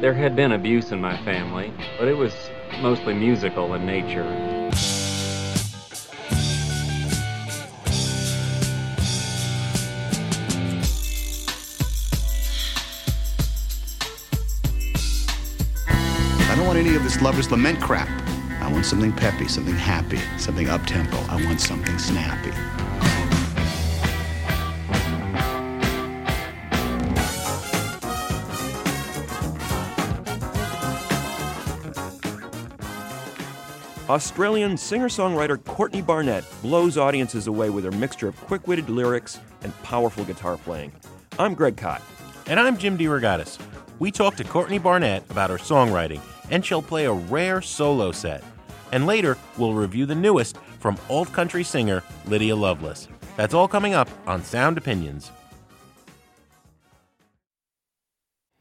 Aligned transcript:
There 0.00 0.14
had 0.14 0.36
been 0.36 0.52
abuse 0.52 0.92
in 0.92 1.00
my 1.00 1.16
family, 1.24 1.72
but 1.98 2.06
it 2.06 2.16
was 2.16 2.32
mostly 2.80 3.14
musical 3.14 3.74
in 3.74 3.84
nature. 3.84 4.22
I 16.38 16.54
don't 16.54 16.64
want 16.64 16.78
any 16.78 16.94
of 16.94 17.02
this 17.02 17.20
lover's 17.20 17.50
lament 17.50 17.80
crap. 17.80 18.08
I 18.62 18.70
want 18.70 18.86
something 18.86 19.12
peppy, 19.12 19.48
something 19.48 19.74
happy, 19.74 20.20
something 20.38 20.68
up 20.68 20.86
tempo. 20.86 21.16
I 21.28 21.44
want 21.44 21.60
something 21.60 21.98
snappy. 21.98 22.52
Australian 34.08 34.74
singer 34.78 35.08
songwriter 35.08 35.62
Courtney 35.62 36.00
Barnett 36.00 36.42
blows 36.62 36.96
audiences 36.96 37.46
away 37.46 37.68
with 37.68 37.84
her 37.84 37.90
mixture 37.90 38.26
of 38.26 38.40
quick 38.46 38.66
witted 38.66 38.88
lyrics 38.88 39.38
and 39.60 39.82
powerful 39.82 40.24
guitar 40.24 40.56
playing. 40.56 40.92
I'm 41.38 41.52
Greg 41.52 41.76
Kot. 41.76 42.00
And 42.46 42.58
I'm 42.58 42.78
Jim 42.78 42.96
DeRogatis. 42.96 43.58
We 43.98 44.10
talked 44.10 44.38
to 44.38 44.44
Courtney 44.44 44.78
Barnett 44.78 45.30
about 45.30 45.50
her 45.50 45.58
songwriting, 45.58 46.22
and 46.50 46.64
she'll 46.64 46.80
play 46.80 47.04
a 47.04 47.12
rare 47.12 47.60
solo 47.60 48.10
set. 48.10 48.42
And 48.92 49.06
later, 49.06 49.36
we'll 49.58 49.74
review 49.74 50.06
the 50.06 50.14
newest 50.14 50.56
from 50.80 50.96
alt 51.10 51.30
country 51.34 51.62
singer 51.62 52.02
Lydia 52.24 52.56
Loveless. 52.56 53.08
That's 53.36 53.52
all 53.52 53.68
coming 53.68 53.92
up 53.92 54.08
on 54.26 54.42
Sound 54.42 54.78
Opinions. 54.78 55.30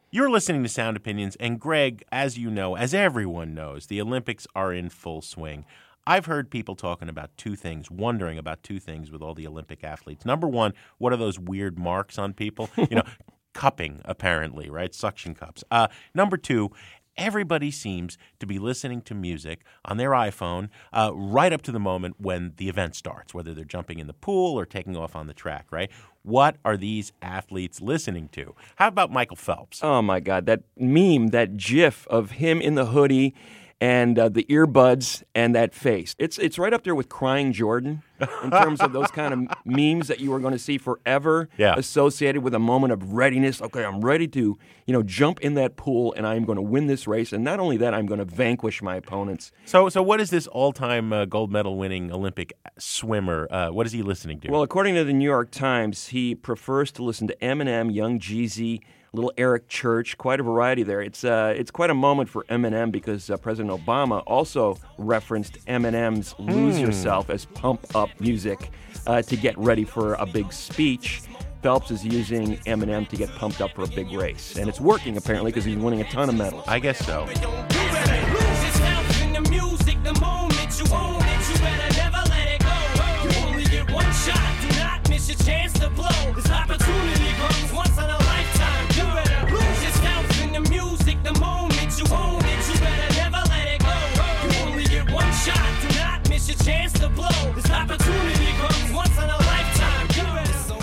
You're 0.09 0.29
listening 0.29 0.63
to 0.63 0.69
Sound 0.69 0.95
Opinions, 0.95 1.35
and 1.37 1.59
Greg, 1.59 2.01
as 2.13 2.37
you 2.37 2.49
know, 2.49 2.77
as 2.77 2.93
everyone 2.93 3.53
knows, 3.53 3.87
the 3.87 3.99
Olympics 3.99 4.47
are 4.55 4.71
in 4.71 4.87
full 4.87 5.21
swing. 5.21 5.65
I've 6.05 6.27
heard 6.27 6.49
people 6.49 6.77
talking 6.77 7.09
about 7.09 7.35
two 7.35 7.57
things, 7.57 7.91
wondering 7.91 8.37
about 8.37 8.63
two 8.63 8.79
things 8.79 9.11
with 9.11 9.21
all 9.21 9.33
the 9.33 9.45
Olympic 9.45 9.83
athletes. 9.83 10.25
Number 10.25 10.47
one, 10.47 10.71
what 10.97 11.11
are 11.11 11.17
those 11.17 11.37
weird 11.37 11.77
marks 11.77 12.17
on 12.17 12.33
people? 12.33 12.69
You 12.77 12.95
know, 12.95 13.03
cupping, 13.53 13.99
apparently, 14.05 14.69
right? 14.69 14.95
Suction 14.95 15.35
cups. 15.35 15.65
Uh, 15.69 15.89
number 16.13 16.37
two, 16.37 16.71
everybody 17.17 17.71
seems 17.71 18.17
to 18.39 18.45
be 18.45 18.59
listening 18.59 19.01
to 19.01 19.15
music 19.15 19.65
on 19.83 19.97
their 19.97 20.11
iPhone 20.11 20.69
uh, 20.93 21.11
right 21.13 21.51
up 21.51 21.63
to 21.63 21.71
the 21.71 21.79
moment 21.79 22.15
when 22.17 22.53
the 22.57 22.69
event 22.69 22.95
starts, 22.95 23.33
whether 23.33 23.53
they're 23.53 23.65
jumping 23.65 23.99
in 23.99 24.07
the 24.07 24.13
pool 24.13 24.57
or 24.57 24.65
taking 24.65 24.95
off 24.95 25.15
on 25.15 25.27
the 25.27 25.33
track, 25.33 25.65
right? 25.71 25.91
What 26.27 26.57
are 26.65 26.75
these 26.75 27.13
athletes 27.21 27.79
listening 27.79 28.27
to? 28.33 28.53
How 28.75 28.89
about 28.89 29.13
Michael 29.13 29.37
Phelps? 29.37 29.79
Oh 29.81 30.01
my 30.01 30.19
God, 30.19 30.45
that 30.47 30.59
meme, 30.75 31.27
that 31.27 31.55
gif 31.55 32.05
of 32.07 32.31
him 32.31 32.59
in 32.59 32.75
the 32.75 32.87
hoodie 32.87 33.33
and 33.79 34.17
uh, 34.17 34.27
the 34.29 34.43
earbuds 34.49 35.23
and 35.35 35.53
that 35.55 35.73
face. 35.73 36.15
It's 36.17 36.37
it's 36.39 36.57
right 36.57 36.73
up 36.73 36.83
there 36.83 36.95
with 36.95 37.09
crying 37.09 37.53
Jordan 37.53 38.01
in 38.43 38.49
terms 38.49 38.81
of 38.81 38.93
those 38.93 39.11
kind 39.11 39.31
of 39.33 39.57
memes 39.65 40.07
that 40.07 40.19
you 40.19 40.33
are 40.33 40.39
going 40.39 40.53
to 40.53 40.57
see 40.59 40.79
forever 40.79 41.49
Yeah. 41.57 41.75
associated 41.77 42.41
with 42.41 42.55
a 42.55 42.59
moment 42.59 42.91
of 42.93 43.13
readiness. 43.13 43.61
Okay, 43.61 43.85
I'm 43.85 44.01
ready 44.01 44.27
to, 44.29 44.57
you 44.87 44.93
know, 44.93 45.03
jump 45.03 45.39
in 45.41 45.53
that 45.53 45.75
pool 45.75 46.13
and 46.17 46.25
I'm 46.25 46.43
going 46.43 46.55
to 46.55 46.61
win 46.63 46.87
this 46.87 47.05
race 47.07 47.31
and 47.31 47.43
not 47.43 47.59
only 47.59 47.77
that, 47.77 47.93
I'm 47.93 48.07
going 48.07 48.17
to 48.17 48.25
vanquish 48.25 48.81
my 48.81 48.95
opponents. 48.95 49.51
So, 49.65 49.89
so 49.89 50.01
what 50.01 50.19
is 50.19 50.31
this 50.31 50.47
all-time 50.47 51.13
uh, 51.13 51.25
gold 51.25 51.51
medal-winning 51.51 52.11
Olympic 52.11 52.53
swimmer? 52.79 53.47
Uh, 53.51 53.69
what 53.69 53.85
is 53.85 53.91
he 53.91 54.01
listening 54.01 54.39
to? 54.39 54.49
Well, 54.51 54.63
according 54.63 54.95
to 54.95 55.03
the 55.03 55.13
New 55.13 55.25
York 55.29 55.51
Times, 55.51 56.07
he 56.07 56.33
prefers 56.33 56.91
to 56.93 57.03
listen 57.03 57.27
to 57.27 57.35
Eminem, 57.35 57.93
Young 57.93 58.19
Jeezy, 58.19 58.81
little 59.17 59.33
Eric 59.37 59.67
Church, 59.67 60.17
quite 60.17 60.39
a 60.39 60.43
variety 60.43 60.83
there. 60.83 61.01
It's 61.01 61.23
uh, 61.23 61.53
it's 61.57 61.71
quite 61.71 61.89
a 61.89 61.93
moment 61.93 62.29
for 62.29 62.43
Eminem 62.45 62.91
because 62.91 63.29
uh, 63.29 63.37
President 63.37 63.77
Obama 63.77 64.23
also 64.25 64.77
referenced 64.97 65.65
Eminem's 65.65 66.35
"Lose 66.39 66.79
Yourself" 66.79 67.29
as 67.29 67.45
pump 67.45 67.95
up 67.95 68.09
music 68.19 68.69
uh, 69.05 69.21
to 69.23 69.35
get 69.35 69.57
ready 69.57 69.83
for 69.83 70.13
a 70.15 70.25
big 70.25 70.53
speech. 70.53 71.21
Phelps 71.63 71.89
is 71.91 72.05
using 72.05 72.57
Eminem 72.59 73.07
to 73.09 73.17
get 73.17 73.29
pumped 73.35 73.61
up 73.61 73.71
for 73.71 73.83
a 73.83 73.87
big 73.87 74.11
race, 74.11 74.57
and 74.57 74.69
it's 74.69 74.79
working 74.79 75.17
apparently 75.17 75.51
because 75.51 75.65
he's 75.65 75.77
winning 75.77 76.01
a 76.01 76.09
ton 76.11 76.29
of 76.29 76.35
medals. 76.35 76.63
I 76.67 76.79
guess 76.79 77.03
so. 77.05 77.27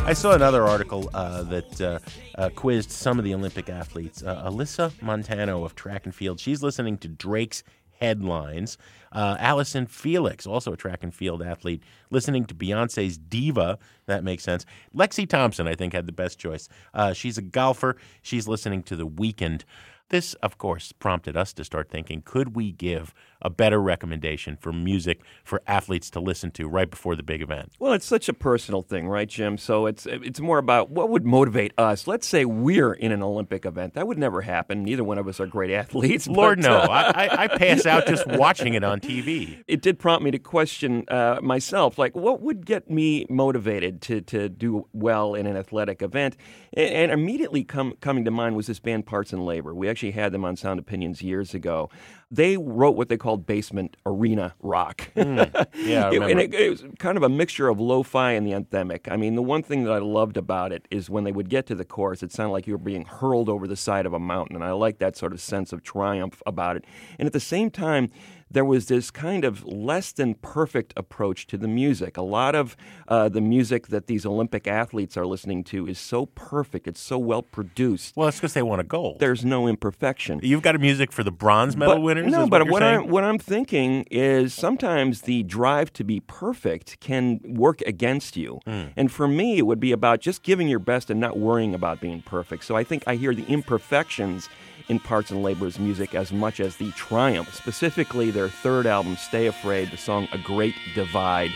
I 0.07 0.13
saw 0.13 0.35
another 0.35 0.65
article 0.65 1.09
uh, 1.15 1.45
that 1.45 1.81
uh, 1.81 1.99
uh, 2.37 2.51
quizzed 2.51 2.91
some 2.91 3.19
of 3.19 3.25
the 3.25 3.33
Olympic 3.33 3.71
athletes. 3.71 4.23
Uh, 4.23 4.51
Alysia 4.51 4.93
Montano 5.01 5.65
of 5.65 5.75
track 5.75 6.05
and 6.05 6.15
field, 6.15 6.39
she's 6.39 6.63
listening 6.63 6.99
to 6.99 7.09
Drake's 7.09 7.65
headlines. 7.99 8.77
Uh, 9.13 9.37
Allyson 9.41 9.87
Felix, 9.87 10.47
also 10.47 10.75
a 10.75 10.77
track 10.77 11.03
and 11.03 11.15
field 11.15 11.41
athlete, 11.43 11.83
listening 12.11 12.45
to 12.45 12.55
Beyonce's 12.55 13.17
Diva. 13.17 13.79
That 14.05 14.25
makes 14.25 14.43
sense. 14.43 14.67
Lexi 14.95 15.27
Thompson, 15.27 15.67
I 15.67 15.75
think, 15.75 15.95
had 15.95 16.05
the 16.05 16.13
best 16.13 16.39
choice. 16.39 16.69
Uh, 16.93 17.15
she's 17.15 17.39
a 17.39 17.43
golfer. 17.43 17.97
She's 18.21 18.47
listening 18.47 18.83
to 18.85 18.97
The 18.97 19.07
Weeknd. 19.07 19.63
This, 20.11 20.35
of 20.35 20.59
course, 20.59 20.93
prompted 20.93 21.35
us 21.35 21.55
to 21.55 21.65
start 21.65 21.89
thinking 21.89 22.21
could 22.21 22.55
we 22.55 22.73
give 22.73 23.15
a 23.45 23.51
better 23.51 23.81
recommendation 23.81 24.57
for 24.57 24.73
music 24.73 25.21
for 25.45 25.63
athletes 25.67 26.11
to 26.11 26.21
listen 26.21 26.51
to 26.53 26.69
right 26.69 26.91
before 26.91 27.15
the 27.15 27.23
big 27.23 27.43
event? 27.43 27.73
Well, 27.79 27.93
it's 27.93 28.07
such 28.07 28.29
a 28.29 28.33
personal 28.33 28.83
thing, 28.83 29.09
right, 29.09 29.29
Jim? 29.29 29.59
So 29.59 29.87
it's 29.87 30.07
it's 30.07 30.41
more 30.41 30.59
about 30.59 30.91
what 30.91 31.11
would 31.11 31.25
motivate 31.25 31.73
us. 31.79 32.07
Let's 32.07 32.27
say 32.27 32.45
we're 32.45 32.93
in 32.93 33.13
an 33.13 33.23
Olympic 33.23 33.67
event. 33.67 33.95
That 33.95 34.07
would 34.07 34.19
never 34.19 34.43
happen. 34.43 34.83
Neither 34.83 35.05
one 35.05 35.19
of 35.19 35.29
us 35.29 35.41
are 35.41 35.47
great 35.47 35.71
athletes. 35.71 36.27
Lord, 36.27 36.61
but, 36.61 36.69
no. 36.69 36.79
uh, 36.79 37.13
I, 37.15 37.27
I, 37.27 37.43
I 37.45 37.49
pass 37.49 37.87
out 37.87 38.07
just 38.09 38.27
watching 38.27 38.75
it 38.75 38.85
on 38.85 39.01
TV. 39.01 39.63
it 39.69 39.83
did 39.83 39.99
prompt 39.99 40.25
me 40.25 40.31
to 40.31 40.39
question 40.39 41.05
uh, 41.09 41.39
myself, 41.43 41.99
like 41.99 42.15
what 42.17 42.41
would 42.41 42.65
get 42.67 42.91
me 42.91 43.27
motivated 43.29 44.01
to 44.03 44.21
to 44.23 44.49
do 44.49 44.87
well 44.93 45.35
in 45.35 45.47
an 45.47 45.57
athletic 45.57 46.03
event? 46.03 46.37
And, 46.73 46.95
and 46.95 47.13
immediately 47.13 47.65
come, 47.65 47.95
coming 48.01 48.25
to 48.25 48.31
mind 48.31 48.57
was 48.57 48.67
this 48.67 48.81
band 48.81 49.07
Parts 49.07 49.33
and 49.33 49.45
Labor. 49.45 49.75
We 49.75 49.89
actually 49.89 50.13
had 50.13 50.33
them 50.33 50.45
on 50.45 50.57
Sound 50.57 50.81
Opinions 50.81 51.23
years 51.23 51.55
ago. 51.55 51.91
They 52.31 52.57
wrote 52.57 52.97
what 52.97 53.09
they 53.09 53.17
called 53.17 53.47
basement 53.47 53.97
arena 54.07 54.55
rock. 54.61 55.11
Hmm. 55.15 55.39
Yeah, 55.75 56.09
I 56.09 56.15
It- 56.15 56.23
and 56.31 56.41
it, 56.41 56.55
it 56.55 56.71
was 56.71 56.85
kind 56.99 57.17
of 57.17 57.23
a 57.23 57.29
mixture 57.29 57.69
of 57.69 57.79
lo-fi 57.79 58.33
and 58.33 58.47
the 58.47 58.53
anthemic. 58.53 59.11
I 59.11 59.17
mean, 59.17 59.35
the 59.35 59.43
one 59.43 59.63
thing 59.63 59.85
that 59.85 59.93
I 59.93 59.99
loved 59.99 60.37
about 60.37 60.73
it 60.73 60.87
is 60.91 61.09
when 61.11 61.25
they 61.25 61.33
would 61.33 61.49
get 61.49 61.67
to 61.67 61.75
the 61.75 61.85
chorus, 61.85 62.23
it 62.23 62.33
sounded 62.33 62.53
like 62.53 62.67
you 62.67 62.75
were 62.75 62.79
being 62.79 63.05
hurled 63.05 63.49
over 63.49 63.67
the 63.67 63.77
side 63.77 64.07
of 64.07 64.13
a 64.13 64.19
mountain, 64.19 64.57
and 64.57 64.65
I 64.65 64.73
like 64.73 64.99
that 64.99 65.17
sort 65.17 65.33
of 65.33 65.41
sense 65.41 65.73
of 65.73 65.83
triumph 65.83 66.43
about 66.47 66.77
it. 66.77 66.85
And 67.19 67.27
at 67.27 67.33
the 67.33 67.41
same 67.41 67.71
time, 67.71 68.11
there 68.55 68.65
was 68.65 68.87
this 68.87 69.11
kind 69.11 69.45
of 69.45 69.65
less 69.67 70.13
than 70.13 70.35
perfect 70.35 70.95
approach 70.97 71.47
to 71.49 71.59
the 71.59 71.69
music. 71.69 72.17
A 72.17 72.23
lot 72.23 72.55
of 72.55 72.77
uh, 73.09 73.29
the 73.29 73.41
music 73.41 73.89
that 73.89 74.07
these 74.07 74.25
Olympic 74.25 74.67
athletes 74.67 75.17
are 75.17 75.27
listening 75.27 75.65
to 75.65 75.87
is 75.87 75.99
so 75.99 76.27
perfect; 76.27 76.87
it's 76.87 77.01
so 77.01 77.19
well 77.19 77.43
produced. 77.43 78.17
Well, 78.17 78.29
it's 78.29 78.39
because 78.39 78.55
they 78.55 78.63
won 78.63 78.81
a 78.81 78.85
gold. 78.85 79.19
There's 79.19 79.45
no 79.45 79.67
imperfection. 79.67 80.41
You've 80.43 80.63
got 80.63 80.75
a 80.75 80.79
music 80.79 81.13
for 81.13 81.23
the 81.23 81.33
bronze 81.33 81.77
medal 81.77 81.97
But- 81.97 82.03
winners. 82.03 82.33
No, 82.33 82.47
but 82.47 82.63
what, 82.63 82.71
what? 82.71 82.83
I'm 82.83 83.09
what 83.09 83.25
I'm 83.25 83.39
thinking 83.39 84.07
is 84.11 84.55
sometimes 84.55 85.23
the 85.23 85.43
drive 85.43 85.93
to 85.95 86.05
be 86.05 86.21
perfect 86.21 87.01
can 87.01 87.41
work 87.45 87.81
against 87.83 88.37
you. 88.37 88.61
Hmm. 88.65 88.85
And 88.97 89.11
for 89.11 89.27
me, 89.29 89.59
it 89.59 89.63
would 89.67 89.81
be 89.81 89.93
about 89.93 90.21
just 90.21 90.43
giving 90.43 90.69
your 90.69 90.79
best 90.79 91.11
and 91.11 91.21
not 91.21 91.37
worrying 91.39 91.75
about 91.75 92.01
being 92.01 92.23
perfect. 92.23 92.65
So 92.65 92.77
I 92.77 92.85
think 92.85 93.03
I 93.07 93.17
hear 93.17 93.35
the 93.35 93.45
imperfections 93.47 94.49
in 94.89 94.99
Parts 94.99 95.31
and 95.31 95.43
Labor's 95.43 95.79
music 95.79 96.15
as 96.15 96.33
much 96.33 96.61
as 96.61 96.77
the 96.77 96.91
triumph. 96.93 97.55
Specifically, 97.55 98.31
their 98.31 98.49
third 98.49 98.87
album, 98.87 99.17
"Stay 99.17 99.47
Afraid," 99.47 99.91
the 99.91 99.97
song 99.97 100.29
"A 100.33 100.39
Great 100.39 100.75
Divide." 100.95 101.53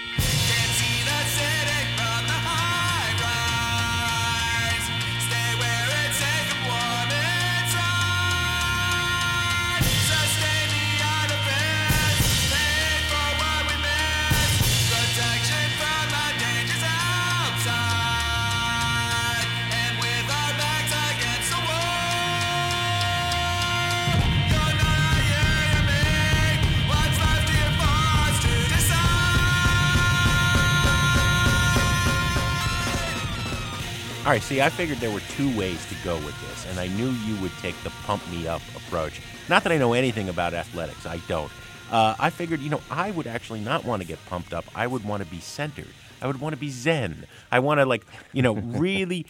Right, 34.38 34.44
see, 34.44 34.62
I 34.62 34.68
figured 34.70 34.98
there 34.98 35.10
were 35.10 35.18
two 35.30 35.58
ways 35.58 35.84
to 35.86 35.96
go 36.04 36.14
with 36.14 36.40
this, 36.42 36.64
and 36.70 36.78
I 36.78 36.86
knew 36.86 37.10
you 37.10 37.34
would 37.42 37.50
take 37.60 37.74
the 37.82 37.90
pump 38.04 38.22
me 38.30 38.46
up 38.46 38.62
approach. 38.76 39.20
Not 39.48 39.64
that 39.64 39.72
I 39.72 39.78
know 39.78 39.94
anything 39.94 40.28
about 40.28 40.54
athletics, 40.54 41.06
I 41.06 41.16
don't. 41.26 41.50
Uh, 41.90 42.14
I 42.20 42.30
figured, 42.30 42.60
you 42.60 42.70
know, 42.70 42.80
I 42.88 43.10
would 43.10 43.26
actually 43.26 43.58
not 43.58 43.84
want 43.84 44.00
to 44.00 44.06
get 44.06 44.24
pumped 44.26 44.54
up. 44.54 44.64
I 44.76 44.86
would 44.86 45.04
want 45.04 45.24
to 45.24 45.28
be 45.28 45.40
centered. 45.40 45.88
I 46.22 46.28
would 46.28 46.40
want 46.40 46.52
to 46.52 46.56
be 46.56 46.70
zen. 46.70 47.26
I 47.50 47.58
want 47.58 47.80
to, 47.80 47.84
like, 47.84 48.06
you 48.32 48.42
know, 48.42 48.52
really 48.54 49.26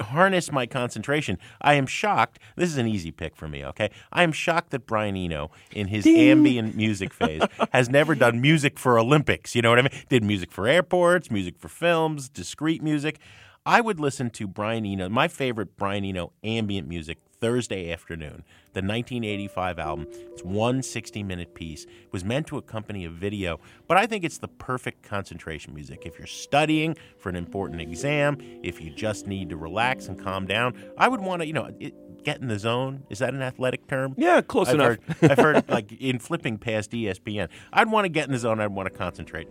harness 0.00 0.50
my 0.50 0.64
concentration. 0.64 1.38
I 1.60 1.74
am 1.74 1.86
shocked. 1.86 2.38
This 2.56 2.70
is 2.70 2.78
an 2.78 2.86
easy 2.86 3.10
pick 3.10 3.36
for 3.36 3.48
me, 3.48 3.62
okay? 3.66 3.90
I 4.12 4.22
am 4.22 4.32
shocked 4.32 4.70
that 4.70 4.86
Brian 4.86 5.14
Eno, 5.14 5.50
in 5.72 5.88
his 5.88 6.06
ambient 6.06 6.74
music 6.74 7.12
phase, 7.12 7.42
has 7.72 7.90
never 7.90 8.14
done 8.14 8.40
music 8.40 8.78
for 8.78 8.98
Olympics. 8.98 9.54
You 9.54 9.60
know 9.60 9.68
what 9.68 9.78
I 9.78 9.82
mean? 9.82 9.92
Did 10.08 10.24
music 10.24 10.50
for 10.50 10.66
airports, 10.66 11.30
music 11.30 11.58
for 11.58 11.68
films, 11.68 12.30
discreet 12.30 12.82
music. 12.82 13.18
I 13.64 13.80
would 13.80 14.00
listen 14.00 14.30
to 14.30 14.48
Brian 14.48 14.84
Eno, 14.84 15.08
my 15.08 15.28
favorite 15.28 15.76
Brian 15.76 16.04
Eno 16.04 16.32
ambient 16.42 16.88
music, 16.88 17.18
Thursday 17.40 17.92
afternoon, 17.92 18.42
the 18.72 18.80
1985 18.82 19.78
album. 19.78 20.06
It's 20.10 20.42
one 20.42 20.82
60 20.82 21.22
minute 21.22 21.54
piece. 21.54 21.84
It 21.84 22.12
was 22.12 22.24
meant 22.24 22.48
to 22.48 22.58
accompany 22.58 23.04
a 23.04 23.10
video, 23.10 23.60
but 23.86 23.96
I 23.98 24.06
think 24.06 24.24
it's 24.24 24.38
the 24.38 24.48
perfect 24.48 25.04
concentration 25.04 25.74
music. 25.74 26.02
If 26.04 26.18
you're 26.18 26.26
studying 26.26 26.96
for 27.18 27.28
an 27.28 27.36
important 27.36 27.80
exam, 27.80 28.38
if 28.64 28.80
you 28.80 28.90
just 28.90 29.28
need 29.28 29.48
to 29.50 29.56
relax 29.56 30.08
and 30.08 30.18
calm 30.18 30.44
down, 30.44 30.74
I 30.98 31.06
would 31.06 31.20
want 31.20 31.42
to, 31.42 31.46
you 31.46 31.52
know, 31.52 31.70
it, 31.78 32.24
get 32.24 32.40
in 32.40 32.48
the 32.48 32.58
zone. 32.58 33.04
Is 33.10 33.20
that 33.20 33.32
an 33.32 33.42
athletic 33.42 33.86
term? 33.86 34.14
Yeah, 34.18 34.40
close 34.40 34.70
I've 34.70 34.74
enough. 34.74 34.98
Heard, 35.20 35.30
I've 35.30 35.38
heard, 35.38 35.68
like, 35.68 35.92
in 35.92 36.18
flipping 36.18 36.58
past 36.58 36.90
ESPN, 36.90 37.48
I'd 37.72 37.90
want 37.92 38.06
to 38.06 38.08
get 38.08 38.26
in 38.26 38.32
the 38.32 38.38
zone, 38.38 38.58
I'd 38.58 38.72
want 38.72 38.92
to 38.92 38.98
concentrate. 38.98 39.46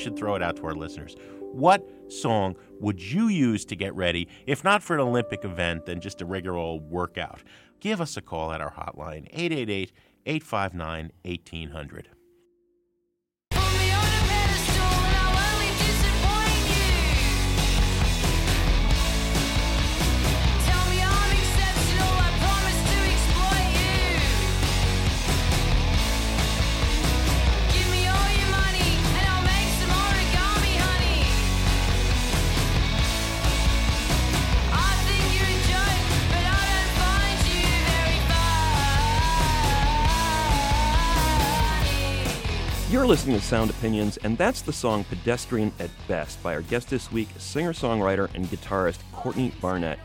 Should 0.00 0.16
throw 0.16 0.34
it 0.34 0.42
out 0.42 0.56
to 0.56 0.66
our 0.66 0.74
listeners. 0.74 1.14
What 1.52 1.86
song 2.10 2.56
would 2.80 3.02
you 3.02 3.28
use 3.28 3.64
to 3.66 3.76
get 3.76 3.94
ready, 3.94 4.28
if 4.46 4.64
not 4.64 4.82
for 4.82 4.94
an 4.94 5.00
Olympic 5.00 5.44
event, 5.44 5.86
then 5.86 6.00
just 6.00 6.20
a 6.20 6.26
regular 6.26 6.56
old 6.56 6.90
workout? 6.90 7.42
Give 7.80 8.00
us 8.00 8.16
a 8.16 8.22
call 8.22 8.52
at 8.52 8.60
our 8.60 8.72
hotline, 8.72 9.26
888 9.32 9.92
859 10.26 11.12
1800. 11.24 12.08
You're 42.90 43.06
listening 43.06 43.38
to 43.38 43.42
Sound 43.44 43.70
Opinions, 43.70 44.16
and 44.16 44.36
that's 44.36 44.62
the 44.62 44.72
song 44.72 45.04
Pedestrian 45.04 45.70
at 45.78 45.90
Best 46.08 46.42
by 46.42 46.54
our 46.54 46.62
guest 46.62 46.90
this 46.90 47.12
week, 47.12 47.28
singer 47.38 47.72
songwriter 47.72 48.28
and 48.34 48.46
guitarist 48.46 48.98
Courtney 49.12 49.52
Barnett. 49.60 50.00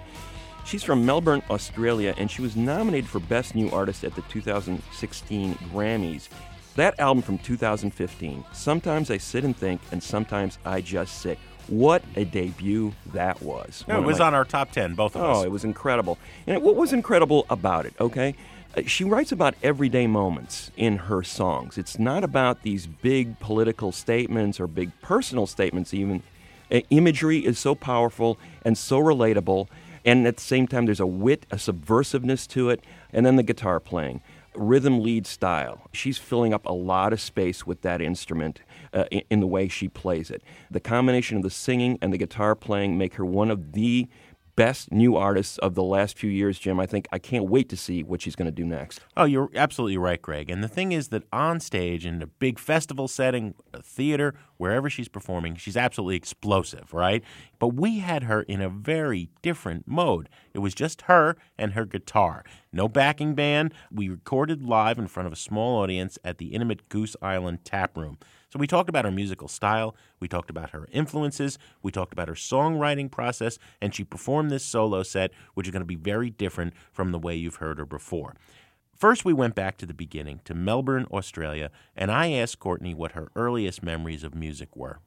She's 0.66 0.84
from 0.84 1.04
Melbourne, 1.04 1.42
Australia, 1.50 2.14
and 2.16 2.30
she 2.30 2.44
was 2.44 2.56
nominated 2.56 3.10
for 3.10 3.20
Best 3.20 3.56
New 3.56 3.72
Artist 3.72 4.04
at 4.04 4.14
the 4.14 4.22
2016 4.30 5.56
Grammys. 5.74 6.30
That 6.76 7.00
album 7.00 7.24
from 7.24 7.40
2015, 7.40 8.46
Sometimes 8.54 9.10
I 9.10 9.18
Sit 9.18 9.44
and 9.44 9.58
Think, 9.58 9.82
and 9.92 10.04
Sometimes 10.04 10.60
I 10.64 10.82
Just 10.82 11.22
Sit. 11.22 11.40
What 11.66 12.04
a 12.16 12.24
debut 12.24 12.94
that 13.14 13.42
was. 13.42 13.84
No, 13.88 13.98
it 13.98 14.06
was 14.06 14.20
my 14.20 14.28
on 14.28 14.36
our 14.36 14.46
top 14.46 14.70
10, 14.70 14.94
both 14.94 15.16
of 15.16 15.24
oh, 15.24 15.32
us. 15.32 15.38
Oh, 15.38 15.44
it 15.44 15.50
was 15.50 15.64
incredible. 15.64 16.20
And 16.46 16.62
what 16.62 16.76
was 16.76 16.94
incredible 16.94 17.48
about 17.50 17.88
it, 17.88 17.96
okay? 18.00 18.36
Uh, 18.76 18.82
She 18.86 19.04
writes 19.04 19.32
about 19.32 19.56
everyday 19.64 20.08
moments 20.08 20.72
in 20.76 20.98
her 20.98 21.24
songs. 21.24 21.78
It's 21.78 21.98
not 21.98 22.24
about 22.24 22.64
these 22.64 22.88
big 22.88 23.40
political 23.40 23.92
statements 23.92 24.60
or 24.60 24.68
big 24.68 24.92
personal 25.02 25.48
statements, 25.48 25.94
even. 25.94 26.24
Uh, 26.72 26.82
Imagery 26.90 27.46
is 27.46 27.60
so 27.60 27.76
powerful 27.76 28.38
and 28.64 28.78
so 28.78 29.00
relatable, 29.00 29.68
and 30.04 30.28
at 30.28 30.38
the 30.38 30.42
same 30.42 30.68
time, 30.68 30.86
there's 30.86 31.00
a 31.00 31.06
wit, 31.06 31.46
a 31.52 31.56
subversiveness 31.56 32.48
to 32.50 32.70
it, 32.70 32.82
and 33.14 33.26
then 33.26 33.36
the 33.36 33.44
guitar 33.44 33.80
playing. 33.80 34.22
Rhythm 34.56 35.02
lead 35.04 35.28
style. 35.28 35.82
She's 35.92 36.18
filling 36.18 36.54
up 36.54 36.66
a 36.66 36.72
lot 36.72 37.12
of 37.14 37.20
space 37.20 37.68
with 37.68 37.82
that 37.82 38.02
instrument 38.02 38.62
uh, 38.94 39.06
in, 39.12 39.24
in 39.30 39.40
the 39.42 39.48
way 39.48 39.68
she 39.68 39.90
plays 39.90 40.32
it. 40.32 40.42
The 40.72 40.80
combination 40.80 41.38
of 41.38 41.44
the 41.44 41.50
singing 41.50 42.00
and 42.02 42.14
the 42.14 42.18
guitar 42.18 42.56
playing 42.56 42.98
make 42.98 43.16
her 43.16 43.26
one 43.26 43.52
of 43.52 43.74
the 43.74 44.08
best 44.56 44.92
new 44.92 45.16
artists 45.16 45.58
of 45.60 45.76
the 45.76 45.84
last 45.84 46.18
few 46.18 46.30
years, 46.30 46.58
Jim. 46.58 46.80
I 46.80 46.86
think 46.86 47.08
I 47.12 47.20
can't 47.20 47.50
wait 47.50 47.70
to 47.70 47.78
see 47.78 48.04
what 48.04 48.22
she's 48.22 48.36
going 48.36 48.46
to 48.48 48.52
do 48.52 48.66
next. 48.66 49.00
Oh, 49.18 49.26
you're 49.26 49.50
absolutely 49.56 49.98
right, 49.98 50.22
Greg. 50.22 50.50
And 50.50 50.64
the 50.64 50.68
thing 50.68 50.92
is 50.92 51.10
that 51.10 51.24
on 51.32 51.60
stage, 51.60 52.06
in 52.06 52.22
a 52.22 52.28
big 52.28 52.60
festival 52.60 53.08
setting, 53.08 53.56
a 53.74 53.82
theater, 53.82 54.34
wherever 54.58 54.90
she's 54.90 55.08
performing, 55.08 55.56
she's 55.56 55.78
absolutely 55.78 56.16
explosive, 56.16 56.94
right? 56.94 57.24
But 57.60 57.70
we 57.70 58.00
had 58.00 58.24
her 58.24 58.42
in 58.44 58.62
a 58.62 58.70
very 58.70 59.30
different 59.42 59.88
mode. 59.88 60.30
It 60.54 60.60
was 60.60 60.74
just 60.74 61.04
her 61.04 61.36
and 61.58 61.74
her 61.74 61.86
guitar. 61.86 62.44
No 62.72 62.88
backing 62.88 63.36
band. 63.36 63.74
We 63.92 64.10
recorded 64.10 64.64
live 64.64 64.98
in 64.98 65.08
front 65.08 65.28
of 65.28 65.34
a 65.34 65.38
small 65.38 65.82
audience 65.82 66.18
at 66.24 66.38
the 66.38 66.48
intimate 66.48 66.90
Goose 66.90 67.16
Island 67.22 67.66
Tap 67.66 67.98
Room. 67.98 68.18
So 68.56 68.60
we 68.60 68.68
talked 68.68 68.88
about 68.88 69.04
her 69.04 69.12
musical 69.12 69.50
style, 69.50 69.98
we 70.22 70.30
talked 70.30 70.50
about 70.50 70.70
her 70.70 70.88
influences, 70.94 71.60
we 71.84 71.92
talked 71.92 72.14
about 72.14 72.30
her 72.30 72.36
songwriting 72.36 73.12
process, 73.12 73.60
and 73.82 73.94
she 73.94 74.06
performed 74.06 74.50
this 74.50 74.64
solo 74.64 75.04
set, 75.04 75.32
which 75.56 75.68
is 75.68 75.72
going 75.72 75.82
to 75.82 75.86
be 75.86 75.96
very 75.96 76.30
different 76.30 76.74
from 76.94 77.12
the 77.12 77.20
way 77.20 77.36
you've 77.36 77.58
heard 77.58 77.80
her 77.80 77.86
before. 77.86 78.34
First, 78.96 79.26
we 79.26 79.34
went 79.34 79.56
back 79.56 79.76
to 79.80 79.86
the 79.86 79.94
beginning, 79.94 80.40
to 80.46 80.54
Melbourne, 80.54 81.06
Australia, 81.12 81.70
and 81.98 82.10
I 82.10 82.32
asked 82.32 82.60
Courtney 82.60 82.94
what 82.94 83.12
her 83.12 83.28
earliest 83.36 83.84
memories 83.84 84.24
of 84.24 84.34
music 84.34 84.74
were. 84.74 85.00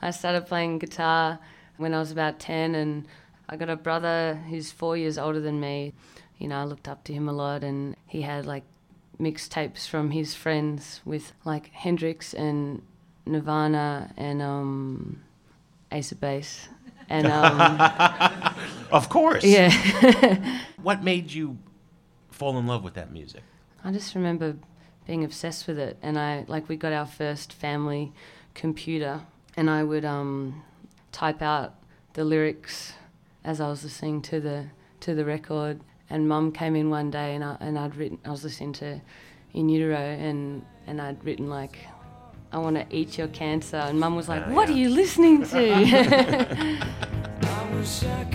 I 0.00 0.10
started 0.10 0.46
playing 0.46 0.78
guitar 0.78 1.40
when 1.76 1.92
I 1.92 1.98
was 1.98 2.10
about 2.10 2.38
10, 2.38 2.74
and 2.74 3.06
I 3.50 3.56
got 3.56 3.68
a 3.68 3.76
brother 3.76 4.42
who's 4.48 4.72
four 4.72 4.96
years 4.96 5.18
older 5.18 5.40
than 5.40 5.60
me. 5.60 5.92
You 6.38 6.48
know, 6.48 6.58
I 6.58 6.64
looked 6.64 6.88
up 6.88 7.04
to 7.04 7.12
him 7.12 7.28
a 7.28 7.34
lot, 7.34 7.64
and 7.64 7.96
he 8.06 8.22
had 8.22 8.46
like 8.46 8.64
mixtapes 9.20 9.86
from 9.86 10.12
his 10.12 10.34
friends 10.34 11.02
with 11.04 11.34
like 11.44 11.70
Hendrix 11.70 12.32
and 12.32 12.80
Nirvana 13.26 14.12
and 14.16 14.42
um, 14.42 15.22
Ace 15.92 16.12
of 16.12 16.20
Base. 16.20 16.68
And 17.08 17.26
um, 17.26 17.80
Of 18.92 19.08
course. 19.08 19.44
yeah, 19.44 19.70
What 20.82 21.02
made 21.02 21.32
you 21.32 21.58
fall 22.30 22.58
in 22.58 22.66
love 22.66 22.82
with 22.84 22.94
that 22.94 23.12
music? 23.12 23.42
I 23.82 23.92
just 23.92 24.14
remember 24.14 24.56
being 25.06 25.24
obsessed 25.24 25.66
with 25.66 25.78
it, 25.78 25.98
and 26.00 26.18
I 26.18 26.44
like 26.48 26.68
we 26.68 26.76
got 26.76 26.92
our 26.92 27.04
first 27.06 27.52
family 27.52 28.12
computer, 28.54 29.20
and 29.56 29.68
I 29.68 29.82
would 29.84 30.04
um, 30.06 30.62
type 31.12 31.42
out 31.42 31.74
the 32.14 32.24
lyrics 32.24 32.94
as 33.44 33.60
I 33.60 33.68
was 33.68 33.84
listening 33.84 34.22
to 34.22 34.40
the 34.40 34.66
to 35.00 35.14
the 35.14 35.24
record. 35.26 35.80
And 36.08 36.28
Mum 36.28 36.52
came 36.52 36.74
in 36.76 36.88
one 36.88 37.10
day, 37.10 37.34
and 37.34 37.44
I 37.44 37.56
and 37.60 37.78
I'd 37.78 37.96
written 37.96 38.18
I 38.24 38.30
was 38.30 38.44
listening 38.44 38.72
to 38.74 39.00
In 39.52 39.68
Utero, 39.68 39.98
and 39.98 40.64
and 40.86 41.02
I'd 41.02 41.22
written 41.24 41.50
like. 41.50 41.76
I 42.54 42.58
want 42.58 42.76
to 42.76 42.86
eat 42.96 43.18
your 43.18 43.26
cancer. 43.28 43.78
And 43.78 43.98
mum 43.98 44.14
was 44.14 44.28
like, 44.28 44.46
What 44.46 44.68
are 44.68 44.72
you 44.72 44.88
listening 44.88 45.44
to? 45.46 46.78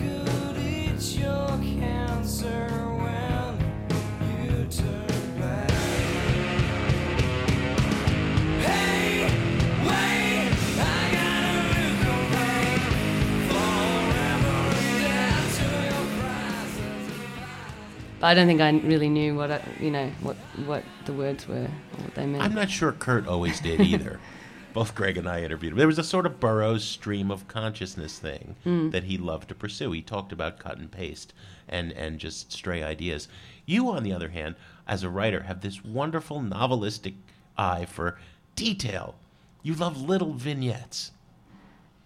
but 18.20 18.28
I 18.28 18.34
don't 18.34 18.48
think 18.48 18.62
I 18.62 18.72
really 18.72 19.10
knew 19.10 19.36
what 19.36 19.52
I, 19.52 19.62
you 19.80 19.92
know 19.92 20.10
what 20.22 20.36
what 20.66 20.84
the 21.06 21.14
words 21.14 21.48
were 21.48 21.56
or 21.66 22.04
what 22.04 22.16
they 22.16 22.26
meant. 22.26 22.44
I'm 22.44 22.54
not 22.54 22.70
sure 22.70 22.92
Kurt 22.92 23.28
always 23.28 23.60
did 23.60 23.82
either. 23.82 24.20
both 24.72 24.94
Greg 24.94 25.18
and 25.18 25.28
I 25.28 25.42
interviewed 25.42 25.72
him. 25.74 25.78
There 25.80 25.88
was 25.88 25.98
a 25.98 26.04
sort 26.04 26.28
of 26.28 26.40
Burroughs 26.40 26.84
stream 26.84 27.32
of 27.32 27.48
consciousness 27.48 28.20
thing 28.20 28.56
Hmm. 28.64 28.92
that 28.92 29.04
he 29.06 29.18
loved 29.18 29.50
to 29.50 29.56
pursue. 29.56 29.92
He 29.92 30.02
talked 30.04 30.32
about 30.32 30.60
cut 30.60 30.78
and 30.78 30.92
paste 30.92 31.34
and, 31.68 31.92
and 31.94 32.20
just 32.20 32.52
stray 32.52 32.84
ideas. 32.84 33.28
You, 33.66 33.90
on 33.90 34.04
the 34.04 34.14
other 34.14 34.30
hand, 34.30 34.56
as 34.88 35.04
a 35.04 35.10
writer, 35.10 35.42
have 35.44 35.62
this 35.62 35.84
wonderful 35.84 36.40
novelistic 36.42 37.16
eye 37.58 37.86
for 37.86 38.20
detail. 38.56 39.16
You 39.64 39.74
love 39.74 40.00
little 40.00 40.34
vignettes. 40.34 41.12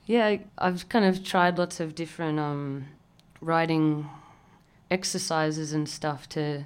Yeah, 0.06 0.38
I've 0.58 0.88
kind 0.88 1.04
of 1.04 1.22
tried 1.24 1.58
lots 1.58 1.82
of 1.82 1.96
different 1.96 2.40
um, 2.40 2.86
writing 3.42 4.10
exercises 4.98 5.74
and 5.74 5.90
stuff 5.90 6.30
to 6.30 6.66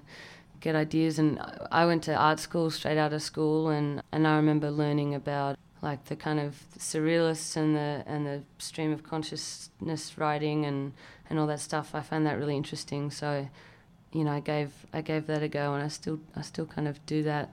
get 0.59 0.75
ideas. 0.75 1.17
And 1.19 1.39
I- 1.39 1.67
I 1.81 1.85
went 1.85 2.03
to 2.03 2.13
art 2.15 2.39
school 2.39 2.69
straight 2.69 2.97
out 2.97 3.13
of 3.13 3.21
school, 3.21 3.69
and, 3.69 4.01
and 4.11 4.27
I 4.27 4.35
remember 4.35 4.69
learning 4.69 5.15
about 5.15 5.57
like 5.81 6.05
the 6.05 6.15
kind 6.15 6.39
of 6.39 6.51
surrealists 6.79 7.55
and 7.55 7.75
the 7.75 8.03
and 8.07 8.25
the 8.25 8.41
stream 8.57 8.91
of 8.91 9.03
consciousness 9.03 10.17
writing 10.17 10.65
and, 10.65 10.91
and 11.29 11.39
all 11.39 11.47
that 11.47 11.59
stuff. 11.59 11.87
I 11.93 12.01
found 12.01 12.25
that 12.25 12.37
really 12.37 12.57
interesting. 12.57 13.11
So, 13.11 13.47
you 14.11 14.23
know, 14.23 14.31
I 14.31 14.39
gave 14.41 14.71
I 14.93 15.01
gave 15.01 15.27
that 15.27 15.43
a 15.43 15.47
go, 15.47 15.73
and 15.75 15.83
I 15.83 15.87
still 15.87 16.19
I 16.35 16.41
still 16.41 16.65
kind 16.65 16.87
of 16.87 16.95
do 17.05 17.21
that 17.23 17.49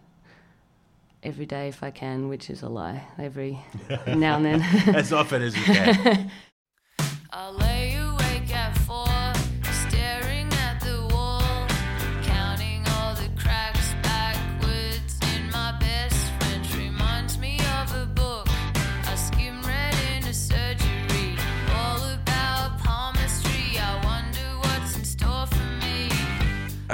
every 1.23 1.47
day 1.47 1.69
if 1.69 1.83
I 1.83 1.91
can, 1.91 2.29
which 2.29 2.49
is 2.51 2.63
a 2.63 2.69
lie. 2.69 3.05
Every 3.19 3.59
now 4.07 4.37
and 4.39 4.45
then. 4.47 4.63
as 4.95 5.13
often 5.13 5.43
as 5.43 5.55
you 5.57 5.63
can. 5.65 6.31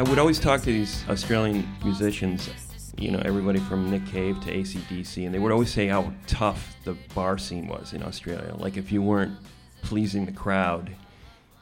I 0.01 0.03
would 0.03 0.19
always 0.19 0.41
talk 0.41 0.63
to 0.63 0.73
these 0.73 1.05
Australian 1.11 1.69
musicians, 1.85 2.49
you 2.97 3.11
know, 3.11 3.21
everybody 3.23 3.59
from 3.59 3.91
Nick 3.91 4.07
Cave 4.07 4.41
to 4.41 4.51
ACDC, 4.51 5.27
and 5.27 5.35
they 5.35 5.39
would 5.39 5.53
always 5.53 5.71
say 5.71 5.89
how 5.89 6.11
tough 6.27 6.75
the 6.85 6.95
bar 7.15 7.37
scene 7.37 7.67
was 7.67 7.93
in 7.93 8.03
Australia. 8.03 8.55
Like, 8.57 8.79
if 8.79 8.91
you 8.91 9.03
weren't 9.03 9.37
pleasing 9.83 10.25
the 10.25 10.33
crowd, 10.33 10.91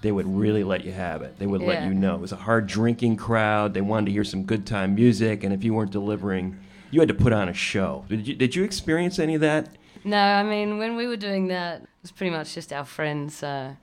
they 0.02 0.12
would 0.12 0.28
really 0.28 0.62
let 0.62 0.84
you 0.84 0.92
have 0.92 1.22
it. 1.22 1.36
They 1.40 1.48
would 1.48 1.62
let 1.62 1.82
you 1.82 1.92
know. 1.92 2.14
It 2.14 2.20
was 2.20 2.30
a 2.30 2.36
hard 2.36 2.68
drinking 2.68 3.16
crowd. 3.16 3.74
They 3.74 3.80
wanted 3.80 4.06
to 4.06 4.12
hear 4.12 4.22
some 4.22 4.44
good 4.44 4.64
time 4.64 4.94
music, 4.94 5.42
and 5.42 5.52
if 5.52 5.64
you 5.64 5.74
weren't 5.74 5.90
delivering, 5.90 6.56
you 6.92 7.00
had 7.00 7.08
to 7.08 7.14
put 7.14 7.32
on 7.32 7.48
a 7.48 7.52
show. 7.52 8.04
Did 8.08 8.28
you, 8.28 8.36
did 8.36 8.54
you 8.54 8.62
experience 8.62 9.18
any 9.18 9.34
of 9.34 9.40
that? 9.40 9.68
No, 10.04 10.16
I 10.16 10.44
mean, 10.44 10.78
when 10.78 10.94
we 10.94 11.08
were 11.08 11.16
doing 11.16 11.48
that, 11.48 11.82
it 11.82 11.88
was 12.02 12.12
pretty 12.12 12.30
much 12.30 12.54
just 12.54 12.72
our 12.72 12.84
friends, 12.84 13.42
uh, 13.42 13.74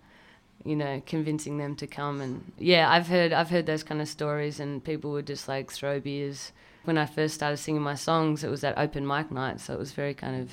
you 0.65 0.75
know, 0.75 1.01
convincing 1.05 1.57
them 1.57 1.75
to 1.77 1.87
come. 1.87 2.19
And 2.19 2.51
yeah, 2.57 2.89
I've 2.89 3.07
heard, 3.07 3.31
I've 3.31 3.49
heard 3.49 3.65
those 3.65 3.83
kind 3.83 4.01
of 4.01 4.07
stories, 4.07 4.59
and 4.59 4.83
people 4.83 5.11
would 5.11 5.27
just 5.27 5.47
like 5.47 5.71
throw 5.71 5.99
beers. 5.99 6.51
When 6.83 6.97
I 6.97 7.05
first 7.05 7.35
started 7.35 7.57
singing 7.57 7.81
my 7.81 7.95
songs, 7.95 8.43
it 8.43 8.49
was 8.49 8.63
at 8.63 8.77
open 8.77 9.07
mic 9.07 9.31
night, 9.31 9.59
so 9.59 9.73
it 9.73 9.79
was 9.79 9.91
very 9.91 10.13
kind 10.13 10.41
of 10.41 10.51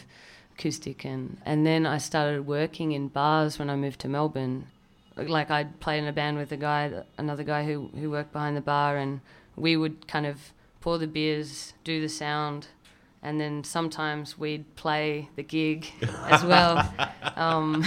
acoustic. 0.54 1.04
And 1.04 1.38
and 1.44 1.66
then 1.66 1.86
I 1.86 1.98
started 1.98 2.46
working 2.46 2.92
in 2.92 3.08
bars 3.08 3.58
when 3.58 3.68
I 3.70 3.76
moved 3.76 4.00
to 4.00 4.08
Melbourne. 4.08 4.66
Like 5.16 5.50
I'd 5.50 5.80
play 5.80 5.98
in 5.98 6.06
a 6.06 6.12
band 6.12 6.38
with 6.38 6.52
a 6.52 6.56
guy, 6.56 7.04
another 7.18 7.42
guy 7.42 7.64
who 7.64 7.90
who 7.98 8.10
worked 8.10 8.32
behind 8.32 8.56
the 8.56 8.62
bar, 8.62 8.96
and 8.96 9.20
we 9.56 9.76
would 9.76 10.06
kind 10.08 10.26
of 10.26 10.52
pour 10.80 10.98
the 10.98 11.06
beers, 11.06 11.74
do 11.84 12.00
the 12.00 12.08
sound, 12.08 12.68
and 13.22 13.40
then 13.40 13.62
sometimes 13.64 14.38
we'd 14.38 14.74
play 14.76 15.28
the 15.36 15.42
gig 15.42 15.86
as 16.26 16.44
well, 16.44 16.92
um, 17.36 17.84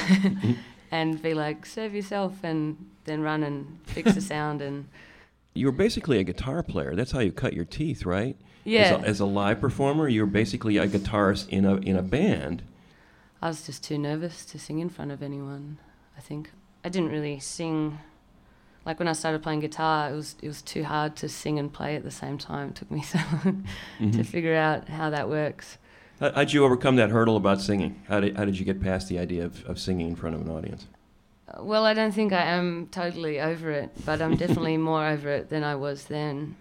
and 0.95 1.21
be 1.21 1.33
like, 1.33 1.65
"Serve 1.65 1.93
yourself," 1.93 2.43
and 2.43 2.89
then 3.05 3.21
run 3.21 3.43
and 3.43 3.79
fix 3.83 4.13
the 4.13 4.21
sound. 4.21 4.61
And 4.61 4.85
You 5.57 5.67
were 5.67 5.71
basically 5.71 6.19
a 6.19 6.23
guitar 6.23 6.63
player. 6.63 6.95
That's 6.95 7.11
how 7.11 7.19
you 7.19 7.31
cut 7.31 7.53
your 7.53 7.63
teeth, 7.63 8.05
right? 8.05 8.35
Yeah. 8.65 8.81
As 8.81 8.91
a, 8.91 9.07
as 9.07 9.19
a 9.21 9.25
live 9.25 9.61
performer, 9.61 10.09
you 10.09 10.21
were 10.21 10.27
basically 10.27 10.77
a 10.77 10.85
guitarist 10.87 11.47
in 11.49 11.65
a 11.65 11.75
in 11.77 11.95
a 11.95 12.01
band. 12.01 12.63
I 13.41 13.47
was 13.47 13.65
just 13.65 13.83
too 13.83 13.97
nervous 13.97 14.43
to 14.47 14.59
sing 14.59 14.79
in 14.79 14.89
front 14.89 15.11
of 15.11 15.23
anyone. 15.23 15.77
I 16.17 16.21
think 16.21 16.51
I 16.83 16.89
didn't 16.89 17.11
really 17.11 17.39
sing. 17.39 17.99
Like 18.85 18.99
when 18.99 19.07
I 19.07 19.13
started 19.13 19.41
playing 19.41 19.61
guitar, 19.61 20.11
it 20.11 20.15
was 20.15 20.35
it 20.41 20.47
was 20.47 20.61
too 20.61 20.83
hard 20.83 21.15
to 21.17 21.29
sing 21.29 21.57
and 21.57 21.71
play 21.71 21.95
at 21.95 22.03
the 22.03 22.11
same 22.11 22.37
time. 22.37 22.69
It 22.69 22.75
took 22.75 22.91
me 22.91 23.01
so 23.13 23.19
long 23.31 23.65
mm-hmm. 23.99 24.11
to 24.11 24.23
figure 24.23 24.55
out 24.55 24.89
how 24.89 25.09
that 25.09 25.29
works. 25.29 25.77
How, 26.19 26.31
how'd 26.31 26.53
you 26.53 26.63
overcome 26.63 26.95
that 26.98 27.10
hurdle 27.10 27.38
about 27.38 27.62
singing? 27.62 28.01
How 28.07 28.19
did, 28.19 28.38
how 28.38 28.45
did 28.45 28.57
you 28.57 28.65
get 28.65 28.81
past 28.81 29.10
the 29.10 29.19
idea 29.19 29.45
of, 29.45 29.63
of 29.65 29.79
singing 29.79 30.07
in 30.07 30.15
front 30.15 30.36
of 30.36 30.41
an 30.41 30.50
audience? 30.50 30.88
Uh, 31.48 31.63
Well, 31.63 31.86
I 31.86 31.93
don't 31.93 32.13
think 32.13 32.31
I 32.34 32.43
am 32.43 32.88
totally 32.91 33.39
over 33.39 33.72
it, 33.72 33.91
but 34.05 34.22
I'm 34.22 34.36
definitely 34.36 34.77
more 34.91 35.05
over 35.07 35.29
it 35.29 35.50
than 35.50 35.63
I 35.63 35.75
was 35.75 36.05
then. 36.05 36.55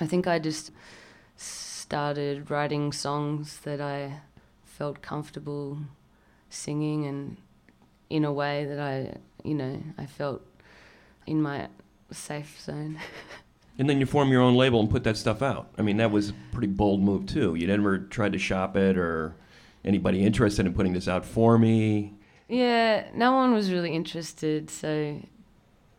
I 0.00 0.06
think 0.06 0.26
I 0.26 0.38
just 0.38 0.70
started 1.36 2.50
writing 2.50 2.92
songs 2.92 3.60
that 3.60 3.80
I 3.80 4.20
felt 4.64 5.00
comfortable 5.00 5.78
singing 6.50 7.06
and 7.06 7.36
in 8.10 8.24
a 8.24 8.32
way 8.32 8.64
that 8.64 8.78
I, 8.78 9.16
you 9.44 9.54
know, 9.54 9.82
I 9.96 10.06
felt 10.06 10.42
in 11.26 11.40
my 11.40 11.68
safe 12.10 12.60
zone. 12.60 12.98
And 13.78 13.90
then 13.90 14.00
you 14.00 14.06
form 14.06 14.30
your 14.30 14.40
own 14.40 14.54
label 14.54 14.80
and 14.80 14.90
put 14.90 15.04
that 15.04 15.16
stuff 15.16 15.42
out. 15.42 15.68
I 15.76 15.82
mean, 15.82 15.98
that 15.98 16.10
was 16.10 16.30
a 16.30 16.34
pretty 16.52 16.68
bold 16.68 17.02
move 17.02 17.26
too. 17.26 17.54
You 17.54 17.66
never 17.66 17.98
tried 17.98 18.32
to 18.32 18.38
shop 18.38 18.76
it 18.76 18.96
or 18.96 19.36
anybody 19.84 20.24
interested 20.24 20.66
in 20.66 20.72
putting 20.72 20.92
this 20.94 21.08
out 21.08 21.24
for 21.24 21.58
me. 21.58 22.14
Yeah, 22.48 23.06
no 23.14 23.32
one 23.32 23.52
was 23.52 23.72
really 23.72 23.92
interested, 23.92 24.70
so 24.70 25.20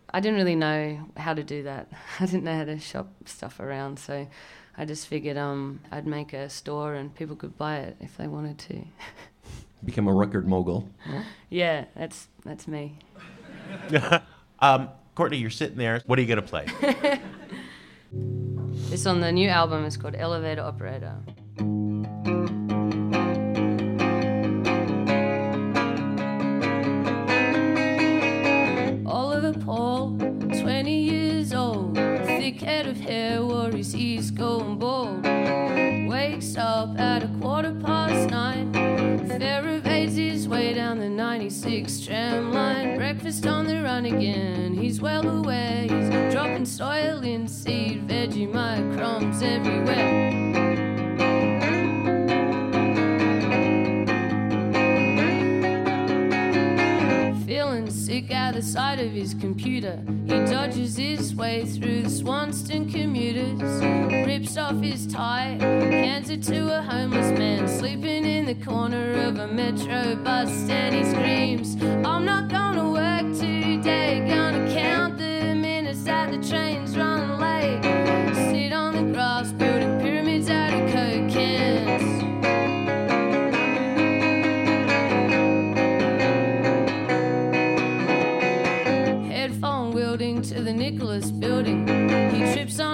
I 0.10 0.20
didn't 0.20 0.38
really 0.38 0.56
know 0.56 1.06
how 1.18 1.34
to 1.34 1.44
do 1.44 1.64
that. 1.64 1.88
I 2.20 2.26
didn't 2.26 2.44
know 2.44 2.56
how 2.56 2.66
to 2.66 2.80
shop 2.80 3.12
stuff 3.26 3.60
around, 3.60 4.00
so 4.00 4.28
I 4.78 4.86
just 4.86 5.08
figured 5.08 5.38
um, 5.38 5.82
I'd 5.92 6.08
make 6.08 6.34
a 6.34 6.50
store 6.50 6.96
and 6.96 7.14
people 7.14 7.36
could 7.36 7.58
buy 7.58 7.78
it 7.78 7.98
if 8.00 8.18
they 8.18 8.28
wanted 8.28 8.58
to. 8.60 8.84
Become 9.86 10.08
a 10.08 10.14
record 10.14 10.48
mogul. 10.48 10.90
yeah, 11.50 11.86
that's 11.96 12.28
that's 12.44 12.68
me. 12.68 12.98
Um, 14.60 14.90
Courtney, 15.14 15.38
you're 15.38 15.52
sitting 15.52 15.78
there. 15.78 16.02
What 16.08 16.18
are 16.18 16.22
you 16.24 16.28
going 16.28 16.42
to 16.42 16.48
play? 16.48 16.66
This 18.12 19.06
on 19.06 19.20
the 19.20 19.32
new 19.32 19.50
album 19.50 19.84
is 19.84 19.98
called 19.98 20.16
Elevator 20.16 20.62
Operator. 20.62 21.16
Oliver 29.06 29.54
Paul, 29.60 30.18
20 30.18 30.92
years 30.92 31.54
old, 31.54 31.96
thick 31.96 32.62
head 32.62 32.88
of 32.88 32.98
hair, 32.98 33.42
his 33.72 33.94
ears 33.96 34.32
going 34.32 34.80
bald. 34.80 35.26
Wakes 36.10 36.56
up 36.56 36.98
at 36.98 37.24
a 37.24 37.28
quarter 37.42 37.74
past 37.84 38.30
nine, 38.30 38.72
ferrovates 39.40 40.16
his 40.16 40.48
way 40.48 40.74
down 40.74 41.00
the 41.00 41.10
96 41.10 42.02
tram 42.02 42.52
line. 42.52 42.98
Breakfast 42.98 43.46
on 43.46 43.68
the 43.68 43.84
run 43.84 44.06
again, 44.06 44.74
he's 44.74 45.00
well 45.00 45.28
aware 45.28 45.84
he's 45.84 46.34
dropping 46.34 46.66
soil 46.66 47.24
in 47.24 47.48
seed, 47.48 48.08
veggie 48.08 48.52
Vegemite 48.52 48.98
crumbs 48.98 49.42
everywhere. 49.42 50.47
Sick 58.18 58.32
at 58.32 58.56
the 58.56 58.64
sight 58.64 59.00
of 59.00 59.12
his 59.12 59.36
computer. 59.36 60.02
He 60.26 60.40
dodges 60.46 60.98
his 60.98 61.36
way 61.36 61.68
through 61.68 62.02
the 62.02 62.10
Swanston 62.10 62.92
commuters, 62.92 63.62
rips 64.26 64.58
off 64.58 64.82
his 64.82 65.06
tie, 65.06 65.56
hands 65.62 66.32
it 66.32 66.42
to 66.46 66.80
a 66.80 66.82
homeless 66.82 67.38
man. 67.38 67.68
Sleeping 67.68 68.26
in 68.26 68.48
the 68.48 68.56
corner 68.56 69.12
of 69.22 69.38
a 69.38 69.48
metro 69.48 70.16
bus 70.16 70.50
and 70.68 70.96
He 70.96 71.04
screams, 71.04 71.76
I'm 72.04 72.26
not 72.26 72.50
gonna 72.50 72.90
work 72.90 73.38
today, 73.38 74.26
gonna 74.28 74.68
count 74.74 75.20
the 75.20 75.54
minutes 75.54 76.04
that 76.06 76.32
the 76.32 76.40
train's 76.50 76.98
running 76.98 77.37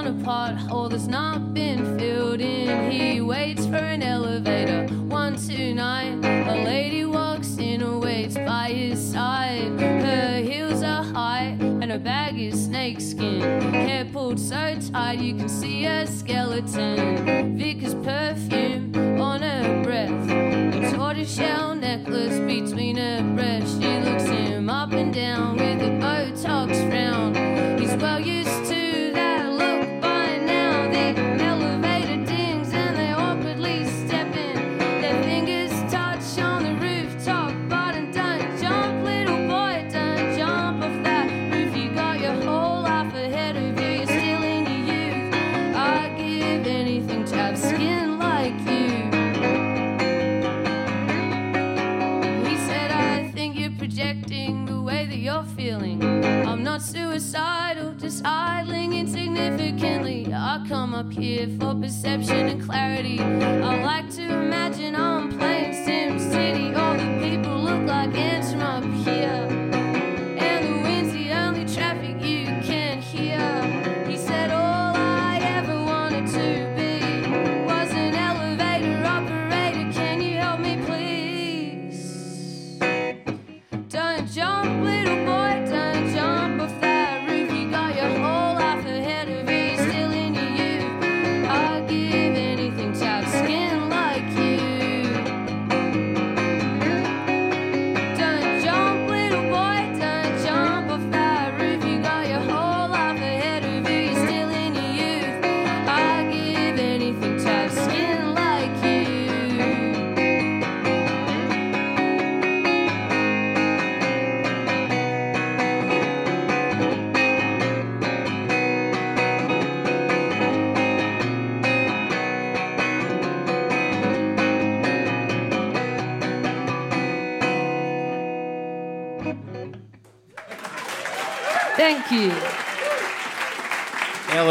on 0.06 0.22
a 0.22 0.24
pothole 0.24 0.90
that's 0.90 1.08
not 1.08 1.54
been 1.54 1.98
filled 1.98 2.42
in. 2.42 2.92
He 2.92 3.22
waits 3.22 3.66
for 3.66 3.76
an 3.76 4.04
elevator. 4.04 4.88
129. 4.88 6.26
A 6.26 6.64
lady 6.66 7.06
walks 7.06 7.58
in 7.58 7.82
and 7.82 8.02
waits 8.02 8.36
by 8.36 8.70
his 8.70 9.00
side. 9.00 9.80
Her 9.80 10.42
heels 10.42 10.84
are 10.84 11.04
high 11.04 11.56
and 11.60 11.90
her 11.92 12.00
bag 12.00 12.38
is 12.38 12.66
snakeskin. 12.66 13.42
Hair 13.72 14.06
pulled 14.12 14.40
so 14.40 14.78
tight 14.92 15.20
you 15.20 15.36
can 15.36 15.48
see 15.48 15.84
her 15.84 16.06
skeleton. 16.06 17.58
Vickers 17.58 17.96
perfume 17.96 19.22
on 19.22 19.42
her 19.42 19.84
breath. 19.84 20.30
A 20.30 20.96
tortoise 20.96 21.38
a 21.40 21.42
shell 21.42 21.76
necklace 21.76 22.40
between 22.40 22.98
her 22.98 23.22
breasts. 23.36 23.80
She 23.80 24.00
looks 24.00 24.26
him 24.26 24.70
up 24.70 24.92
and 24.92 25.14
down 25.14 25.56
with 25.56 25.82
a 25.82 25.92
Botox 26.04 26.90
frown. 26.90 27.80
He's 27.80 27.96
well 27.96 28.20
used 28.20 28.53
idling 58.26 58.94
insignificantly. 58.94 60.34
I 60.34 60.64
come 60.68 60.94
up 60.94 61.12
here 61.12 61.48
for 61.60 61.76
perception 61.76 62.48
and 62.48 62.64
clarity. 62.64 63.20
I 63.20 63.84
like 63.84 64.10
to 64.16 64.24
imagine 64.24 64.96
I'm 64.96 65.38
playing 65.38 65.74
Sim 65.86 66.20
City. 66.20 66.74
All 66.74 66.96
the 66.96 67.20
people 67.22 67.58
look 67.60 67.88
like 67.88 68.16
ants 68.16 68.52
from 68.52 68.62
up 68.62 69.08
here. 69.08 69.63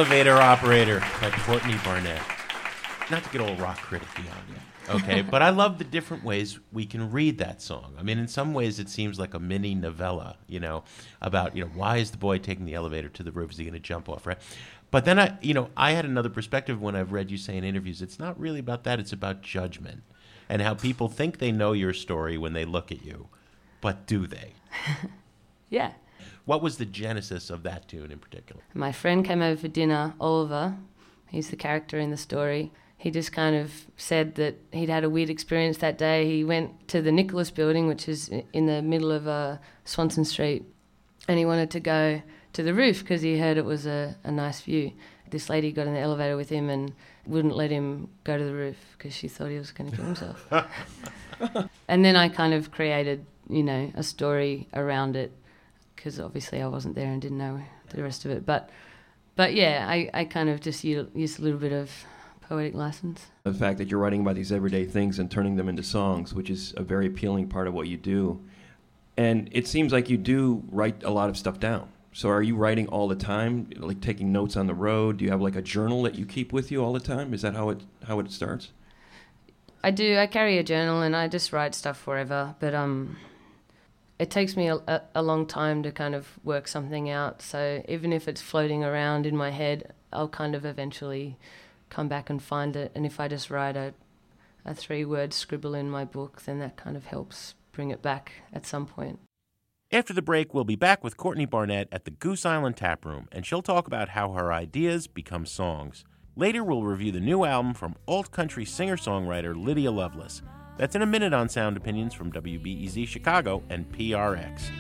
Elevator 0.03 0.35
Operator 0.35 0.99
by 1.21 1.31
Courtney 1.31 1.77
Barnett. 1.85 2.21
Not 3.09 3.23
to 3.23 3.31
get 3.31 3.41
all 3.41 3.55
rock 3.55 3.79
criticky 3.79 4.29
on 4.29 4.43
you, 4.49 4.95
okay? 4.97 5.23
but 5.31 5.43
I 5.43 5.51
love 5.51 5.79
the 5.79 5.85
different 5.85 6.25
ways 6.25 6.59
we 6.73 6.87
can 6.87 7.13
read 7.13 7.39
that 7.39 7.63
song. 7.63 7.95
I 7.97 8.03
mean, 8.03 8.19
in 8.19 8.27
some 8.27 8.53
ways, 8.53 8.81
it 8.81 8.89
seems 8.89 9.21
like 9.21 9.33
a 9.33 9.39
mini 9.39 9.77
novella, 9.77 10.39
you 10.49 10.59
know, 10.59 10.83
about, 11.21 11.55
you 11.55 11.63
know, 11.63 11.71
why 11.73 11.99
is 11.99 12.11
the 12.11 12.17
boy 12.17 12.39
taking 12.39 12.65
the 12.65 12.75
elevator 12.75 13.09
to 13.11 13.23
the 13.23 13.31
roof? 13.31 13.53
Is 13.53 13.59
he 13.59 13.65
going 13.65 13.75
to 13.75 13.79
jump 13.79 14.09
off, 14.09 14.27
right? 14.27 14.39
But 14.91 15.05
then 15.05 15.21
I, 15.21 15.39
you 15.41 15.55
know, 15.55 15.71
I 15.77 15.93
had 15.93 16.05
another 16.05 16.31
perspective 16.31 16.83
when 16.83 16.97
I've 16.97 17.13
read 17.13 17.31
you 17.31 17.39
say 17.39 17.57
in 17.57 17.63
interviews, 17.63 18.03
it's 18.03 18.19
not 18.19 18.41
really 18.41 18.59
about 18.59 18.83
that, 18.83 18.99
it's 18.99 19.13
about 19.13 19.41
judgment 19.41 20.03
and 20.49 20.63
how 20.63 20.75
people 20.75 21.07
think 21.07 21.39
they 21.39 21.53
know 21.53 21.75
your 21.75 21.93
story 21.93 22.37
when 22.37 22.55
they 22.55 22.65
look 22.65 22.91
at 22.91 23.05
you. 23.05 23.29
But 23.81 24.09
do 24.09 24.27
they? 24.27 24.55
Yeah. 25.73 25.93
What 26.45 26.63
was 26.63 26.77
the 26.79 26.85
genesis 26.85 27.51
of 27.51 27.63
that 27.63 27.89
tune 27.89 28.11
in 28.11 28.19
particular? 28.19 28.63
My 28.75 28.93
friend 28.93 29.25
came 29.25 29.43
over 29.43 29.61
for 29.61 29.69
dinner, 29.69 30.15
Oliver. 30.21 30.77
He's 31.29 31.51
the 31.51 31.57
character 31.57 31.99
in 31.99 32.11
the 32.11 32.17
story. 32.17 32.73
He 32.97 33.11
just 33.11 33.33
kind 33.33 33.57
of 33.57 33.87
said 33.97 34.37
that 34.37 34.57
he'd 34.73 34.89
had 34.89 35.05
a 35.05 35.11
weird 35.11 35.31
experience 35.31 35.79
that 35.79 35.99
day. 35.99 36.29
He 36.29 36.45
went 36.45 36.89
to 36.89 37.03
the 37.03 37.11
Nicholas 37.11 37.51
building, 37.51 37.89
which 37.89 38.09
is 38.09 38.29
in 38.53 38.67
the 38.67 38.83
middle 38.83 39.11
of 39.11 39.27
uh, 39.27 39.59
Swanston 39.85 40.25
Street, 40.25 40.65
and 41.27 41.39
he 41.39 41.45
wanted 41.45 41.71
to 41.73 41.81
go 41.81 42.23
to 42.53 42.63
the 42.63 42.75
roof 42.75 43.01
because 43.01 43.23
he 43.23 43.39
heard 43.39 43.57
it 43.57 43.65
was 43.65 43.87
a, 43.87 44.17
a 44.25 44.31
nice 44.31 44.61
view. 44.61 44.93
This 45.31 45.49
lady 45.49 45.73
got 45.73 45.87
in 45.87 45.95
the 45.95 46.01
elevator 46.01 46.37
with 46.37 46.49
him 46.49 46.69
and 46.69 46.93
wouldn't 47.27 47.57
let 47.57 47.71
him 47.71 48.09
go 48.25 48.37
to 48.37 48.45
the 48.45 48.53
roof 48.53 48.77
because 48.97 49.15
she 49.15 49.29
thought 49.29 49.49
he 49.49 49.59
was 49.59 49.73
going 49.73 49.91
to 49.91 49.97
kill 49.97 50.05
himself. 50.05 50.47
and 51.89 52.05
then 52.05 52.15
I 52.17 52.29
kind 52.29 52.53
of 52.53 52.71
created, 52.71 53.25
you 53.49 53.63
know, 53.63 53.91
a 53.95 54.03
story 54.03 54.69
around 54.75 55.17
it 55.17 55.33
because 56.03 56.19
obviously 56.19 56.61
I 56.61 56.67
wasn't 56.67 56.97
there 56.97 57.13
and 57.13 57.23
didn't 57.23 57.39
know 57.39 57.61
the 57.91 58.03
rest 58.03 58.25
of 58.25 58.33
it. 58.33 58.45
But, 58.45 58.71
but 59.37 59.55
yeah, 59.55 59.87
I, 59.89 60.11
I 60.13 60.25
kind 60.25 60.49
of 60.49 60.61
just 60.61 60.83
used 60.83 61.39
a 61.39 61.43
little 61.43 61.61
bit 61.61 61.73
of 61.73 61.93
poetic 62.41 62.75
license. 62.75 63.27
The 63.45 63.55
fact 63.55 63.79
that 63.79 63.89
you're 63.89 64.01
writing 64.01 64.23
about 64.23 64.35
these 64.35 64.51
everyday 64.51 64.85
things 64.85 65.21
and 65.21 65.31
turning 65.31 65.55
them 65.55 65.69
into 65.69 65.85
songs, 65.85 66.35
which 66.35 66.51
is 66.51 66.75
a 66.77 66.83
very 66.83 67.07
appealing 67.07 67.49
part 67.49 67.69
of 67.69 67.75
what 67.75 67.87
you 67.87 67.97
do. 67.97 68.43
And 69.17 69.49
it 69.53 69.69
seems 69.69 69.93
like 69.93 70.11
you 70.11 70.17
do 70.17 70.65
write 70.73 71.05
a 71.05 71.11
lot 71.11 71.29
of 71.29 71.37
stuff 71.37 71.61
down. 71.61 71.89
So 72.13 72.29
are 72.31 72.43
you 72.43 72.57
writing 72.57 72.89
all 72.89 73.07
the 73.07 73.15
time, 73.15 73.71
like 73.77 74.01
taking 74.01 74.33
notes 74.33 74.57
on 74.57 74.67
the 74.67 74.75
road? 74.75 75.19
Do 75.19 75.25
you 75.25 75.31
have 75.31 75.41
like 75.41 75.55
a 75.55 75.63
journal 75.63 76.03
that 76.03 76.17
you 76.17 76.27
keep 76.27 76.53
with 76.53 76.73
you 76.73 76.83
all 76.83 76.93
the 76.93 77.01
time? 77.01 77.33
Is 77.33 77.43
that 77.43 77.55
how 77.55 77.71
it 77.71 77.81
how 78.09 78.19
it 78.19 78.31
starts? 78.33 78.71
I 79.85 79.93
do. 79.93 80.19
I 80.19 80.27
carry 80.27 80.59
a 80.59 80.63
journal 80.63 81.01
and 81.01 81.15
I 81.15 81.29
just 81.29 81.53
write 81.53 81.75
stuff 81.75 81.97
forever. 81.97 82.55
But 82.59 82.75
um, 82.75 83.17
it 84.23 84.31
takes 84.31 84.57
me 84.57 84.69
a, 84.69 85.03
a, 85.17 85.21
long 85.21 85.47
time 85.47 85.83
to 85.83 85.91
kind 85.91 86.15
of 86.15 86.39
work 86.45 86.69
something 86.69 87.11
out. 87.11 87.43
So 87.43 87.83
even 87.89 88.13
if 88.13 88.29
it's 88.29 88.41
floating 88.41 88.85
around 88.85 89.27
in 89.27 89.37
my 89.37 89.51
head, 89.51 89.95
I'll 90.13 90.29
kind 90.29 90.55
of 90.55 90.65
eventually 90.65 91.39
come 91.91 92.07
back 92.07 92.31
and 92.31 92.41
find 92.41 92.77
it. 92.77 92.93
And 92.95 93.05
if 93.05 93.19
I 93.19 93.27
just 93.27 93.51
write 93.51 93.77
a, 93.77 93.95
a 94.65 94.75
three 94.75 95.05
word 95.05 95.35
scribble 95.35 95.75
in 95.75 95.91
my 95.91 96.05
book, 96.05 96.43
then 96.43 96.61
that 96.61 96.77
kind 96.77 96.97
of 96.97 97.07
helps 97.07 97.57
bring 97.73 97.91
it 97.91 98.01
back 98.01 98.31
at 98.53 98.65
some 98.65 98.87
point. 98.87 99.19
After 99.91 100.13
the 100.13 100.23
break, 100.23 100.55
we'll 100.55 100.63
be 100.63 100.77
back 100.77 101.03
with 101.03 101.17
Courtney 101.17 101.45
Barnett 101.45 101.89
at 101.91 102.05
the 102.05 102.13
Goose 102.13 102.47
Island 102.47 102.77
Tap 102.77 103.05
Room, 103.05 103.27
and 103.33 103.45
she'll 103.45 103.61
talk 103.61 103.89
about 103.89 104.11
how 104.11 104.35
her 104.35 104.53
ideas 104.53 105.09
become 105.09 105.47
songs. 105.47 106.05
Later, 106.37 106.63
we'll 106.63 106.85
review 106.85 107.11
the 107.11 107.19
new 107.19 107.45
album 107.45 107.75
from 107.75 107.97
alt 108.07 108.31
country 108.31 108.65
singer 108.65 108.97
songwriter 108.97 109.53
Lydia 109.61 109.91
Loveless. 109.91 110.43
That's 110.79 110.95
in 110.97 111.03
a 111.03 111.07
minute 111.07 111.33
on 111.33 111.49
Sound 111.49 111.77
Opinions 111.77 112.15
from 112.15 112.33
WBEZ 112.33 113.07
Chicago 113.07 113.63
and 113.69 113.91
PRX. 113.93 114.71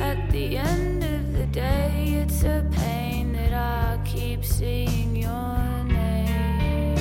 At 0.00 0.30
the 0.30 0.56
end 0.56 1.02
of 1.02 1.32
the 1.32 1.46
day, 1.46 2.22
it's 2.22 2.44
a 2.44 2.64
pain 2.70 3.32
that 3.32 3.52
I 3.52 3.98
keep 4.04 4.44
seeing 4.44 5.16
your 5.16 5.84
name. 5.84 6.94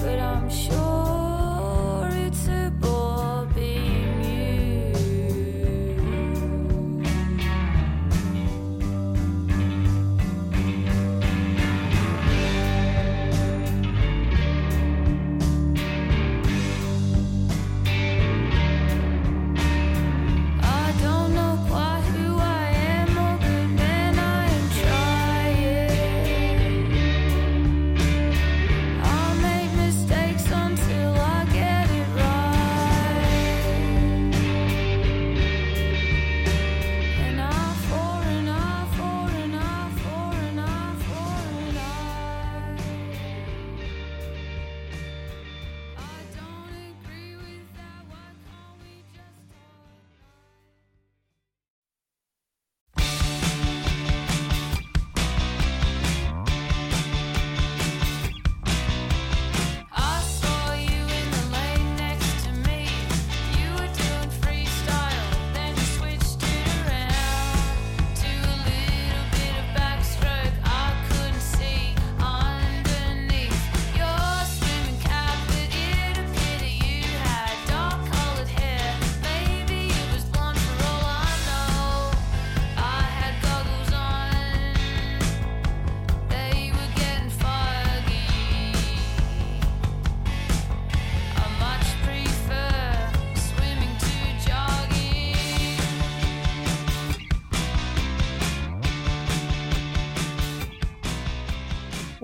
But 0.00 0.18
I'm 0.18 0.48
sure 0.48 0.89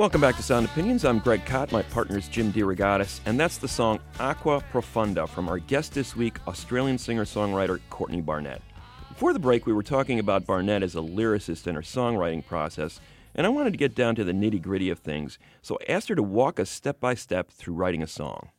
Welcome 0.07 0.21
back 0.21 0.37
to 0.37 0.43
Sound 0.45 0.67
Opinions. 0.67 1.05
I'm 1.05 1.19
Greg 1.19 1.45
Kot. 1.45 1.73
My 1.73 1.83
partner 1.83 2.17
is 2.17 2.29
Jim 2.29 2.53
DeRogatis, 2.53 3.19
and 3.27 3.41
that's 3.41 3.59
the 3.59 3.67
song 3.67 3.99
Aqua 4.21 4.63
Profunda 4.73 5.29
from 5.29 5.49
our 5.49 5.59
guest 5.59 5.95
this 5.95 6.15
week, 6.15 6.39
Australian 6.47 6.97
singer 6.97 7.25
songwriter 7.25 7.81
Courtney 7.91 8.21
Barnett. 8.21 8.63
Before 9.09 9.33
the 9.33 9.41
break, 9.41 9.67
we 9.67 9.73
were 9.73 9.83
talking 9.83 10.21
about 10.21 10.47
Barnett 10.47 10.85
as 10.85 10.95
a 10.95 11.01
lyricist 11.01 11.67
in 11.67 11.75
her 11.75 11.81
songwriting 11.83 12.47
process, 12.47 13.01
and 13.35 13.49
I 13.49 13.51
wanted 13.51 13.73
to 13.73 13.79
get 13.79 13.97
down 13.97 14.15
to 14.15 14.23
the 14.23 14.31
nitty 14.31 14.63
gritty 14.63 14.91
of 14.91 15.01
things, 15.01 15.41
so 15.61 15.77
I 15.81 15.93
asked 15.93 16.09
her 16.09 16.15
to 16.15 16.23
walk 16.23 16.61
us 16.61 16.71
step 16.71 17.01
by 17.01 17.15
step 17.15 17.51
through 17.51 17.75
writing 17.75 18.05
a 18.05 18.07
song. 18.07 18.51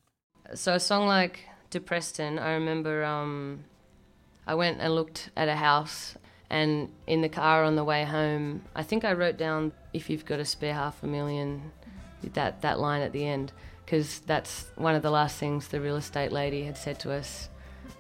So 0.54 0.74
a 0.74 0.82
song 0.82 1.08
like 1.08 1.46
Depreston, 1.72 2.42
I 2.42 2.56
remember 2.56 3.06
um, 3.06 3.64
I 4.46 4.54
went 4.56 4.82
and 4.82 4.94
looked 4.94 5.30
at 5.38 5.48
a 5.48 5.56
house, 5.56 6.18
and 6.50 6.90
in 7.08 7.22
the 7.22 7.30
car 7.30 7.64
on 7.64 7.78
the 7.78 7.86
way 7.86 8.04
home, 8.04 8.64
I 8.76 8.84
think 8.84 9.06
I 9.06 9.14
wrote 9.14 9.38
down 9.38 9.72
if 9.98 10.12
you've 10.12 10.26
got 10.26 10.40
a 10.40 10.46
spare 10.46 10.76
half 10.76 11.02
a 11.02 11.08
million, 11.08 11.72
that 12.34 12.62
that 12.62 12.80
line 12.80 13.02
at 13.02 13.12
the 13.12 13.26
end, 13.26 13.52
because 13.84 14.20
that's 14.20 14.68
one 14.76 14.94
of 14.94 15.02
the 15.02 15.10
last 15.10 15.38
things 15.38 15.68
the 15.70 15.82
real 15.82 15.98
estate 15.98 16.32
lady 16.32 16.64
had 16.64 16.78
said 16.78 17.00
to 17.00 17.12
us, 17.12 17.50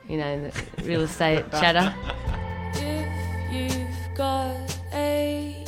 you 0.07 0.17
know, 0.17 0.27
in 0.27 0.43
the 0.43 0.53
real 0.83 1.01
estate 1.01 1.43
chatter. 1.51 1.93
If 2.75 3.51
you've 3.51 4.15
got 4.15 4.77
a 4.93 5.65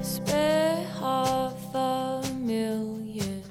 spare 0.00 0.82
half 0.98 1.74
a 1.74 2.22
million, 2.36 3.44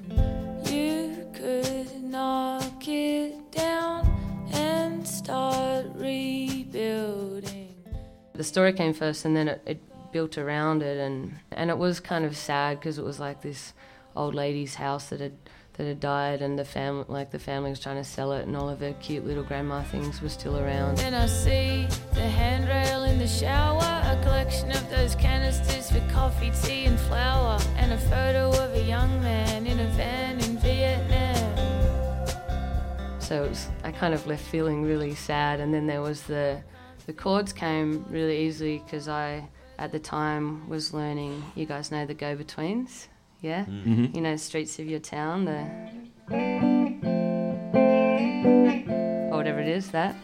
you 0.65 1.28
could 1.34 2.04
knock 2.04 2.88
it 2.88 3.52
down 3.52 4.02
and 4.52 5.08
start 5.08 5.86
rebuilding. 5.93 7.76
the 8.34 8.43
story 8.43 8.74
came 8.74 8.93
first 8.93 9.26
and 9.26 9.36
then 9.36 9.48
it, 9.50 9.62
it 9.67 9.88
built 10.12 10.38
around 10.38 10.82
it 10.82 10.98
and 10.98 11.39
and 11.52 11.69
it 11.69 11.78
was 11.78 12.00
kind 12.00 12.26
of 12.26 12.36
sad 12.36 12.80
because 12.80 12.98
it 12.98 13.04
was 13.04 13.19
like 13.19 13.41
this 13.41 13.74
old 14.15 14.36
lady's 14.36 14.76
house 14.76 15.10
that 15.10 15.19
had 15.19 15.38
that 15.80 15.86
had 15.86 16.00
died 16.02 16.41
and 16.41 16.60
the 16.60 16.65
family 16.65 17.06
like 17.08 17.32
the 17.32 17.39
family 17.39 17.69
was 17.69 17.80
trying 17.80 17.95
to 17.95 18.04
sell 18.04 18.34
it 18.34 18.45
and 18.45 18.58
all 18.58 18.67
of 18.67 18.82
her 18.82 18.93
cute 19.00 19.26
little 19.26 19.43
grandma 19.43 19.82
things 19.82 20.22
were 20.22 20.28
still 20.28 20.58
around 20.58 20.98
Then 20.98 21.13
I 21.13 21.26
see 21.26 21.88
the 22.13 22.19
handrail 22.19 23.06
in 23.06 23.17
the 23.17 23.28
shower, 23.28 23.80
a 23.82 24.19
collection 24.22 24.72
of 24.72 24.89
those 24.89 25.15
canisters 25.15 25.89
for 25.89 26.02
coffee, 26.12 26.52
tea, 26.63 26.84
and 26.84 27.00
flour, 27.00 27.58
and 27.78 27.93
a 27.93 27.98
photo 27.98 28.50
of 28.50 28.74
a 28.74 28.84
young 28.84 29.22
man 29.22 29.65
in 29.65 29.80
a 29.80 29.88
van 29.91 30.41
in 30.41 30.58
Vietnam. 30.58 31.56
so 33.19 33.45
it 33.45 33.50
was, 33.50 33.69
I 33.86 33.93
kind 33.93 34.13
of 34.13 34.28
left 34.28 34.45
feeling 34.45 34.84
really 34.84 35.15
sad 35.15 35.62
and 35.62 35.74
then 35.74 35.88
there 35.88 36.02
was 36.02 36.24
the 36.24 36.62
the 37.06 37.13
chords 37.13 37.54
came 37.54 38.06
really 38.10 38.38
easily 38.45 38.84
because 38.86 39.08
I 39.08 39.48
at 39.80 39.92
the 39.94 40.00
time 40.00 40.68
was 40.68 40.94
learning 40.94 41.42
you 41.56 41.65
guys 41.65 41.89
know 41.89 42.06
the 42.06 42.13
go 42.13 42.36
betweens 42.36 43.08
yeah 43.42 43.65
you 43.65 44.20
know 44.22 44.36
streets 44.36 44.78
of 44.78 44.86
your 44.86 45.00
town 45.00 45.46
the 45.46 45.62
or 49.32 49.38
whatever 49.38 49.60
it 49.60 49.68
is 49.68 49.92
that. 49.92 50.15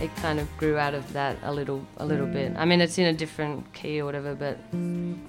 It 0.00 0.14
kind 0.16 0.38
of 0.40 0.48
grew 0.56 0.78
out 0.78 0.94
of 0.94 1.12
that 1.12 1.36
a 1.42 1.52
little 1.52 1.84
a 1.96 2.06
little 2.06 2.26
bit. 2.26 2.52
I 2.56 2.64
mean 2.64 2.80
it's 2.80 2.98
in 2.98 3.06
a 3.06 3.12
different 3.12 3.72
key 3.72 4.00
or 4.00 4.04
whatever 4.04 4.34
but 4.34 4.58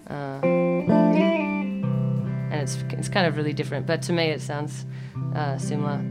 uh, 0.10 0.40
and 2.52 2.54
it's 2.54 2.78
it's 2.90 3.10
kind 3.10 3.28
of 3.28 3.36
really 3.38 3.54
different. 3.54 3.86
But 3.88 4.02
to 4.04 4.14
me 4.14 4.26
it 4.30 4.42
sounds 4.42 4.86
uh, 5.36 5.58
similar 5.58 6.04